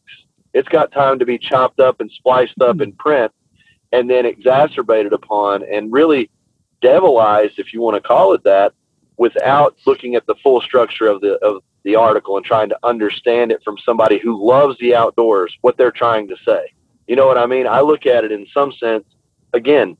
It's 0.53 0.69
got 0.69 0.91
time 0.91 1.19
to 1.19 1.25
be 1.25 1.37
chopped 1.37 1.79
up 1.79 2.01
and 2.01 2.11
spliced 2.11 2.59
up 2.61 2.81
in 2.81 2.91
print 2.93 3.31
and 3.91 4.09
then 4.09 4.25
exacerbated 4.25 5.13
upon 5.13 5.63
and 5.63 5.91
really 5.91 6.29
devilized, 6.81 7.59
if 7.59 7.73
you 7.73 7.81
want 7.81 8.01
to 8.01 8.07
call 8.07 8.33
it 8.33 8.43
that, 8.43 8.73
without 9.17 9.75
looking 9.85 10.15
at 10.15 10.25
the 10.25 10.35
full 10.41 10.61
structure 10.61 11.07
of 11.07 11.21
the 11.21 11.33
of 11.45 11.61
the 11.83 11.95
article 11.95 12.37
and 12.37 12.45
trying 12.45 12.69
to 12.69 12.77
understand 12.83 13.51
it 13.51 13.63
from 13.63 13.77
somebody 13.85 14.19
who 14.19 14.45
loves 14.45 14.77
the 14.79 14.95
outdoors, 14.95 15.55
what 15.61 15.77
they're 15.77 15.91
trying 15.91 16.27
to 16.27 16.35
say. 16.45 16.73
You 17.07 17.15
know 17.15 17.25
what 17.25 17.37
I 17.37 17.45
mean? 17.45 17.67
I 17.67 17.81
look 17.81 18.05
at 18.05 18.23
it 18.23 18.31
in 18.31 18.45
some 18.53 18.71
sense, 18.73 19.05
again, 19.53 19.97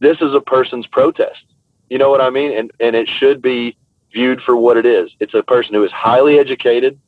this 0.00 0.18
is 0.20 0.34
a 0.34 0.40
person's 0.40 0.86
protest. 0.86 1.44
You 1.88 1.98
know 1.98 2.10
what 2.10 2.20
I 2.20 2.30
mean? 2.30 2.56
And, 2.56 2.70
and 2.80 2.94
it 2.96 3.08
should 3.08 3.40
be 3.40 3.76
viewed 4.12 4.42
for 4.42 4.56
what 4.56 4.76
it 4.76 4.86
is. 4.86 5.10
It's 5.20 5.34
a 5.34 5.42
person 5.42 5.74
who 5.74 5.84
is 5.84 5.92
highly 5.92 6.38
educated, 6.38 6.98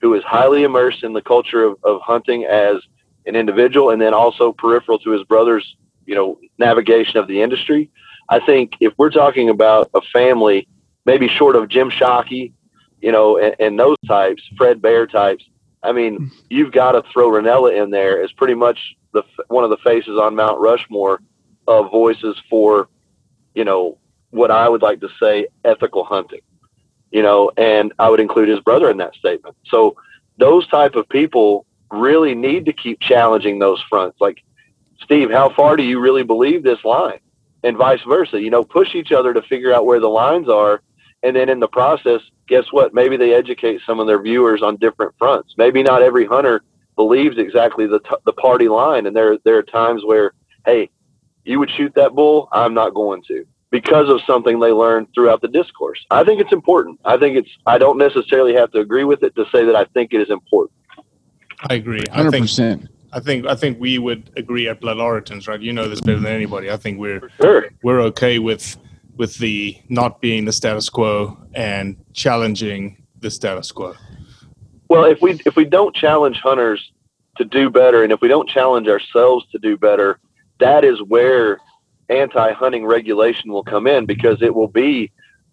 who 0.00 0.14
is 0.14 0.22
highly 0.24 0.62
immersed 0.62 1.02
in 1.02 1.12
the 1.12 1.22
culture 1.22 1.64
of, 1.64 1.78
of 1.82 2.00
hunting 2.02 2.44
as 2.44 2.76
an 3.26 3.34
individual, 3.34 3.90
and 3.90 4.00
then 4.00 4.14
also 4.14 4.52
peripheral 4.52 4.98
to 5.00 5.10
his 5.10 5.24
brother's, 5.24 5.76
you 6.04 6.14
know, 6.14 6.38
navigation 6.58 7.16
of 7.16 7.26
the 7.26 7.42
industry. 7.42 7.90
I 8.28 8.40
think 8.40 8.74
if 8.80 8.92
we're 8.98 9.10
talking 9.10 9.50
about 9.50 9.90
a 9.94 10.00
family, 10.12 10.68
maybe 11.04 11.28
short 11.28 11.56
of 11.56 11.68
Jim 11.68 11.90
Shockey 11.90 12.52
you 13.06 13.12
know, 13.12 13.38
and, 13.38 13.54
and 13.60 13.78
those 13.78 13.96
types, 14.08 14.42
Fred 14.56 14.82
Bear 14.82 15.06
types. 15.06 15.44
I 15.80 15.92
mean, 15.92 16.16
hmm. 16.16 16.26
you've 16.50 16.72
got 16.72 16.92
to 16.92 17.04
throw 17.12 17.30
Rinella 17.30 17.80
in 17.80 17.90
there 17.90 18.20
as 18.20 18.32
pretty 18.32 18.54
much 18.54 18.96
the 19.12 19.22
one 19.46 19.62
of 19.62 19.70
the 19.70 19.76
faces 19.76 20.18
on 20.18 20.34
Mount 20.34 20.58
Rushmore 20.58 21.20
of 21.68 21.92
voices 21.92 22.36
for, 22.50 22.88
you 23.54 23.64
know, 23.64 23.96
what 24.30 24.50
I 24.50 24.68
would 24.68 24.82
like 24.82 24.98
to 25.02 25.08
say 25.20 25.46
ethical 25.64 26.02
hunting. 26.02 26.40
You 27.12 27.22
know, 27.22 27.52
and 27.56 27.92
I 28.00 28.10
would 28.10 28.18
include 28.18 28.48
his 28.48 28.58
brother 28.58 28.90
in 28.90 28.96
that 28.96 29.14
statement. 29.14 29.54
So 29.66 29.96
those 30.36 30.66
type 30.66 30.96
of 30.96 31.08
people 31.08 31.64
really 31.92 32.34
need 32.34 32.64
to 32.64 32.72
keep 32.72 32.98
challenging 32.98 33.60
those 33.60 33.80
fronts. 33.88 34.20
Like, 34.20 34.42
Steve, 35.00 35.30
how 35.30 35.50
far 35.50 35.76
do 35.76 35.84
you 35.84 36.00
really 36.00 36.24
believe 36.24 36.64
this 36.64 36.84
line? 36.84 37.20
And 37.62 37.76
vice 37.76 38.02
versa. 38.02 38.42
You 38.42 38.50
know, 38.50 38.64
push 38.64 38.96
each 38.96 39.12
other 39.12 39.32
to 39.32 39.42
figure 39.42 39.72
out 39.72 39.86
where 39.86 40.00
the 40.00 40.08
lines 40.08 40.48
are 40.48 40.82
and 41.22 41.34
then 41.34 41.48
in 41.48 41.60
the 41.60 41.68
process, 41.68 42.20
guess 42.46 42.64
what? 42.70 42.94
Maybe 42.94 43.16
they 43.16 43.34
educate 43.34 43.80
some 43.86 44.00
of 44.00 44.06
their 44.06 44.20
viewers 44.20 44.62
on 44.62 44.76
different 44.76 45.14
fronts. 45.18 45.54
Maybe 45.56 45.82
not 45.82 46.02
every 46.02 46.26
hunter 46.26 46.62
believes 46.94 47.38
exactly 47.38 47.86
the, 47.86 48.00
t- 48.00 48.16
the 48.24 48.32
party 48.32 48.68
line. 48.68 49.06
And 49.06 49.16
there, 49.16 49.36
there 49.44 49.56
are 49.58 49.62
times 49.62 50.02
where, 50.04 50.32
hey, 50.64 50.90
you 51.44 51.58
would 51.58 51.70
shoot 51.70 51.94
that 51.94 52.14
bull. 52.14 52.48
I'm 52.52 52.74
not 52.74 52.94
going 52.94 53.22
to 53.28 53.44
because 53.70 54.08
of 54.08 54.20
something 54.26 54.60
they 54.60 54.72
learned 54.72 55.08
throughout 55.14 55.42
the 55.42 55.48
discourse. 55.48 56.04
I 56.10 56.24
think 56.24 56.40
it's 56.40 56.52
important. 56.52 57.00
I 57.04 57.16
think 57.16 57.36
it's, 57.36 57.50
I 57.66 57.78
don't 57.78 57.98
necessarily 57.98 58.54
have 58.54 58.70
to 58.72 58.80
agree 58.80 59.04
with 59.04 59.22
it 59.22 59.34
to 59.36 59.44
say 59.52 59.64
that 59.64 59.76
I 59.76 59.84
think 59.86 60.12
it 60.12 60.20
is 60.20 60.30
important. 60.30 60.78
I 61.68 61.74
agree. 61.74 62.02
I 62.12 62.22
100%. 62.22 62.56
Think, 62.56 62.90
I 63.12 63.20
think 63.20 63.46
I 63.46 63.54
think 63.54 63.80
we 63.80 63.98
would 63.98 64.30
agree 64.36 64.68
at 64.68 64.80
Blood 64.80 64.98
Origins, 64.98 65.48
right? 65.48 65.60
You 65.60 65.72
know 65.72 65.88
this 65.88 66.00
better 66.00 66.18
than 66.18 66.32
anybody. 66.32 66.70
I 66.70 66.76
think 66.76 66.98
we're 66.98 67.30
sure. 67.40 67.70
we're 67.82 68.00
okay 68.02 68.38
with 68.38 68.76
with 69.16 69.38
the 69.38 69.78
not 69.88 70.20
being 70.20 70.44
the 70.44 70.52
status 70.52 70.88
quo 70.88 71.36
and 71.54 71.96
challenging 72.12 73.06
the 73.20 73.30
status 73.30 73.72
quo? 73.72 73.94
Well, 74.88 75.04
if 75.04 75.20
we 75.20 75.40
if 75.46 75.56
we 75.56 75.64
don't 75.64 75.94
challenge 75.94 76.38
hunters 76.38 76.92
to 77.38 77.44
do 77.44 77.70
better, 77.70 78.02
and 78.02 78.12
if 78.12 78.20
we 78.20 78.28
don't 78.28 78.48
challenge 78.48 78.88
ourselves 78.88 79.46
to 79.52 79.58
do 79.58 79.76
better, 79.76 80.18
that 80.60 80.84
is 80.84 81.02
where 81.02 81.58
anti-hunting 82.08 82.86
regulation 82.86 83.52
will 83.52 83.64
come 83.64 83.86
in 83.86 84.06
because 84.06 84.40
it 84.40 84.54
will 84.54 84.68
be 84.68 85.10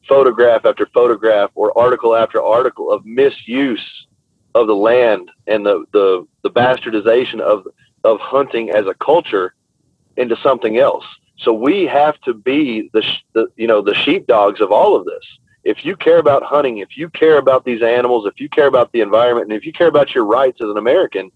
photograph 0.08 0.66
after 0.66 0.86
photograph 0.94 1.50
or 1.56 1.76
article 1.78 2.16
after 2.16 2.42
article 2.42 2.92
of 2.92 3.06
misuse 3.06 4.06
of 4.54 4.68
the 4.68 4.76
land 4.76 5.32
and 5.48 5.66
the 5.66 5.86
the, 5.94 6.28
the 6.44 6.52
bastardization 6.52 7.40
of 7.40 7.66
of 8.04 8.20
hunting 8.20 8.70
as 8.70 8.86
a 8.86 8.94
culture 8.96 9.56
into 10.18 10.36
something 10.44 10.78
else. 10.78 11.06
So 11.44 11.54
we 11.54 11.86
have 11.86 12.20
to 12.22 12.34
be 12.34 12.90
the, 12.94 13.04
the 13.34 13.48
you 13.58 13.68
know 13.68 13.82
the 13.82 13.94
sheepdogs 13.94 14.62
of 14.62 14.72
all 14.72 14.96
of 14.96 15.06
this. 15.06 15.24
If 15.64 15.86
you 15.86 15.96
care 15.96 16.18
about 16.18 16.44
hunting, 16.44 16.80
if 16.80 16.98
you 16.98 17.10
care 17.10 17.38
about 17.38 17.66
these 17.66 17.82
animals, 17.82 18.26
if 18.26 18.40
you 18.40 18.50
care 18.50 18.68
about 18.68 18.92
the 18.92 19.02
environment, 19.02 19.50
and 19.50 19.58
if 19.58 19.66
you 19.66 19.74
care 19.74 19.88
about 19.88 20.14
your 20.14 20.26
rights 20.26 20.60
as 20.62 20.70
an 20.70 20.78
American, 20.78 21.32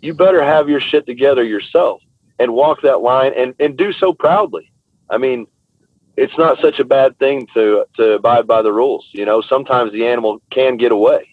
you 0.00 0.14
better 0.14 0.42
have 0.42 0.68
your 0.68 0.80
shit 0.80 1.06
together 1.06 1.44
yourself 1.44 2.02
and 2.38 2.52
walk 2.52 2.82
that 2.82 3.00
line 3.00 3.32
and, 3.36 3.54
and 3.60 3.76
do 3.76 3.92
so 3.92 4.12
proudly. 4.12 4.70
I 5.08 5.18
mean, 5.18 5.46
it's 6.16 6.36
not 6.38 6.60
such 6.60 6.78
a 6.78 6.84
bad 6.84 7.18
thing 7.18 7.46
to 7.54 7.84
to 7.96 8.12
abide 8.12 8.46
by 8.46 8.62
the 8.62 8.72
rules. 8.72 9.08
You 9.12 9.24
know, 9.24 9.42
sometimes 9.42 9.92
the 9.92 10.06
animal 10.06 10.40
can 10.50 10.76
get 10.76 10.92
away. 10.92 11.28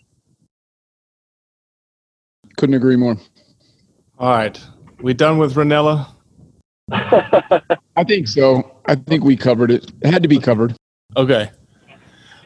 Couldn't 2.57 2.75
agree 2.75 2.95
more. 2.95 3.17
All 4.17 4.29
right, 4.29 4.59
we 5.01 5.13
done 5.13 5.37
with 5.37 5.55
Rinella. 5.55 6.07
I 7.95 8.03
think 8.05 8.27
so. 8.27 8.75
I 8.85 8.95
think 8.95 9.23
we 9.23 9.37
covered 9.37 9.71
it. 9.71 9.91
It 10.01 10.11
had 10.11 10.23
to 10.23 10.29
be 10.29 10.39
covered. 10.39 10.75
Okay. 11.17 11.49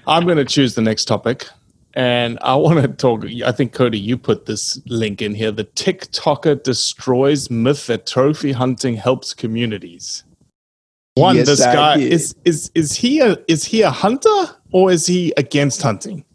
I'm 0.08 0.26
going 0.26 0.38
to 0.38 0.46
choose 0.46 0.76
the 0.76 0.82
next 0.82 1.06
topic. 1.06 1.48
And 1.96 2.38
I 2.42 2.56
want 2.56 2.82
to 2.82 2.88
talk. 2.90 3.26
I 3.46 3.52
think, 3.52 3.74
Cody, 3.74 3.98
you 3.98 4.18
put 4.18 4.46
this 4.46 4.80
link 4.86 5.22
in 5.22 5.34
here. 5.34 5.52
The 5.52 5.64
TikToker 5.64 6.62
destroys 6.62 7.50
myth 7.50 7.88
that 7.88 8.06
trophy 8.06 8.52
hunting 8.52 8.96
helps 8.96 9.34
communities. 9.34 10.24
One, 11.16 11.38
Yes, 11.38 11.48
this 11.48 11.62
guy 11.62 11.98
is 11.98 12.36
is 12.44 12.70
is 12.76 12.94
he 12.94 13.22
a 13.22 13.38
is 13.48 13.64
he 13.64 13.84
a 13.84 13.90
hunter 13.90 14.46
or 14.74 14.92
is 14.92 15.08
he 15.08 15.34
against 15.38 15.82
hunting? 15.82 16.26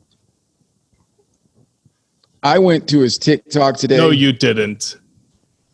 I 2.43 2.59
went 2.59 2.89
to 2.89 3.01
his 3.01 3.19
TikTok 3.19 3.77
today. 3.77 3.99
No, 3.99 4.09
you 4.09 4.33
didn't. 4.33 4.97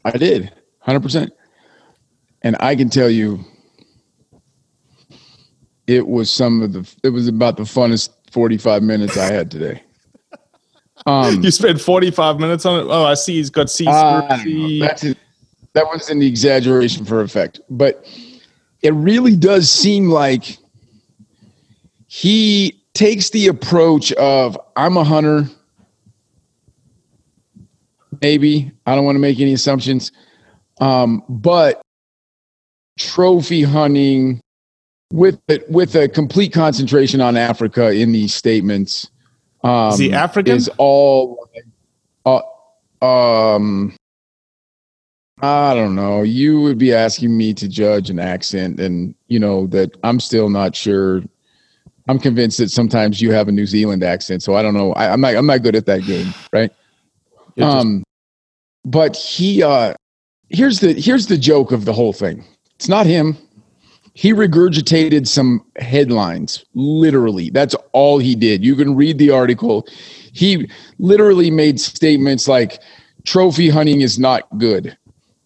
I 0.05 0.11
did, 0.11 0.53
hundred 0.81 1.05
percent. 1.05 1.33
And 2.47 2.55
I 2.61 2.77
can 2.77 2.89
tell 2.89 3.11
you, 3.11 3.41
it 5.89 6.07
was 6.07 6.31
some 6.31 6.63
of 6.63 6.75
the. 6.75 6.89
It 7.03 7.09
was 7.09 7.27
about 7.27 7.57
the 7.57 7.65
funnest 7.65 8.11
forty-five 8.31 8.85
minutes 8.85 9.17
I 9.17 9.33
had 9.33 9.51
today. 9.51 9.83
Um, 11.05 11.41
you 11.41 11.53
spent 11.53 11.81
45 11.81 12.41
minutes 12.41 12.67
on 12.67 12.81
it. 12.81 12.91
Oh, 12.91 13.05
I 13.05 13.15
see. 13.15 13.35
He's 13.35 13.51
got 13.51 13.71
C. 13.71 13.87
Uh, 13.87 14.23
know. 14.45 14.89
That 15.75 15.87
was 15.87 16.11
an 16.11 16.21
exaggeration 16.21 17.05
for 17.05 17.21
effect, 17.21 17.61
but 17.71 18.05
it 18.83 18.93
really 18.93 19.37
does 19.37 19.71
seem 19.71 20.09
like 20.09 20.57
he 22.09 22.83
takes 22.95 23.31
the 23.31 23.47
approach 23.47 24.11
of 24.15 24.59
I'm 24.75 24.97
a 24.97 25.05
hunter. 25.05 25.45
Maybe 28.21 28.73
I 28.87 28.97
don't 28.97 29.05
want 29.05 29.15
to 29.15 29.21
make 29.21 29.39
any 29.39 29.53
assumptions, 29.53 30.11
um, 30.81 31.23
but 31.29 31.86
trophy 32.99 33.63
hunting 33.63 34.41
with 35.13 35.41
with 35.69 35.95
a 35.95 36.09
complete 36.09 36.53
concentration 36.53 37.21
on 37.21 37.37
Africa 37.37 37.91
in 37.91 38.13
these 38.13 38.35
statements. 38.35 39.11
Um, 39.63 39.93
Is 39.93 39.99
he 39.99 40.13
African? 40.13 40.57
Is 40.57 40.71
all 40.79 41.49
uh, 42.25 42.41
um 43.05 43.95
I 45.43 45.75
don't 45.75 45.95
know. 45.95 46.23
You 46.23 46.63
would 46.63 46.79
be 46.79 46.95
asking 46.95 47.37
me 47.37 47.53
to 47.55 47.69
judge 47.69 48.09
an 48.09 48.19
accent, 48.19 48.81
and 48.81 49.15
you 49.29 49.39
know 49.39 49.67
that 49.69 49.97
I'm 50.03 50.19
still 50.19 50.49
not 50.49 50.75
sure. 50.75 51.23
I'm 52.09 52.19
convinced 52.19 52.59
that 52.59 52.71
sometimes 52.71 53.21
you 53.21 53.33
have 53.33 53.49
a 53.49 53.53
New 53.53 53.67
Zealand 53.67 54.03
accent, 54.03 54.43
so 54.43 54.55
I 54.55 54.63
don't 54.63 54.75
know. 54.75 54.93
I, 54.95 55.13
I'm 55.13 55.21
not. 55.21 55.35
I'm 55.35 55.47
not 55.47 55.63
good 55.63 55.77
at 55.77 55.87
that 55.87 56.05
game, 56.05 56.33
right? 56.53 56.71
Um, 57.61 58.03
but 58.85 59.17
he. 59.17 59.63
uh 59.63 59.95
Here's 60.49 60.79
the 60.79 60.93
here's 60.93 61.27
the 61.27 61.37
joke 61.37 61.73
of 61.73 61.87
the 61.87 61.93
whole 61.93 62.13
thing. 62.13 62.45
It's 62.77 62.89
not 62.89 63.07
him. 63.07 63.37
He 64.15 64.33
regurgitated 64.33 65.27
some 65.27 65.65
headlines. 65.77 66.65
Literally, 66.75 67.51
that's 67.51 67.75
all 67.93 68.19
he 68.19 68.35
did. 68.35 68.65
You 68.65 68.75
can 68.75 68.97
read 68.97 69.19
the 69.19 69.31
article. 69.31 69.87
He 70.33 70.71
literally 70.99 71.51
made 71.51 71.79
statements 71.81 72.49
like, 72.49 72.81
"Trophy 73.25 73.69
hunting 73.69 74.01
is 74.01 74.19
not 74.19 74.45
good." 74.59 74.97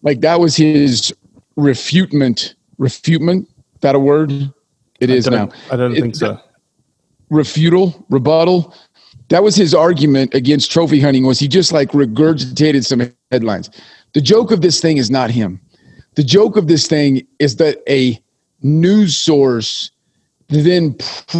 like 0.03 0.21
that 0.21 0.39
was 0.39 0.55
his 0.55 1.13
refutement 1.57 2.55
refutement 2.77 3.47
that 3.81 3.95
a 3.95 3.99
word 3.99 4.31
it 4.99 5.09
is 5.09 5.27
I 5.27 5.31
now 5.31 5.49
I 5.71 5.75
don't 5.75 5.93
think 5.93 6.15
so. 6.15 6.39
refutal 7.31 8.03
rebuttal 8.09 8.73
that 9.29 9.43
was 9.43 9.55
his 9.55 9.73
argument 9.73 10.33
against 10.33 10.71
trophy 10.71 10.99
hunting 10.99 11.25
was 11.25 11.39
he 11.39 11.47
just 11.47 11.71
like 11.71 11.89
regurgitated 11.89 12.85
some 12.85 13.11
headlines 13.31 13.69
the 14.13 14.21
joke 14.21 14.51
of 14.51 14.61
this 14.61 14.79
thing 14.79 14.97
is 14.97 15.11
not 15.11 15.29
him 15.29 15.61
the 16.15 16.23
joke 16.23 16.57
of 16.57 16.67
this 16.67 16.87
thing 16.87 17.25
is 17.39 17.55
that 17.57 17.81
a 17.89 18.21
news 18.61 19.17
source 19.17 19.91
then 20.49 20.95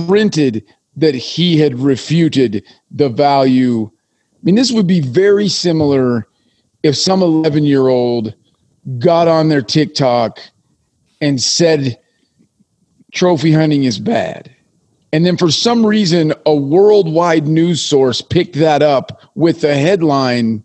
printed 0.07 0.63
that 0.95 1.15
he 1.15 1.57
had 1.57 1.79
refuted 1.79 2.63
the 2.89 3.09
value 3.09 3.89
i 3.89 4.39
mean 4.43 4.55
this 4.55 4.71
would 4.71 4.87
be 4.87 5.01
very 5.01 5.47
similar 5.47 6.27
if 6.83 6.97
some 6.97 7.21
11 7.21 7.63
year 7.63 7.87
old 7.87 8.33
got 8.97 9.27
on 9.27 9.49
their 9.49 9.61
TikTok 9.61 10.39
and 11.19 11.41
said 11.41 11.99
trophy 13.11 13.51
hunting 13.51 13.83
is 13.83 13.99
bad. 13.99 14.53
And 15.13 15.25
then 15.25 15.37
for 15.37 15.51
some 15.51 15.85
reason, 15.85 16.33
a 16.45 16.55
worldwide 16.55 17.47
news 17.47 17.81
source 17.81 18.21
picked 18.21 18.55
that 18.55 18.81
up 18.81 19.21
with 19.35 19.61
the 19.61 19.75
headline 19.75 20.63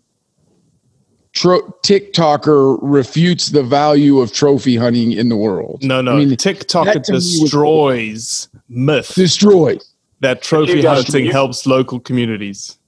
Tro- 1.37 1.61
TikToker 1.83 2.79
refutes 2.81 3.49
the 3.49 3.61
value 3.61 4.19
of 4.19 4.33
trophy 4.33 4.75
hunting 4.75 5.11
in 5.11 5.29
the 5.29 5.35
world. 5.35 5.83
No, 5.83 6.01
no. 6.01 6.13
I 6.13 6.25
mean, 6.25 6.35
TikTok 6.35 6.85
that 6.85 7.03
to 7.03 7.11
me 7.11 7.15
was- 7.17 7.39
destroys 7.41 8.49
myth 8.69 9.13
destroys. 9.13 9.93
that 10.21 10.41
trophy 10.41 10.81
hunting 10.81 11.25
you- 11.25 11.31
helps 11.31 11.67
local 11.67 11.99
communities. 11.99 12.79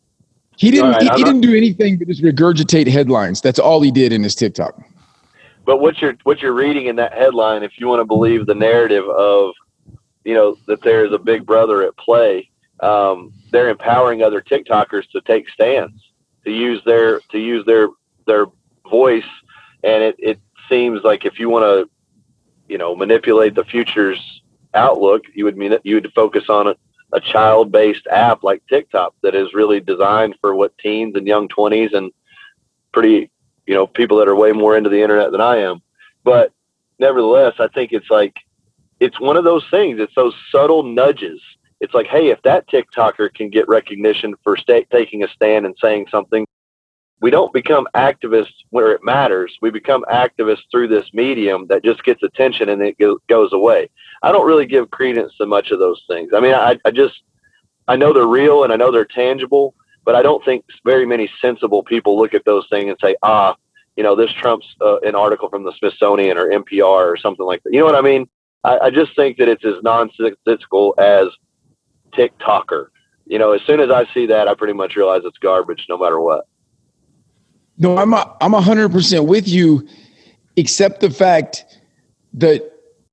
He 0.58 0.72
didn't. 0.72 0.88
All 0.88 0.92
right, 0.94 1.04
he, 1.04 1.10
he 1.18 1.24
didn't 1.24 1.42
do 1.42 1.56
anything 1.56 1.98
but 2.00 2.08
just 2.08 2.24
regurgitate 2.24 2.88
headlines. 2.88 3.40
That's 3.40 3.60
all 3.60 3.82
he 3.82 3.92
did 3.92 4.12
in 4.12 4.24
his 4.24 4.34
TikTok. 4.34 4.82
But 5.66 5.80
what 5.80 6.02
you're 6.02 6.18
what 6.24 6.42
you're 6.42 6.54
reading 6.54 6.88
in 6.88 6.96
that 6.96 7.14
headline, 7.14 7.62
if 7.62 7.74
you 7.78 7.88
want 7.88 8.00
to 8.00 8.06
believe 8.06 8.48
the 8.48 8.56
narrative 8.56 9.08
of, 9.08 9.54
you 10.26 10.34
know, 10.34 10.58
that 10.66 10.82
there 10.82 11.06
is 11.06 11.14
a 11.14 11.20
big 11.20 11.46
brother 11.46 11.84
at 11.84 11.96
play, 11.98 12.50
um, 12.80 13.32
they're 13.52 13.70
empowering 13.70 14.24
other 14.24 14.42
TikTokers 14.42 15.08
to 15.12 15.22
take 15.22 15.48
stands, 15.50 15.94
to 16.46 16.52
use 16.52 16.82
their 16.84 17.20
to 17.32 17.38
use 17.38 17.64
their 17.68 17.90
their 18.30 18.46
voice, 18.90 19.32
and 19.84 20.04
it, 20.04 20.16
it 20.20 20.40
seems 20.70 21.04
like 21.04 21.26
if 21.26 21.40
you 21.40 21.50
want 21.50 21.66
to, 21.66 21.90
you 22.72 22.78
know, 22.78 22.96
manipulate 22.96 23.56
the 23.56 23.66
future's 23.66 24.42
outlook, 24.74 25.24
you 25.34 25.44
would 25.46 25.58
mean 25.58 25.76
you 25.84 25.96
would 25.96 26.12
focus 26.14 26.46
on 26.50 26.68
a, 26.68 26.76
a 27.12 27.20
child 27.20 27.72
based 27.72 28.06
app 28.08 28.44
like 28.44 28.62
TikTok 28.68 29.16
that 29.24 29.36
is 29.36 29.54
really 29.54 29.80
designed 29.80 30.36
for 30.40 30.56
what 30.56 30.78
teens 30.78 31.16
and 31.16 31.28
young 31.28 31.48
twenties 31.48 31.94
and 31.94 32.12
pretty 32.92 33.32
you 33.66 33.74
know 33.74 33.88
people 33.88 34.18
that 34.18 34.28
are 34.28 34.36
way 34.36 34.52
more 34.52 34.78
into 34.78 34.90
the 34.90 35.02
internet 35.02 35.32
than 35.32 35.42
I 35.42 35.58
am. 35.58 35.82
But 36.24 36.54
nevertheless, 37.00 37.56
I 37.60 37.68
think 37.68 37.92
it's 37.92 38.10
like 38.10 38.36
it's 39.00 39.20
one 39.20 39.38
of 39.38 39.44
those 39.44 39.66
things. 39.72 40.00
It's 40.00 40.16
those 40.16 40.36
subtle 40.52 40.84
nudges. 40.84 41.42
It's 41.80 41.94
like, 41.94 42.08
hey, 42.08 42.30
if 42.30 42.42
that 42.42 42.68
TikToker 42.68 43.34
can 43.34 43.50
get 43.50 43.68
recognition 43.70 44.36
for 44.44 44.58
taking 44.58 45.24
a 45.24 45.30
stand 45.30 45.66
and 45.66 45.76
saying 45.82 46.08
something, 46.12 46.46
we 47.22 47.30
don't 47.30 47.52
become 47.54 47.88
activists 47.96 48.54
where 48.70 48.92
it 48.92 49.04
matters. 49.04 49.58
We 49.62 49.72
become 49.72 50.06
activists 50.12 50.64
through 50.72 50.88
this 50.88 51.06
medium 51.14 51.68
that 51.68 51.84
just 51.84 52.04
gets 52.04 52.24
attention 52.24 52.70
and 52.70 52.82
it 52.82 52.98
go- 52.98 53.20
goes 53.28 53.52
away. 53.52 53.90
I 54.24 54.32
don't 54.32 54.48
really 54.48 54.66
give 54.66 54.90
credence 54.92 55.34
to 55.38 55.46
much 55.46 55.72
of 55.72 55.80
those 55.80 56.02
things. 56.08 56.32
I 56.34 56.40
mean, 56.40 56.54
I, 56.54 56.78
I 56.86 56.92
just 56.92 57.22
I 57.88 57.96
know 57.96 58.14
they're 58.14 58.28
real 58.28 58.64
and 58.64 58.72
I 58.72 58.76
know 58.76 58.92
they're 58.92 59.06
tangible, 59.06 59.74
but 60.06 60.16
I 60.16 60.22
don't 60.22 60.44
think 60.46 60.64
very 60.86 61.06
many 61.06 61.30
sensible 61.42 61.84
people 61.84 62.18
look 62.18 62.34
at 62.34 62.46
those 62.46 62.68
things 62.70 62.90
and 62.90 62.98
say, 63.02 63.16
ah, 63.24 63.56
you 63.98 64.04
know, 64.04 64.16
this 64.16 64.32
trumps 64.32 64.66
uh, 64.80 65.00
an 65.00 65.16
article 65.16 65.50
from 65.50 65.64
the 65.64 65.74
Smithsonian 65.78 66.38
or 66.38 66.50
NPR 66.50 66.84
or 66.84 67.18
something 67.18 67.46
like 67.46 67.62
that. 67.64 67.74
You 67.74 67.80
know 67.80 67.86
what 67.86 67.96
I 67.96 68.02
mean? 68.02 68.30
I, 68.64 68.78
I 68.84 68.90
just 68.92 69.16
think 69.16 69.38
that 69.38 69.50
it's 69.50 69.66
as 69.66 69.82
nonsensical 69.84 70.94
as 70.98 71.28
TikToker. 72.14 72.88
You 73.26 73.40
know, 73.40 73.52
as 73.52 73.62
soon 73.64 73.80
as 73.80 73.92
I 73.92 74.06
see 74.14 74.26
that, 74.28 74.48
I 74.48 74.54
pretty 74.54 74.74
much 74.74 74.96
realize 74.96 75.22
it's 75.26 75.38
garbage, 75.38 75.86
no 75.90 75.98
matter 75.98 76.20
what. 76.20 76.46
No, 77.80 77.98
I'm 77.98 78.14
a, 78.14 78.36
I'm 78.42 78.54
hundred 78.54 78.92
percent 78.92 79.26
with 79.26 79.48
you, 79.48 79.88
except 80.58 81.00
the 81.00 81.10
fact 81.10 81.66
that, 82.34 82.72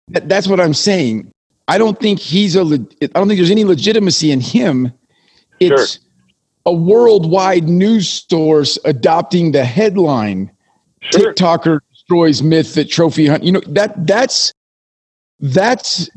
that 0.09 0.29
that's 0.29 0.49
what 0.49 0.61
I'm 0.61 0.75
saying. 0.75 1.31
I 1.69 1.79
don't 1.79 1.99
think 1.99 2.19
he's 2.19 2.57
a. 2.57 2.61
I 2.61 3.07
don't 3.07 3.29
think 3.29 3.39
there's 3.39 3.51
any 3.51 3.65
legitimacy 3.65 4.31
in 4.31 4.41
him. 4.41 4.93
It's 5.59 6.01
a 6.67 6.73
worldwide 6.73 7.69
news 7.69 8.25
source 8.29 8.79
adopting 8.85 9.53
the 9.53 9.65
headline. 9.65 10.51
TikToker 11.13 11.81
destroys 11.93 12.43
myth 12.43 12.75
that 12.75 12.91
trophy 12.91 13.27
hunt. 13.27 13.45
You 13.45 13.53
know 13.53 13.63
that 13.69 14.07
that's 14.07 14.53
that's 15.41 16.11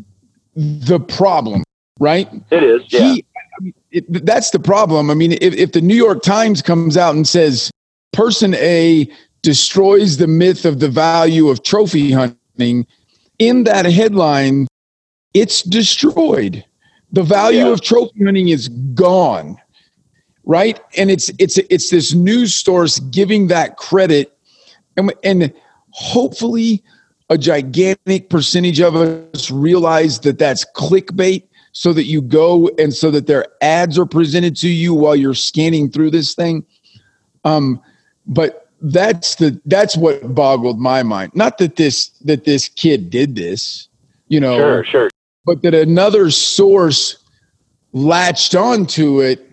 the 0.56 1.00
problem, 1.00 1.64
right? 2.00 2.28
It 2.52 2.64
is. 2.64 2.82
Yeah. 2.92 3.14
He, 3.14 3.26
I 3.36 3.64
mean, 3.64 3.74
it, 3.92 4.26
that's 4.26 4.52
the 4.52 4.60
problem. 4.60 5.10
I 5.10 5.14
mean, 5.14 5.34
if, 5.34 5.54
if 5.54 5.72
the 5.72 5.82
New 5.82 5.96
York 5.96 6.24
Times 6.24 6.62
comes 6.62 6.98
out 6.98 7.16
and 7.16 7.28
says 7.28 7.72
person 8.12 8.56
A 8.56 9.10
destroys 9.42 10.18
the 10.18 10.28
myth 10.28 10.66
of 10.66 10.80
the 10.80 10.90
value 10.90 11.50
of 11.50 11.64
trophy 11.64 12.12
hunting, 12.12 12.86
in 13.38 13.64
that 13.64 13.86
headline, 13.86 14.68
it's 15.34 15.62
destroyed. 15.62 16.64
The 17.12 17.24
value 17.24 17.70
of 17.70 17.82
trophy 17.82 18.24
hunting 18.24 18.50
is 18.50 18.68
gone, 18.94 19.58
right? 20.44 20.80
And 20.98 21.10
it's 21.10 21.32
it's 21.40 21.58
it's 21.58 21.90
this 21.90 22.14
news 22.14 22.54
source 22.54 23.00
giving 23.00 23.48
that 23.48 23.78
credit, 23.78 24.38
and 24.98 25.14
and 25.24 25.54
hopefully 25.92 26.84
a 27.30 27.38
gigantic 27.38 28.30
percentage 28.30 28.82
of 28.82 28.96
us 28.96 29.52
realize 29.52 30.20
that 30.22 30.40
that's 30.40 30.66
clickbait 30.76 31.44
so 31.72 31.94
that 31.94 32.06
you 32.06 32.22
go 32.22 32.70
and 32.80 32.94
so 32.94 33.12
that 33.12 33.28
their 33.28 33.46
ads 33.62 33.98
are 33.98 34.06
presented 34.06 34.56
to 34.58 34.68
you 34.68 34.94
while 34.94 35.16
you're 35.16 35.36
scanning 35.36 35.90
through 35.90 36.10
this 36.10 36.34
thing 36.34 36.66
um 37.44 37.80
but 38.30 38.68
that's 38.82 39.36
the 39.36 39.60
that's 39.66 39.98
what 39.98 40.34
boggled 40.34 40.80
my 40.80 41.04
mind 41.04 41.32
not 41.36 41.58
that 41.58 41.76
this 41.76 42.10
that 42.24 42.46
this 42.46 42.70
kid 42.70 43.10
did 43.10 43.36
this 43.36 43.90
you 44.30 44.40
know 44.40 44.56
Sure, 44.58 44.84
sure. 44.86 45.10
but 45.46 45.62
that 45.64 45.74
another 45.74 46.30
source 46.32 47.18
latched 47.92 48.56
onto 48.56 49.20
it 49.22 49.46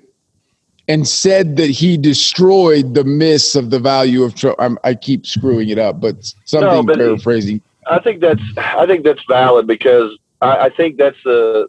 and 0.86 1.08
said 1.08 1.56
that 1.56 1.70
he 1.70 1.96
destroyed 1.96 2.94
the 2.94 3.02
myths 3.02 3.56
of 3.56 3.70
the 3.70 3.80
value 3.80 4.22
of 4.22 4.36
tro- 4.36 4.54
I'm, 4.60 4.78
i 4.84 4.94
keep 4.94 5.26
screwing 5.26 5.70
it 5.70 5.78
up 5.78 6.00
but 6.00 6.32
something 6.44 6.68
No, 6.70 6.82
but- 6.84 6.96
paraphrasing 6.96 7.60
I 7.88 8.00
think 8.00 8.20
that's 8.20 8.42
I 8.56 8.84
think 8.86 9.04
that's 9.04 9.22
valid 9.28 9.66
because 9.68 10.16
I, 10.40 10.66
I 10.66 10.70
think 10.70 10.96
that's 10.98 11.24
a 11.24 11.66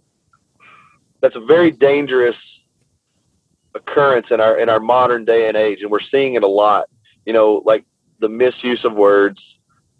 that's 1.22 1.36
a 1.36 1.40
very 1.42 1.70
dangerous 1.72 2.36
occurrence 3.76 4.28
in 4.32 4.42
our 4.42 4.58
in 4.58 4.68
our 4.68 4.80
modern 4.80 5.26
day 5.26 5.48
and 5.48 5.56
age, 5.56 5.82
and 5.82 5.92
we're 5.92 6.00
seeing 6.02 6.34
it 6.34 6.42
a 6.44 6.48
lot. 6.48 6.90
You 7.28 7.34
know, 7.34 7.62
like 7.66 7.84
the 8.20 8.30
misuse 8.30 8.84
of 8.86 8.94
words. 8.94 9.40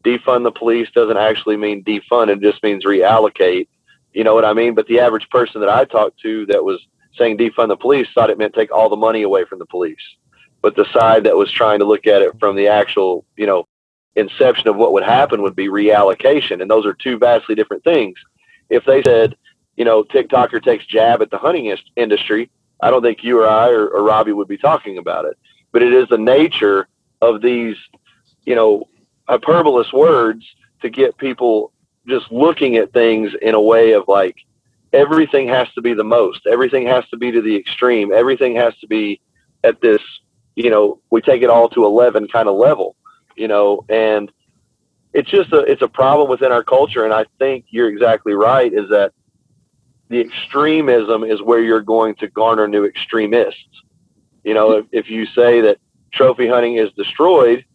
Defund 0.06 0.44
the 0.44 0.52
police 0.52 0.88
doesn't 0.96 1.18
actually 1.18 1.58
mean 1.58 1.84
defund; 1.84 2.30
it 2.30 2.40
just 2.40 2.64
means 2.64 2.86
reallocate. 2.86 3.68
You 4.14 4.24
know 4.24 4.34
what 4.34 4.46
I 4.46 4.54
mean? 4.54 4.74
But 4.74 4.88
the 4.88 5.02
average 5.02 5.30
person 5.30 5.60
that 5.60 5.70
I 5.70 5.84
talked 5.84 6.22
to 6.22 6.46
that 6.46 6.64
was 6.64 6.80
saying 7.18 7.38
defund 7.38 7.68
the 7.68 7.76
police 7.76 8.08
thought 8.16 8.30
it 8.30 8.38
meant 8.38 8.54
take 8.54 8.72
all 8.72 8.88
the 8.88 8.96
money 8.96 9.24
away 9.24 9.44
from 9.44 9.60
the 9.60 9.66
police. 9.66 10.02
But 10.62 10.78
the 10.78 10.86
side 10.94 11.26
that 11.26 11.36
was 11.36 11.52
trying 11.52 11.80
to 11.80 11.86
look 11.86 12.08
at 12.08 12.22
it 12.22 12.40
from 12.40 12.56
the 12.56 12.70
actual, 12.70 13.26
you 13.36 13.46
know, 13.46 13.68
inception 14.16 14.70
of 14.70 14.78
what 14.78 14.94
would 14.94 15.04
happen 15.04 15.42
would 15.42 15.56
be 15.56 15.68
reallocation. 15.68 16.62
And 16.62 16.72
those 16.72 16.86
are 16.86 16.94
two 16.94 17.18
vastly 17.18 17.56
different 17.56 17.84
things. 17.84 18.18
If 18.70 18.86
they 18.86 19.04
said, 19.04 19.36
you 19.76 19.84
know, 19.84 20.04
TikToker 20.04 20.64
takes 20.64 20.86
jab 20.86 21.22
at 21.22 21.30
the 21.30 21.38
hunting 21.38 21.76
industry, 21.98 22.50
I 22.80 22.90
don't 22.90 23.02
think 23.02 23.24
you 23.24 23.40
or 23.42 23.48
I 23.50 23.70
or, 23.70 23.88
or 23.90 24.04
Robbie 24.04 24.32
would 24.32 24.48
be 24.48 24.58
talking 24.58 24.98
about 24.98 25.26
it. 25.26 25.38
But 25.74 25.84
it 25.84 25.94
is 25.94 26.08
the 26.08 26.18
nature 26.18 26.88
of 27.22 27.42
these, 27.42 27.76
you 28.46 28.56
know, 28.56 28.84
hyperbolous 29.30 29.92
words 29.94 30.46
to 30.82 30.90
get 30.90 31.18
people 31.18 31.72
just 32.08 32.32
looking 32.32 32.78
at 32.78 32.94
things 32.94 33.32
in 33.42 33.56
a 33.56 33.62
way 33.62 33.92
of 33.94 34.08
like 34.08 34.36
everything 34.94 35.48
has 35.48 35.68
to 35.74 35.82
be 35.82 35.94
the 35.94 36.04
most, 36.04 36.48
everything 36.48 36.88
has 36.88 37.08
to 37.10 37.18
be 37.18 37.32
to 37.32 37.42
the 37.42 37.56
extreme, 37.56 38.14
everything 38.14 38.56
has 38.56 38.76
to 38.80 38.88
be 38.88 39.20
at 39.64 39.82
this, 39.82 40.02
you 40.56 40.70
know, 40.70 41.00
we 41.10 41.22
take 41.22 41.42
it 41.42 41.50
all 41.50 41.68
to 41.70 41.86
11 41.86 42.28
kind 42.30 42.48
of 42.48 42.56
level, 42.56 42.96
you 43.36 43.48
know, 43.48 43.84
and 43.90 44.32
it's 45.14 45.30
just 45.30 45.52
a 45.52 45.60
it's 45.60 45.82
a 45.82 45.88
problem 45.88 46.30
within 46.30 46.52
our 46.52 46.64
culture 46.64 47.04
and 47.04 47.14
I 47.14 47.26
think 47.40 47.66
you're 47.70 47.90
exactly 47.90 48.34
right 48.34 48.72
is 48.72 48.90
that 48.90 49.14
the 50.10 50.20
extremism 50.20 51.24
is 51.24 51.42
where 51.42 51.60
you're 51.60 51.82
going 51.82 52.16
to 52.16 52.28
garner 52.28 52.68
new 52.68 52.86
extremists. 52.86 53.82
You 54.44 54.54
know, 54.54 54.72
if, 54.72 54.86
if 54.92 55.10
you 55.10 55.26
say 55.26 55.60
that 55.62 55.80
trophy 56.12 56.48
hunting 56.48 56.76
is 56.76 56.92
destroyed, 56.94 57.66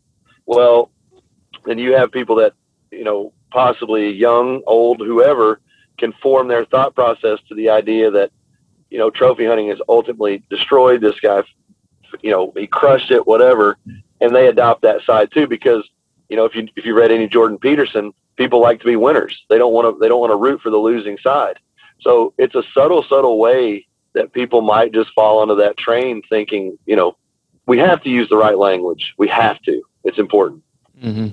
well, 0.47 0.91
then 1.64 1.78
you 1.78 1.95
have 1.95 2.12
people 2.12 2.37
that, 2.37 2.55
you 2.91 3.05
know, 3.05 3.33
possibly 3.51 4.11
young, 4.11 4.62
old, 4.66 5.01
whoever, 5.01 5.61
can 5.99 6.12
form 6.22 6.49
their 6.49 6.64
thought 6.64 6.95
process 6.95 7.39
to 7.49 7.55
the 7.55 7.68
idea 7.68 8.11
that, 8.11 8.30
you 8.91 8.99
know, 8.99 9.11
trophy 9.11 9.47
hunting 9.47 9.68
is 9.68 9.80
ultimately 9.89 10.43
destroyed. 10.51 11.01
This 11.01 11.18
guy, 11.20 11.43
you 12.20 12.30
know, 12.30 12.53
he 12.57 12.66
crushed 12.66 13.11
it, 13.11 13.26
whatever, 13.26 13.76
and 14.20 14.35
they 14.35 14.49
adopt 14.49 14.83
that 14.83 15.03
side 15.03 15.30
too 15.33 15.47
because, 15.47 15.89
you 16.28 16.37
know, 16.37 16.45
if 16.45 16.55
you 16.55 16.68
if 16.76 16.85
you 16.85 16.95
read 16.95 17.12
any 17.12 17.28
Jordan 17.28 17.59
Peterson, 17.59 18.12
people 18.37 18.61
like 18.61 18.80
to 18.80 18.87
be 18.87 18.97
winners. 18.97 19.45
They 19.49 19.59
don't 19.59 19.72
want 19.72 19.95
to 19.95 20.01
they 20.01 20.09
don't 20.09 20.20
want 20.20 20.33
to 20.33 20.37
root 20.37 20.61
for 20.61 20.70
the 20.70 20.78
losing 20.78 21.18
side. 21.18 21.59
So 22.01 22.35
it's 22.39 22.55
a 22.55 22.62
subtle, 22.74 23.05
subtle 23.09 23.39
way 23.39 23.87
that 24.14 24.33
people 24.33 24.61
might 24.61 24.93
just 24.93 25.11
fall 25.14 25.39
onto 25.39 25.57
that 25.57 25.76
train 25.76 26.22
thinking, 26.28 26.76
you 26.85 26.97
know, 26.97 27.16
we 27.67 27.79
have 27.79 28.03
to 28.03 28.09
use 28.09 28.29
the 28.29 28.37
right 28.37 28.59
language. 28.59 29.15
We 29.19 29.29
have 29.29 29.61
to. 29.63 29.83
It's 30.05 30.19
important. 30.19 30.63
Mm-hmm. 31.03 31.29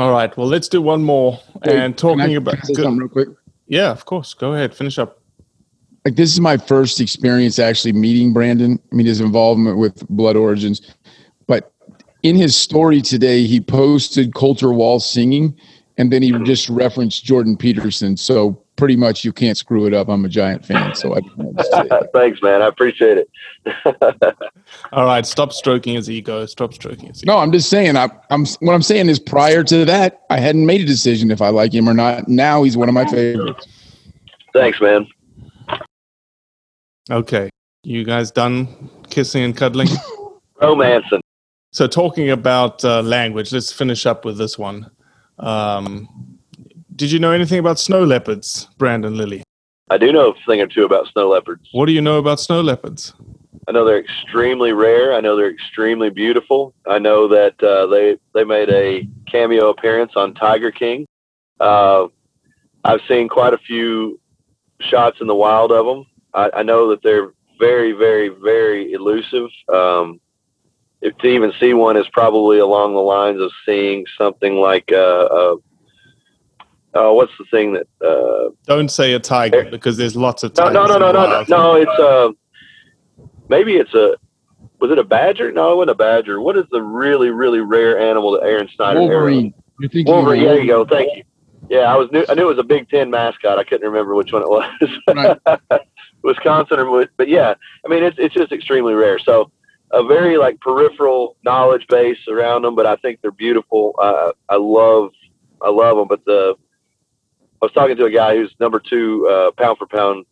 All 0.00 0.12
right. 0.12 0.36
Well, 0.36 0.46
let's 0.46 0.68
do 0.68 0.80
one 0.80 1.02
more. 1.02 1.40
Wait, 1.64 1.74
and 1.74 1.96
talking 1.96 2.36
about 2.36 2.64
something 2.64 2.96
real 2.96 3.08
quick. 3.08 3.28
Yeah, 3.66 3.90
of 3.90 4.04
course. 4.04 4.34
Go 4.34 4.54
ahead. 4.54 4.74
Finish 4.74 4.98
up. 4.98 5.20
Like 6.04 6.16
this 6.16 6.32
is 6.32 6.40
my 6.40 6.56
first 6.56 7.00
experience 7.00 7.58
actually 7.58 7.92
meeting 7.92 8.32
Brandon. 8.32 8.80
I 8.90 8.94
mean, 8.94 9.06
his 9.06 9.20
involvement 9.20 9.78
with 9.78 10.06
Blood 10.08 10.36
Origins, 10.36 10.94
but 11.46 11.72
in 12.22 12.36
his 12.36 12.56
story 12.56 13.00
today, 13.02 13.46
he 13.46 13.60
posted 13.60 14.34
Colter 14.34 14.72
Wall 14.72 15.00
singing, 15.00 15.56
and 16.00 16.10
then 16.10 16.22
he 16.22 16.32
just 16.44 16.66
referenced 16.70 17.24
Jordan 17.24 17.58
Peterson. 17.58 18.16
So 18.16 18.52
pretty 18.76 18.96
much 18.96 19.22
you 19.22 19.34
can't 19.34 19.58
screw 19.58 19.86
it 19.86 19.92
up. 19.92 20.08
I'm 20.08 20.24
a 20.24 20.30
giant 20.30 20.64
fan, 20.64 20.94
so 20.94 21.14
I. 21.14 21.20
Thanks, 22.14 22.40
man. 22.40 22.62
I 22.62 22.68
appreciate 22.68 23.18
it. 23.18 23.30
All 24.92 25.04
right, 25.04 25.26
stop 25.26 25.52
stroking 25.52 25.94
his 25.94 26.08
ego. 26.08 26.46
Stop 26.46 26.72
stroking 26.72 27.08
his 27.08 27.22
ego. 27.22 27.34
No, 27.34 27.38
I'm 27.38 27.52
just 27.52 27.68
saying. 27.68 27.98
I, 27.98 28.08
I'm 28.30 28.46
what 28.60 28.72
I'm 28.72 28.80
saying 28.80 29.10
is 29.10 29.18
prior 29.18 29.62
to 29.64 29.84
that, 29.84 30.22
I 30.30 30.38
hadn't 30.38 30.64
made 30.64 30.80
a 30.80 30.86
decision 30.86 31.30
if 31.30 31.42
I 31.42 31.50
like 31.50 31.74
him 31.74 31.86
or 31.86 31.94
not. 31.94 32.26
Now 32.28 32.62
he's 32.62 32.78
one 32.78 32.88
of 32.88 32.94
my 32.94 33.04
favorites. 33.04 33.68
Thanks, 34.54 34.80
man. 34.80 35.06
Okay, 37.10 37.50
you 37.82 38.04
guys 38.04 38.30
done 38.30 38.88
kissing 39.10 39.44
and 39.44 39.54
cuddling? 39.54 39.88
Romancing. 40.62 41.20
So, 41.72 41.86
talking 41.86 42.30
about 42.30 42.82
uh, 42.86 43.02
language, 43.02 43.52
let's 43.52 43.70
finish 43.70 44.06
up 44.06 44.24
with 44.24 44.38
this 44.38 44.58
one. 44.58 44.90
Um, 45.40 46.08
did 46.96 47.10
you 47.10 47.18
know 47.18 47.32
anything 47.32 47.58
about 47.58 47.78
snow 47.78 48.04
leopards, 48.04 48.68
Brandon 48.78 49.16
Lilly? 49.16 49.42
I 49.90 49.98
do 49.98 50.12
know 50.12 50.30
a 50.30 50.34
thing 50.46 50.60
or 50.60 50.66
two 50.66 50.84
about 50.84 51.08
snow 51.08 51.28
leopards. 51.28 51.68
What 51.72 51.86
do 51.86 51.92
you 51.92 52.00
know 52.00 52.18
about 52.18 52.38
snow 52.38 52.60
leopards? 52.60 53.14
I 53.66 53.72
know 53.72 53.84
they're 53.84 54.00
extremely 54.00 54.72
rare. 54.72 55.14
I 55.14 55.20
know 55.20 55.36
they're 55.36 55.50
extremely 55.50 56.10
beautiful. 56.10 56.74
I 56.86 56.98
know 56.98 57.28
that 57.28 57.62
uh, 57.62 57.86
they 57.86 58.18
they 58.34 58.44
made 58.44 58.68
a 58.70 59.08
cameo 59.30 59.70
appearance 59.70 60.12
on 60.16 60.34
Tiger 60.34 60.70
King. 60.70 61.06
Uh, 61.58 62.06
I've 62.84 63.00
seen 63.08 63.28
quite 63.28 63.54
a 63.54 63.58
few 63.58 64.18
shots 64.80 65.18
in 65.20 65.26
the 65.26 65.34
wild 65.34 65.72
of 65.72 65.86
them. 65.86 66.06
I, 66.34 66.50
I 66.60 66.62
know 66.62 66.88
that 66.90 67.02
they're 67.02 67.32
very, 67.58 67.92
very, 67.92 68.28
very 68.28 68.92
elusive. 68.92 69.50
Um, 69.72 70.20
if 71.02 71.16
to 71.18 71.26
even 71.26 71.52
see 71.58 71.74
one 71.74 71.96
is 71.96 72.06
probably 72.12 72.58
along 72.58 72.94
the 72.94 73.00
lines 73.00 73.40
of 73.40 73.50
seeing 73.64 74.04
something 74.18 74.56
like 74.56 74.90
a, 74.90 74.96
a 74.96 75.56
uh, 76.92 77.12
what's 77.12 77.32
the 77.38 77.44
thing 77.50 77.72
that? 77.74 77.86
Uh, 78.04 78.50
Don't 78.66 78.90
say 78.90 79.14
a 79.14 79.20
tiger 79.20 79.64
because 79.70 79.96
there's 79.96 80.16
lots 80.16 80.42
of 80.42 80.54
tigers. 80.54 80.74
No, 80.74 80.86
no, 80.86 80.98
no, 80.98 81.12
no, 81.12 81.26
no, 81.26 81.44
no. 81.48 81.74
It's 81.76 82.00
uh, 82.00 82.30
maybe 83.48 83.76
it's 83.76 83.94
a. 83.94 84.16
Was 84.80 84.90
it 84.90 84.98
a 84.98 85.04
badger? 85.04 85.52
No, 85.52 85.72
it 85.72 85.76
wasn't 85.76 85.90
a 85.90 85.94
badger. 85.94 86.40
What 86.40 86.56
is 86.56 86.64
the 86.72 86.82
really, 86.82 87.28
really 87.28 87.60
rare 87.60 87.98
animal 87.98 88.32
that 88.32 88.42
Aron 88.42 88.68
Snyder? 88.74 89.00
Wolverine. 89.00 89.52
You're 89.78 89.90
thinking 89.90 90.12
Wolverine. 90.12 90.44
There 90.44 90.58
you 90.58 90.66
go. 90.66 90.86
Thank 90.86 91.16
you. 91.16 91.22
Yeah, 91.68 91.92
I 91.92 91.96
was. 91.96 92.10
New, 92.10 92.24
I 92.28 92.34
knew 92.34 92.44
it 92.44 92.56
was 92.56 92.58
a 92.58 92.64
Big 92.64 92.88
Ten 92.88 93.10
mascot. 93.10 93.58
I 93.58 93.64
couldn't 93.64 93.86
remember 93.86 94.14
which 94.14 94.32
one 94.32 94.42
it 94.42 94.48
was. 94.48 94.90
Right. 95.06 95.80
Wisconsin 96.22 96.78
or 96.78 97.06
but 97.16 97.28
yeah, 97.28 97.54
I 97.84 97.88
mean 97.88 98.02
it's 98.02 98.16
it's 98.18 98.34
just 98.34 98.52
extremely 98.52 98.94
rare. 98.94 99.18
So 99.18 99.50
a 99.92 100.04
very 100.04 100.36
like 100.38 100.60
peripheral 100.60 101.36
knowledge 101.44 101.86
base 101.88 102.18
around 102.28 102.62
them, 102.62 102.74
but 102.74 102.86
I 102.86 102.96
think 102.96 103.20
they're 103.20 103.30
beautiful. 103.30 103.94
Uh, 104.00 104.32
I 104.48 104.56
love 104.56 105.10
I 105.60 105.70
love 105.70 105.96
them, 105.96 106.08
but 106.08 106.24
the 106.24 106.54
I 107.62 107.66
was 107.66 107.72
talking 107.72 107.96
to 107.96 108.06
a 108.06 108.10
guy 108.10 108.36
who's 108.36 108.54
number 108.58 108.80
two 108.80 109.28
uh, 109.28 109.50
pound 109.52 109.78
for 109.78 109.86
pound 109.86 110.24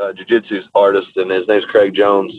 uh, 0.00 0.12
jiu-jitsu 0.12 0.62
artist, 0.74 1.16
and 1.16 1.30
his 1.30 1.48
name's 1.48 1.64
Craig 1.64 1.94
Jones. 1.94 2.32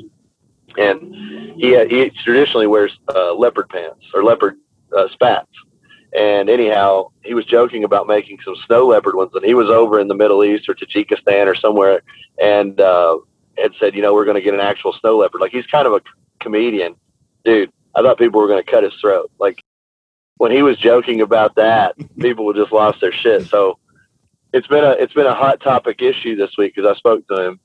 And 0.78 1.14
he 1.58 1.78
he 1.88 2.10
traditionally 2.24 2.68
wears 2.68 2.98
uh, 3.14 3.34
leopard 3.34 3.70
pants 3.70 4.06
or 4.14 4.24
leopard 4.24 4.58
uh, 4.96 5.10
spats. 5.10 5.50
And 6.16 6.50
anyhow, 6.50 7.10
he 7.24 7.34
was 7.34 7.46
joking 7.46 7.84
about 7.84 8.08
making 8.08 8.40
some 8.44 8.56
snow 8.66 8.88
leopard 8.88 9.16
ones, 9.16 9.32
and 9.36 9.46
he 9.46 9.54
was 9.54 9.70
over 9.70 10.00
in 10.00 10.08
the 10.08 10.16
Middle 10.16 10.44
East 10.44 10.70
or 10.70 10.74
Tajikistan 10.74 11.46
or 11.48 11.56
somewhere, 11.56 12.02
and 12.42 12.80
uh, 12.80 13.18
had 13.58 13.74
said, 13.80 13.96
you 13.96 14.02
know, 14.02 14.14
we're 14.14 14.26
going 14.26 14.36
to 14.36 14.42
get 14.42 14.54
an 14.54 14.60
actual 14.60 14.94
snow 14.94 15.18
leopard. 15.18 15.42
Like 15.42 15.52
he's 15.52 15.68
kind 15.68 15.86
of 15.86 15.94
a 15.94 16.02
comedian, 16.40 16.96
dude. 17.44 17.72
I 17.96 18.02
thought 18.02 18.18
people 18.18 18.40
were 18.40 18.48
going 18.48 18.64
to 18.64 18.70
cut 18.70 18.84
his 18.84 18.94
throat. 19.02 19.32
Like 19.40 19.62
when 20.38 20.52
he 20.52 20.62
was 20.62 20.78
joking 20.78 21.22
about 21.22 21.56
that, 21.56 21.96
people 22.20 22.46
would 22.46 22.56
just 22.56 22.72
lost 22.72 23.02
their 23.02 23.12
shit. 23.12 23.48
So 23.48 23.78
it's 24.54 24.68
been 24.68 24.84
a 24.84 24.92
it's 24.92 25.14
been 25.14 25.28
a 25.28 25.36
hot 25.36 25.62
topic 25.62 26.02
issue 26.02 26.36
this 26.36 26.52
week 26.58 26.76
because 26.76 26.90
I 26.90 26.98
spoke 26.98 27.28
to 27.28 27.48
him. 27.48 27.60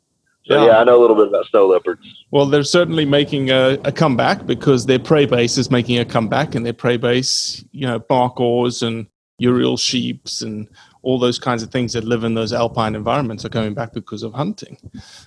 So 0.47 0.61
yeah. 0.61 0.73
yeah. 0.73 0.79
I 0.79 0.85
know 0.85 0.99
a 0.99 1.01
little 1.01 1.17
bit 1.17 1.29
about 1.29 1.47
snow 1.47 1.67
leopards. 1.67 2.07
Well, 2.31 2.47
they're 2.47 2.65
certainly 2.65 3.07
making 3.07 3.51
a, 3.51 3.79
a, 3.85 3.93
comeback 3.93 4.45
because 4.45 4.85
their 4.85 4.99
prey 4.99 5.25
base 5.25 5.57
is 5.57 5.71
making 5.71 5.99
a 5.99 6.05
comeback, 6.05 6.55
and 6.55 6.67
their 6.67 6.75
prey 6.75 6.99
base, 6.99 7.65
you 7.73 7.87
know, 7.87 8.05
ors 8.11 8.83
and 8.83 9.07
urial 9.39 9.79
sheeps 9.79 10.43
and 10.43 10.69
all 11.05 11.19
those 11.19 11.39
kinds 11.39 11.63
of 11.63 11.71
things 11.71 11.93
that 11.93 12.05
live 12.05 12.25
in 12.25 12.35
those 12.35 12.53
alpine 12.53 12.95
environments 12.95 13.45
are 13.45 13.51
coming 13.51 13.75
back 13.75 13.93
because 13.93 14.23
of 14.23 14.33
hunting. 14.33 14.77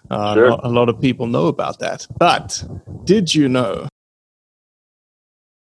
Uh, 0.10 0.34
sure. 0.34 0.46
a, 0.46 0.50
lot, 0.50 0.60
a 0.64 0.70
lot 0.70 0.90
of 0.90 1.00
people 1.00 1.28
know 1.28 1.48
about 1.48 1.80
that. 1.80 2.06
But 2.20 2.64
did 3.06 3.34
you 3.34 3.48
know 3.48 3.88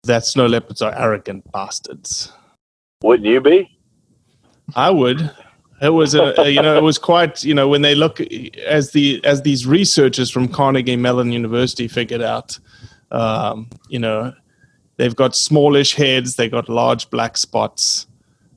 that 0.04 0.24
snow 0.24 0.46
leopards 0.46 0.80
are 0.80 0.94
arrogant 0.96 1.50
bastards? 1.52 2.32
Wouldn't 3.02 3.28
you 3.28 3.40
be? 3.40 3.78
I 4.74 4.90
would. 4.90 5.30
It 5.82 5.90
was 5.90 6.14
a, 6.14 6.32
a, 6.40 6.48
you 6.48 6.62
know 6.62 6.78
it 6.78 6.82
was 6.82 6.98
quite 6.98 7.44
you 7.44 7.52
know 7.52 7.68
when 7.68 7.82
they 7.82 7.94
look 7.94 8.20
as 8.66 8.92
the 8.92 9.22
as 9.24 9.42
these 9.42 9.66
researchers 9.66 10.30
from 10.30 10.48
Carnegie 10.48 10.96
Mellon 10.96 11.32
University 11.32 11.88
figured 11.88 12.22
out 12.22 12.58
um, 13.10 13.68
you 13.88 13.98
know 13.98 14.32
they've 14.96 15.16
got 15.16 15.36
smallish 15.36 15.94
heads 15.94 16.36
they've 16.36 16.50
got 16.50 16.68
large 16.68 17.10
black 17.10 17.36
spots 17.36 18.06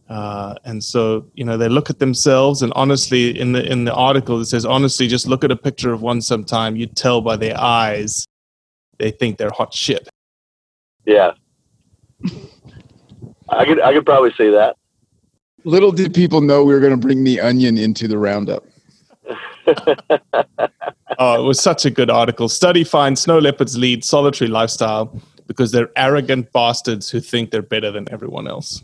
uh, 0.10 0.56
and 0.64 0.84
so 0.84 1.26
you 1.34 1.44
know 1.44 1.58
they 1.58 1.70
look 1.70 1.90
at 1.90 2.00
themselves 2.00 2.62
and 2.62 2.72
honestly 2.76 3.38
in 3.38 3.52
the 3.52 3.72
in 3.72 3.86
the 3.86 3.94
article 3.94 4.40
it 4.40 4.46
says 4.46 4.66
honestly 4.66 5.08
just 5.08 5.28
look 5.28 5.44
at 5.44 5.52
a 5.52 5.56
picture 5.56 5.92
of 5.92 6.02
one 6.02 6.22
sometime 6.22 6.76
you 6.76 6.86
tell 6.86 7.22
by 7.22 7.36
their 7.36 7.60
eyes 7.60 8.26
they 9.00 9.12
think 9.12 9.38
they're 9.38 9.52
hot 9.52 9.74
shit 9.74 10.10
yeah 11.06 11.32
I 13.50 13.66
could 13.66 13.82
I 13.82 13.94
could 13.94 14.06
probably 14.06 14.32
see 14.38 14.50
that 14.50 14.76
Little 15.68 15.92
did 15.92 16.14
people 16.14 16.40
know 16.40 16.64
we 16.64 16.74
were 16.74 16.80
going 16.80 16.92
to 16.92 16.98
bring 16.98 17.26
the 17.26 17.42
onion 17.42 17.78
into 17.78 18.08
the 18.08 18.18
roundup. 18.18 18.64
oh, 21.20 21.44
it 21.44 21.46
was 21.46 21.60
such 21.60 21.84
a 21.86 21.90
good 21.90 22.10
article. 22.10 22.48
Study 22.48 22.86
finds 22.86 23.20
snow 23.20 23.38
leopards 23.38 23.78
lead 23.78 24.06
solitary 24.06 24.50
lifestyle 24.50 25.22
because 25.46 25.74
they're 25.74 25.90
arrogant 25.98 26.54
bastards 26.54 27.10
who 27.10 27.20
think 27.20 27.52
they're 27.52 27.62
better 27.62 27.92
than 27.92 28.10
everyone 28.14 28.48
else. 28.48 28.82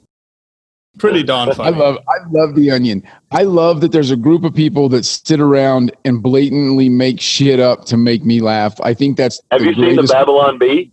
Pretty 1.00 1.24
darn 1.24 1.50
I 1.60 1.70
love 1.70 1.98
I 2.08 2.18
love 2.30 2.54
the 2.54 2.70
onion. 2.70 3.04
I 3.32 3.44
love 3.44 3.82
that 3.82 3.92
there's 3.92 4.12
a 4.12 4.16
group 4.16 4.44
of 4.44 4.54
people 4.54 4.90
that 4.90 5.06
sit 5.06 5.40
around 5.40 5.92
and 6.06 6.22
blatantly 6.22 6.88
make 6.88 7.20
shit 7.20 7.60
up 7.60 7.86
to 7.86 7.98
make 7.98 8.24
me 8.24 8.42
laugh. 8.42 8.80
I 8.82 8.94
think 8.94 9.18
that's 9.18 9.42
Have 9.52 9.62
the 9.62 9.68
you 9.68 9.74
seen 9.74 9.96
the 9.96 10.04
Babylon 10.04 10.60
Bee? 10.60 10.92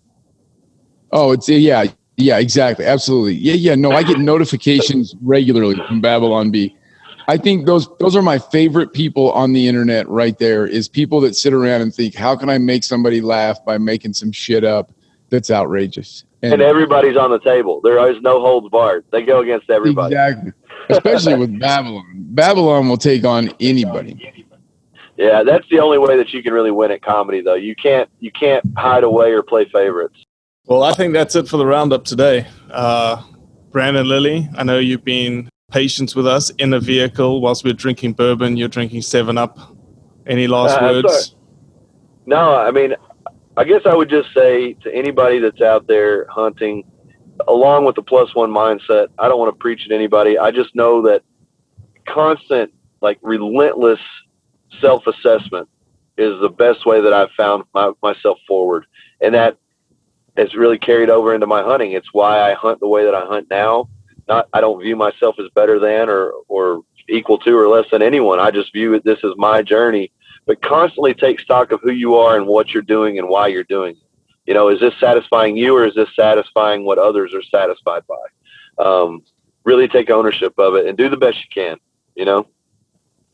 Oh, 1.13 1.33
it's 1.33 1.49
yeah, 1.51 1.85
yeah, 2.17 2.39
exactly, 2.39 2.87
absolutely, 2.87 3.35
yeah, 3.35 3.55
yeah. 3.55 3.75
No, 3.75 3.91
I 3.93 4.03
get 4.03 4.19
notifications 4.19 5.15
regularly 5.23 5.77
from 5.87 6.01
Babylon 6.01 6.51
Bee. 6.51 6.75
I 7.29 7.37
think 7.37 7.67
those 7.67 7.87
those 7.99 8.17
are 8.17 8.23
my 8.23 8.39
favorite 8.39 8.95
people 8.95 9.31
on 9.33 9.53
the 9.53 9.69
internet. 9.69 10.09
Right 10.09 10.39
there 10.39 10.67
is 10.67 10.89
people 10.89 11.21
that 11.21 11.37
sit 11.37 11.53
around 11.53 11.83
and 11.83 11.95
think, 11.95 12.15
how 12.15 12.37
can 12.37 12.49
I 12.49 12.57
make 12.57 12.85
somebody 12.85 13.21
laugh 13.21 13.63
by 13.67 13.77
making 13.77 14.15
some 14.15 14.33
shit 14.33 14.65
up 14.65 14.93
that's 15.29 15.51
outrageous? 15.51 16.25
And 16.43 16.63
everybody's 16.63 17.17
on 17.17 17.31
the 17.31 17.39
table. 17.41 17.81
There 17.83 18.11
is 18.11 18.21
no 18.23 18.41
holds 18.41 18.69
barred. 18.71 19.05
They 19.13 19.23
go 19.23 19.41
against 19.41 19.69
everybody. 19.69 20.15
exactly, 20.15 20.53
especially 20.89 21.35
with 21.37 21.59
Babylon. 21.61 22.05
Babylon 22.15 22.89
will 22.89 22.97
take 22.97 23.25
on 23.25 23.51
anybody. 23.61 24.33
Yeah, 25.19 25.43
that's 25.43 25.69
the 25.69 25.81
only 25.81 25.99
way 25.99 26.17
that 26.17 26.33
you 26.33 26.43
can 26.43 26.55
really 26.55 26.71
win 26.71 26.91
at 26.93 27.03
comedy, 27.03 27.43
though. 27.43 27.55
You 27.57 27.75
can't 27.77 28.09
you 28.21 28.31
can't 28.33 28.65
hide 28.79 29.05
away 29.05 29.33
or 29.33 29.43
play 29.43 29.67
favorites. 29.67 30.17
Well, 30.67 30.83
I 30.83 30.93
think 30.95 31.13
that's 31.13 31.35
it 31.37 31.47
for 31.47 31.59
the 31.59 31.67
roundup 31.67 32.05
today. 32.07 32.47
Uh, 32.71 33.23
Brandon 33.71 34.09
Lilly, 34.09 34.49
I 34.57 34.63
know 34.63 34.79
you've 34.79 35.05
been 35.05 35.51
patient 35.71 36.17
with 36.17 36.27
us 36.27 36.49
in 36.51 36.73
a 36.73 36.81
vehicle 36.81 37.41
whilst 37.43 37.65
we're 37.65 37.75
drinking 37.75 38.15
bourbon. 38.15 38.57
You're 38.57 38.69
drinking 38.69 39.03
Seven 39.03 39.37
Up. 39.37 39.59
Any 40.27 40.47
last 40.47 40.81
Uh, 40.81 40.85
words? 41.03 41.27
sorry. 41.27 41.37
No, 42.27 42.55
I 42.57 42.71
mean, 42.71 42.95
I 43.57 43.65
guess 43.65 43.83
I 43.85 43.95
would 43.95 44.09
just 44.09 44.33
say 44.35 44.75
to 44.75 44.95
anybody 44.95 45.39
that's 45.39 45.61
out 45.61 45.87
there 45.87 46.27
hunting, 46.29 46.85
along 47.49 47.85
with 47.85 47.97
the 47.97 48.03
plus 48.03 48.35
one 48.35 48.51
mindset, 48.51 49.09
I 49.19 49.29
don't 49.29 49.39
want 49.39 49.53
to 49.53 49.59
preach 49.59 49.85
at 49.87 49.93
anybody. 49.93 50.39
I 50.39 50.51
just 50.51 50.75
know 50.75 51.03
that 51.03 51.23
constant, 52.07 52.73
like 53.01 53.19
relentless 53.23 54.01
self 54.81 55.07
assessment 55.07 55.69
is 56.17 56.41
the 56.41 56.49
best 56.49 56.87
way 56.87 57.01
that 57.01 57.13
I've 57.13 57.31
found 57.37 57.65
my, 57.75 57.93
myself 58.03 58.39
forward. 58.47 58.87
And 59.21 59.35
that 59.35 59.57
has 60.37 60.55
really 60.55 60.79
carried 60.79 61.11
over 61.11 61.35
into 61.35 61.47
my 61.47 61.63
hunting. 61.63 61.93
It's 61.93 62.13
why 62.13 62.51
I 62.51 62.55
hunt 62.55 62.79
the 62.81 62.89
way 62.89 63.05
that 63.05 63.15
I 63.15 63.27
hunt 63.27 63.49
now. 63.51 63.89
Not, 64.29 64.49
I 64.53 64.61
don't 64.61 64.81
view 64.81 64.95
myself 64.95 65.37
as 65.41 65.49
better 65.55 65.81
than 65.81 66.09
or, 66.09 66.33
or 66.47 66.83
equal 67.09 67.39
to 67.39 67.59
or 67.59 67.69
less 67.69 67.87
than 67.91 68.03
anyone. 68.03 68.39
I 68.39 68.51
just 68.53 68.73
view 68.73 68.95
it, 68.95 69.05
this 69.05 69.19
as 69.25 69.33
my 69.37 69.63
journey 69.63 70.13
but 70.51 70.61
constantly 70.63 71.15
take 71.15 71.39
stock 71.39 71.71
of 71.71 71.81
who 71.81 71.93
you 71.93 72.17
are 72.17 72.37
and 72.37 72.45
what 72.45 72.75
you're 72.75 72.83
doing 72.83 73.21
and 73.21 73.29
why 73.29 73.47
you're 73.47 73.63
doing 73.63 73.93
it. 73.93 74.03
You 74.47 74.55
know, 74.55 74.69
is 74.69 74.81
this 74.81 74.95
satisfying 74.99 75.57
you 75.57 75.77
or 75.77 75.87
is 75.87 75.95
this 75.95 76.09
satisfying 76.19 76.85
what 76.85 76.99
others 76.99 77.33
are 77.33 77.43
satisfied 77.45 78.03
by? 78.09 78.85
Um, 78.85 79.23
really 79.63 79.87
take 79.87 80.11
ownership 80.11 80.53
of 80.59 80.75
it 80.75 80.87
and 80.87 80.99
do 80.99 81.09
the 81.09 81.17
best 81.17 81.37
you 81.37 81.45
can, 81.55 81.77
you 82.17 82.25
know? 82.25 82.49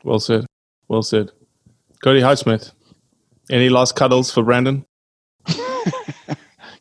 Well 0.05 0.21
said. 0.21 0.45
Well 0.89 1.03
said. 1.03 1.31
Cody 2.03 2.21
Highsmith, 2.21 2.73
any 3.51 3.71
last 3.71 3.97
cuddles 3.97 4.31
for 4.31 4.43
Brandon? 4.43 4.85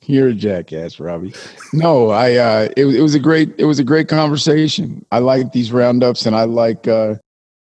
You're 0.02 0.28
a 0.28 0.34
jackass, 0.34 1.00
Robbie. 1.00 1.34
No, 1.72 2.10
I. 2.10 2.34
Uh, 2.34 2.70
it, 2.76 2.86
it 2.88 3.02
was 3.02 3.16
a 3.16 3.20
great. 3.20 3.56
It 3.58 3.66
was 3.66 3.80
a 3.80 3.86
great 3.86 4.10
conversation. 4.10 5.06
I 5.14 5.20
like 5.20 5.54
these 5.54 5.72
roundups, 5.72 6.26
and 6.26 6.36
I 6.36 6.44
like 6.44 6.90
uh, 6.90 7.16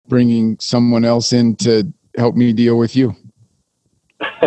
bringing 0.07 0.57
someone 0.59 1.05
else 1.05 1.31
in 1.31 1.55
to 1.57 1.93
help 2.17 2.35
me 2.35 2.53
deal 2.53 2.77
with 2.77 2.95
you. 2.95 3.15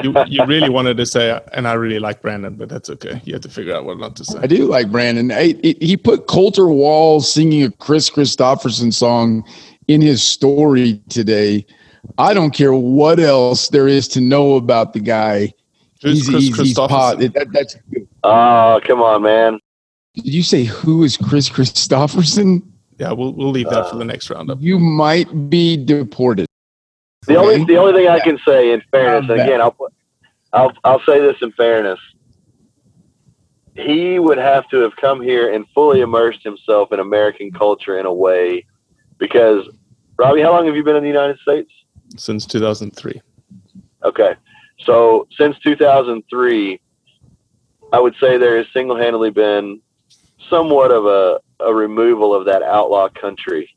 You, 0.02 0.14
you 0.26 0.44
really 0.46 0.68
wanted 0.68 0.96
to 0.96 1.06
say, 1.06 1.40
and 1.52 1.68
I 1.68 1.74
really 1.74 2.00
like 2.00 2.22
Brandon, 2.22 2.54
but 2.54 2.68
that's 2.68 2.90
okay. 2.90 3.20
You 3.24 3.34
have 3.34 3.42
to 3.42 3.48
figure 3.48 3.74
out 3.74 3.84
what 3.84 3.98
not 3.98 4.16
to 4.16 4.24
say. 4.24 4.38
I 4.40 4.46
do 4.48 4.66
like 4.66 4.90
Brandon. 4.90 5.30
I, 5.30 5.54
it, 5.62 5.80
he 5.80 5.96
put 5.96 6.26
Colter 6.26 6.66
Wall 6.68 7.20
singing 7.20 7.62
a 7.62 7.70
Kris 7.70 8.10
Kristofferson 8.10 8.92
song 8.92 9.44
in 9.86 10.00
his 10.00 10.22
story 10.24 11.00
today. 11.08 11.64
I 12.18 12.34
don't 12.34 12.50
care 12.50 12.74
what 12.74 13.20
else 13.20 13.68
there 13.68 13.86
is 13.86 14.08
to 14.08 14.20
know 14.20 14.56
about 14.56 14.92
the 14.92 15.00
guy. 15.00 15.52
Who's 16.02 16.28
Kris 16.28 16.50
Kristofferson? 16.50 16.88
pot- 16.88 17.18
that- 17.18 17.52
that's. 17.52 17.76
Oh, 18.24 18.80
come 18.84 19.02
on, 19.02 19.22
man. 19.22 19.60
Did 20.14 20.26
you 20.26 20.42
say 20.42 20.64
who 20.64 21.04
is 21.04 21.16
Kris 21.16 21.48
Kristofferson? 21.48 22.62
Yeah, 22.98 23.12
we'll 23.12 23.32
we'll 23.32 23.50
leave 23.50 23.70
that 23.70 23.88
for 23.88 23.96
the 23.96 24.02
uh, 24.02 24.06
next 24.06 24.28
roundup. 24.28 24.58
You 24.60 24.78
might 24.78 25.48
be 25.48 25.76
deported. 25.76 26.46
The 27.30 27.36
only 27.40 27.64
the 27.64 27.76
only 27.76 27.92
thing 27.92 28.08
I 28.08 28.18
can 28.20 28.38
say 28.46 28.72
in 28.72 28.82
fairness, 28.90 29.30
and 29.30 29.40
again, 29.40 29.60
I'll 29.60 29.70
put- 29.72 29.92
I'll 30.52 30.72
I'll 30.84 31.00
say 31.06 31.20
this 31.20 31.36
in 31.42 31.52
fairness. 31.52 31.98
He 33.76 34.18
would 34.18 34.38
have 34.38 34.68
to 34.70 34.78
have 34.78 34.94
come 34.96 35.20
here 35.20 35.52
and 35.54 35.64
fully 35.74 36.00
immersed 36.00 36.42
himself 36.42 36.92
in 36.92 36.98
American 36.98 37.52
culture 37.52 37.98
in 38.00 38.06
a 38.06 38.12
way, 38.12 38.66
because 39.18 39.64
Robbie, 40.18 40.42
how 40.42 40.50
long 40.50 40.66
have 40.66 40.74
you 40.74 40.82
been 40.82 40.96
in 40.96 41.02
the 41.02 41.08
United 41.08 41.38
States? 41.38 41.70
Since 42.16 42.46
2003. 42.46 43.22
Okay, 44.04 44.34
so 44.84 45.28
since 45.38 45.56
2003, 45.60 46.80
I 47.92 48.00
would 48.00 48.14
say 48.20 48.38
there 48.38 48.56
has 48.56 48.66
single-handedly 48.72 49.30
been 49.30 49.80
somewhat 50.48 50.90
of 50.90 51.06
a, 51.06 51.40
a 51.60 51.72
removal 51.72 52.34
of 52.34 52.44
that 52.46 52.62
outlaw 52.62 53.08
country. 53.08 53.70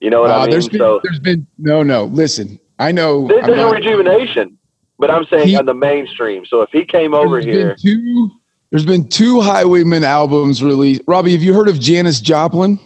You 0.00 0.10
know 0.10 0.20
what 0.22 0.30
Uh, 0.30 0.34
I 0.34 0.42
mean? 0.42 0.50
there's 0.50 0.68
been, 0.68 0.78
so 0.78 1.00
there's 1.02 1.18
been 1.18 1.46
no, 1.58 1.82
no. 1.82 2.04
Listen, 2.04 2.58
I 2.78 2.92
know. 2.92 3.26
There- 3.28 3.40
I'm 3.40 3.46
There's 3.46 3.58
a 3.58 3.62
not- 3.62 3.74
rejuvenation, 3.74 4.58
but 4.98 5.10
I'm 5.10 5.24
saying 5.26 5.48
He- 5.48 5.56
on 5.56 5.66
the 5.66 5.74
mainstream. 5.74 6.44
So 6.46 6.62
if 6.62 6.70
he 6.70 6.84
came 6.84 7.14
over 7.14 7.40
there's 7.40 7.44
here, 7.54 7.76
two, 7.80 8.30
there's 8.70 8.86
been 8.86 9.08
two 9.08 9.40
Highwayman 9.40 10.04
albums 10.04 10.62
released. 10.62 11.02
Robbie, 11.06 11.32
have 11.32 11.42
you 11.42 11.54
heard 11.54 11.68
of 11.68 11.78
Janis 11.78 12.20
Joplin? 12.20 12.78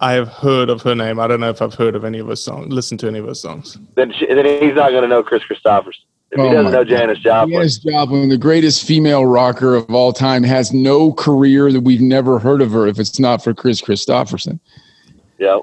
I 0.00 0.12
have 0.12 0.28
heard 0.28 0.70
of 0.70 0.82
her 0.82 0.94
name. 0.94 1.18
I 1.18 1.26
don't 1.26 1.40
know 1.40 1.50
if 1.50 1.60
I've 1.60 1.74
heard 1.74 1.96
of 1.96 2.04
any 2.04 2.20
of 2.20 2.28
her 2.28 2.36
songs, 2.36 2.72
listened 2.72 3.00
to 3.00 3.08
any 3.08 3.18
of 3.18 3.26
her 3.26 3.34
songs. 3.34 3.76
then 3.96 4.12
she, 4.16 4.26
then 4.26 4.44
he's 4.44 4.74
not 4.76 4.90
going 4.90 5.02
to 5.02 5.08
know 5.08 5.22
Kris 5.24 5.42
Kristofferson. 5.42 5.94
If 6.30 6.38
Oh 6.38 6.46
he 6.46 6.54
doesn't 6.54 6.72
know 6.72 6.84
Janis 6.84 7.18
Joplin, 7.20 7.54
Janis 7.54 7.78
Joplin, 7.78 8.28
the 8.28 8.36
greatest 8.38 8.84
female 8.86 9.24
rocker 9.24 9.74
of 9.74 9.90
all 9.92 10.12
time, 10.12 10.42
has 10.44 10.72
no 10.74 11.10
career 11.12 11.72
that 11.72 11.80
we've 11.80 12.02
never 12.02 12.38
heard 12.38 12.60
of 12.60 12.70
her 12.72 12.86
if 12.86 12.98
it's 13.00 13.18
not 13.18 13.42
for 13.42 13.54
Kris 13.54 13.80
Kristofferson. 13.80 14.60
yeah. 15.38 15.58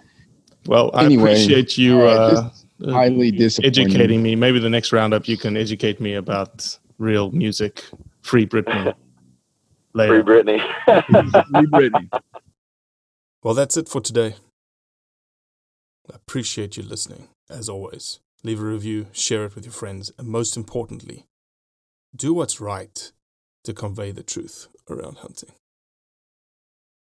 Well, 0.65 0.89
I 0.95 1.05
Anyway, 1.05 1.33
appreciate 1.33 1.77
you 1.77 1.99
all 2.01 2.05
right, 2.05 2.17
uh, 2.17 2.49
uh, 2.83 2.91
highly 2.91 3.31
disappointing. 3.31 3.85
educating 3.85 4.23
me. 4.23 4.35
Maybe 4.35 4.59
the 4.59 4.69
next 4.69 4.91
roundup 4.91 5.27
you 5.27 5.37
can 5.37 5.55
educate 5.55 5.99
me 5.99 6.15
about 6.15 6.77
real 6.97 7.31
music, 7.31 7.85
free 8.21 8.45
Britney. 8.45 8.93
Later. 9.93 10.23
Free 10.23 10.33
Britney. 10.33 10.59
Free 10.85 11.67
Britney. 11.67 12.21
Well, 13.43 13.53
that's 13.53 13.77
it 13.77 13.87
for 13.87 14.01
today. 14.01 14.35
I 16.11 16.15
appreciate 16.15 16.77
you 16.77 16.83
listening, 16.83 17.29
as 17.49 17.69
always. 17.69 18.19
Leave 18.43 18.59
a 18.59 18.65
review, 18.65 19.07
share 19.11 19.45
it 19.45 19.55
with 19.55 19.65
your 19.65 19.73
friends, 19.73 20.11
and 20.17 20.27
most 20.27 20.57
importantly, 20.57 21.25
do 22.15 22.33
what's 22.33 22.61
right 22.61 23.11
to 23.63 23.73
convey 23.73 24.11
the 24.11 24.23
truth 24.23 24.67
around 24.89 25.17
hunting. 25.17 25.51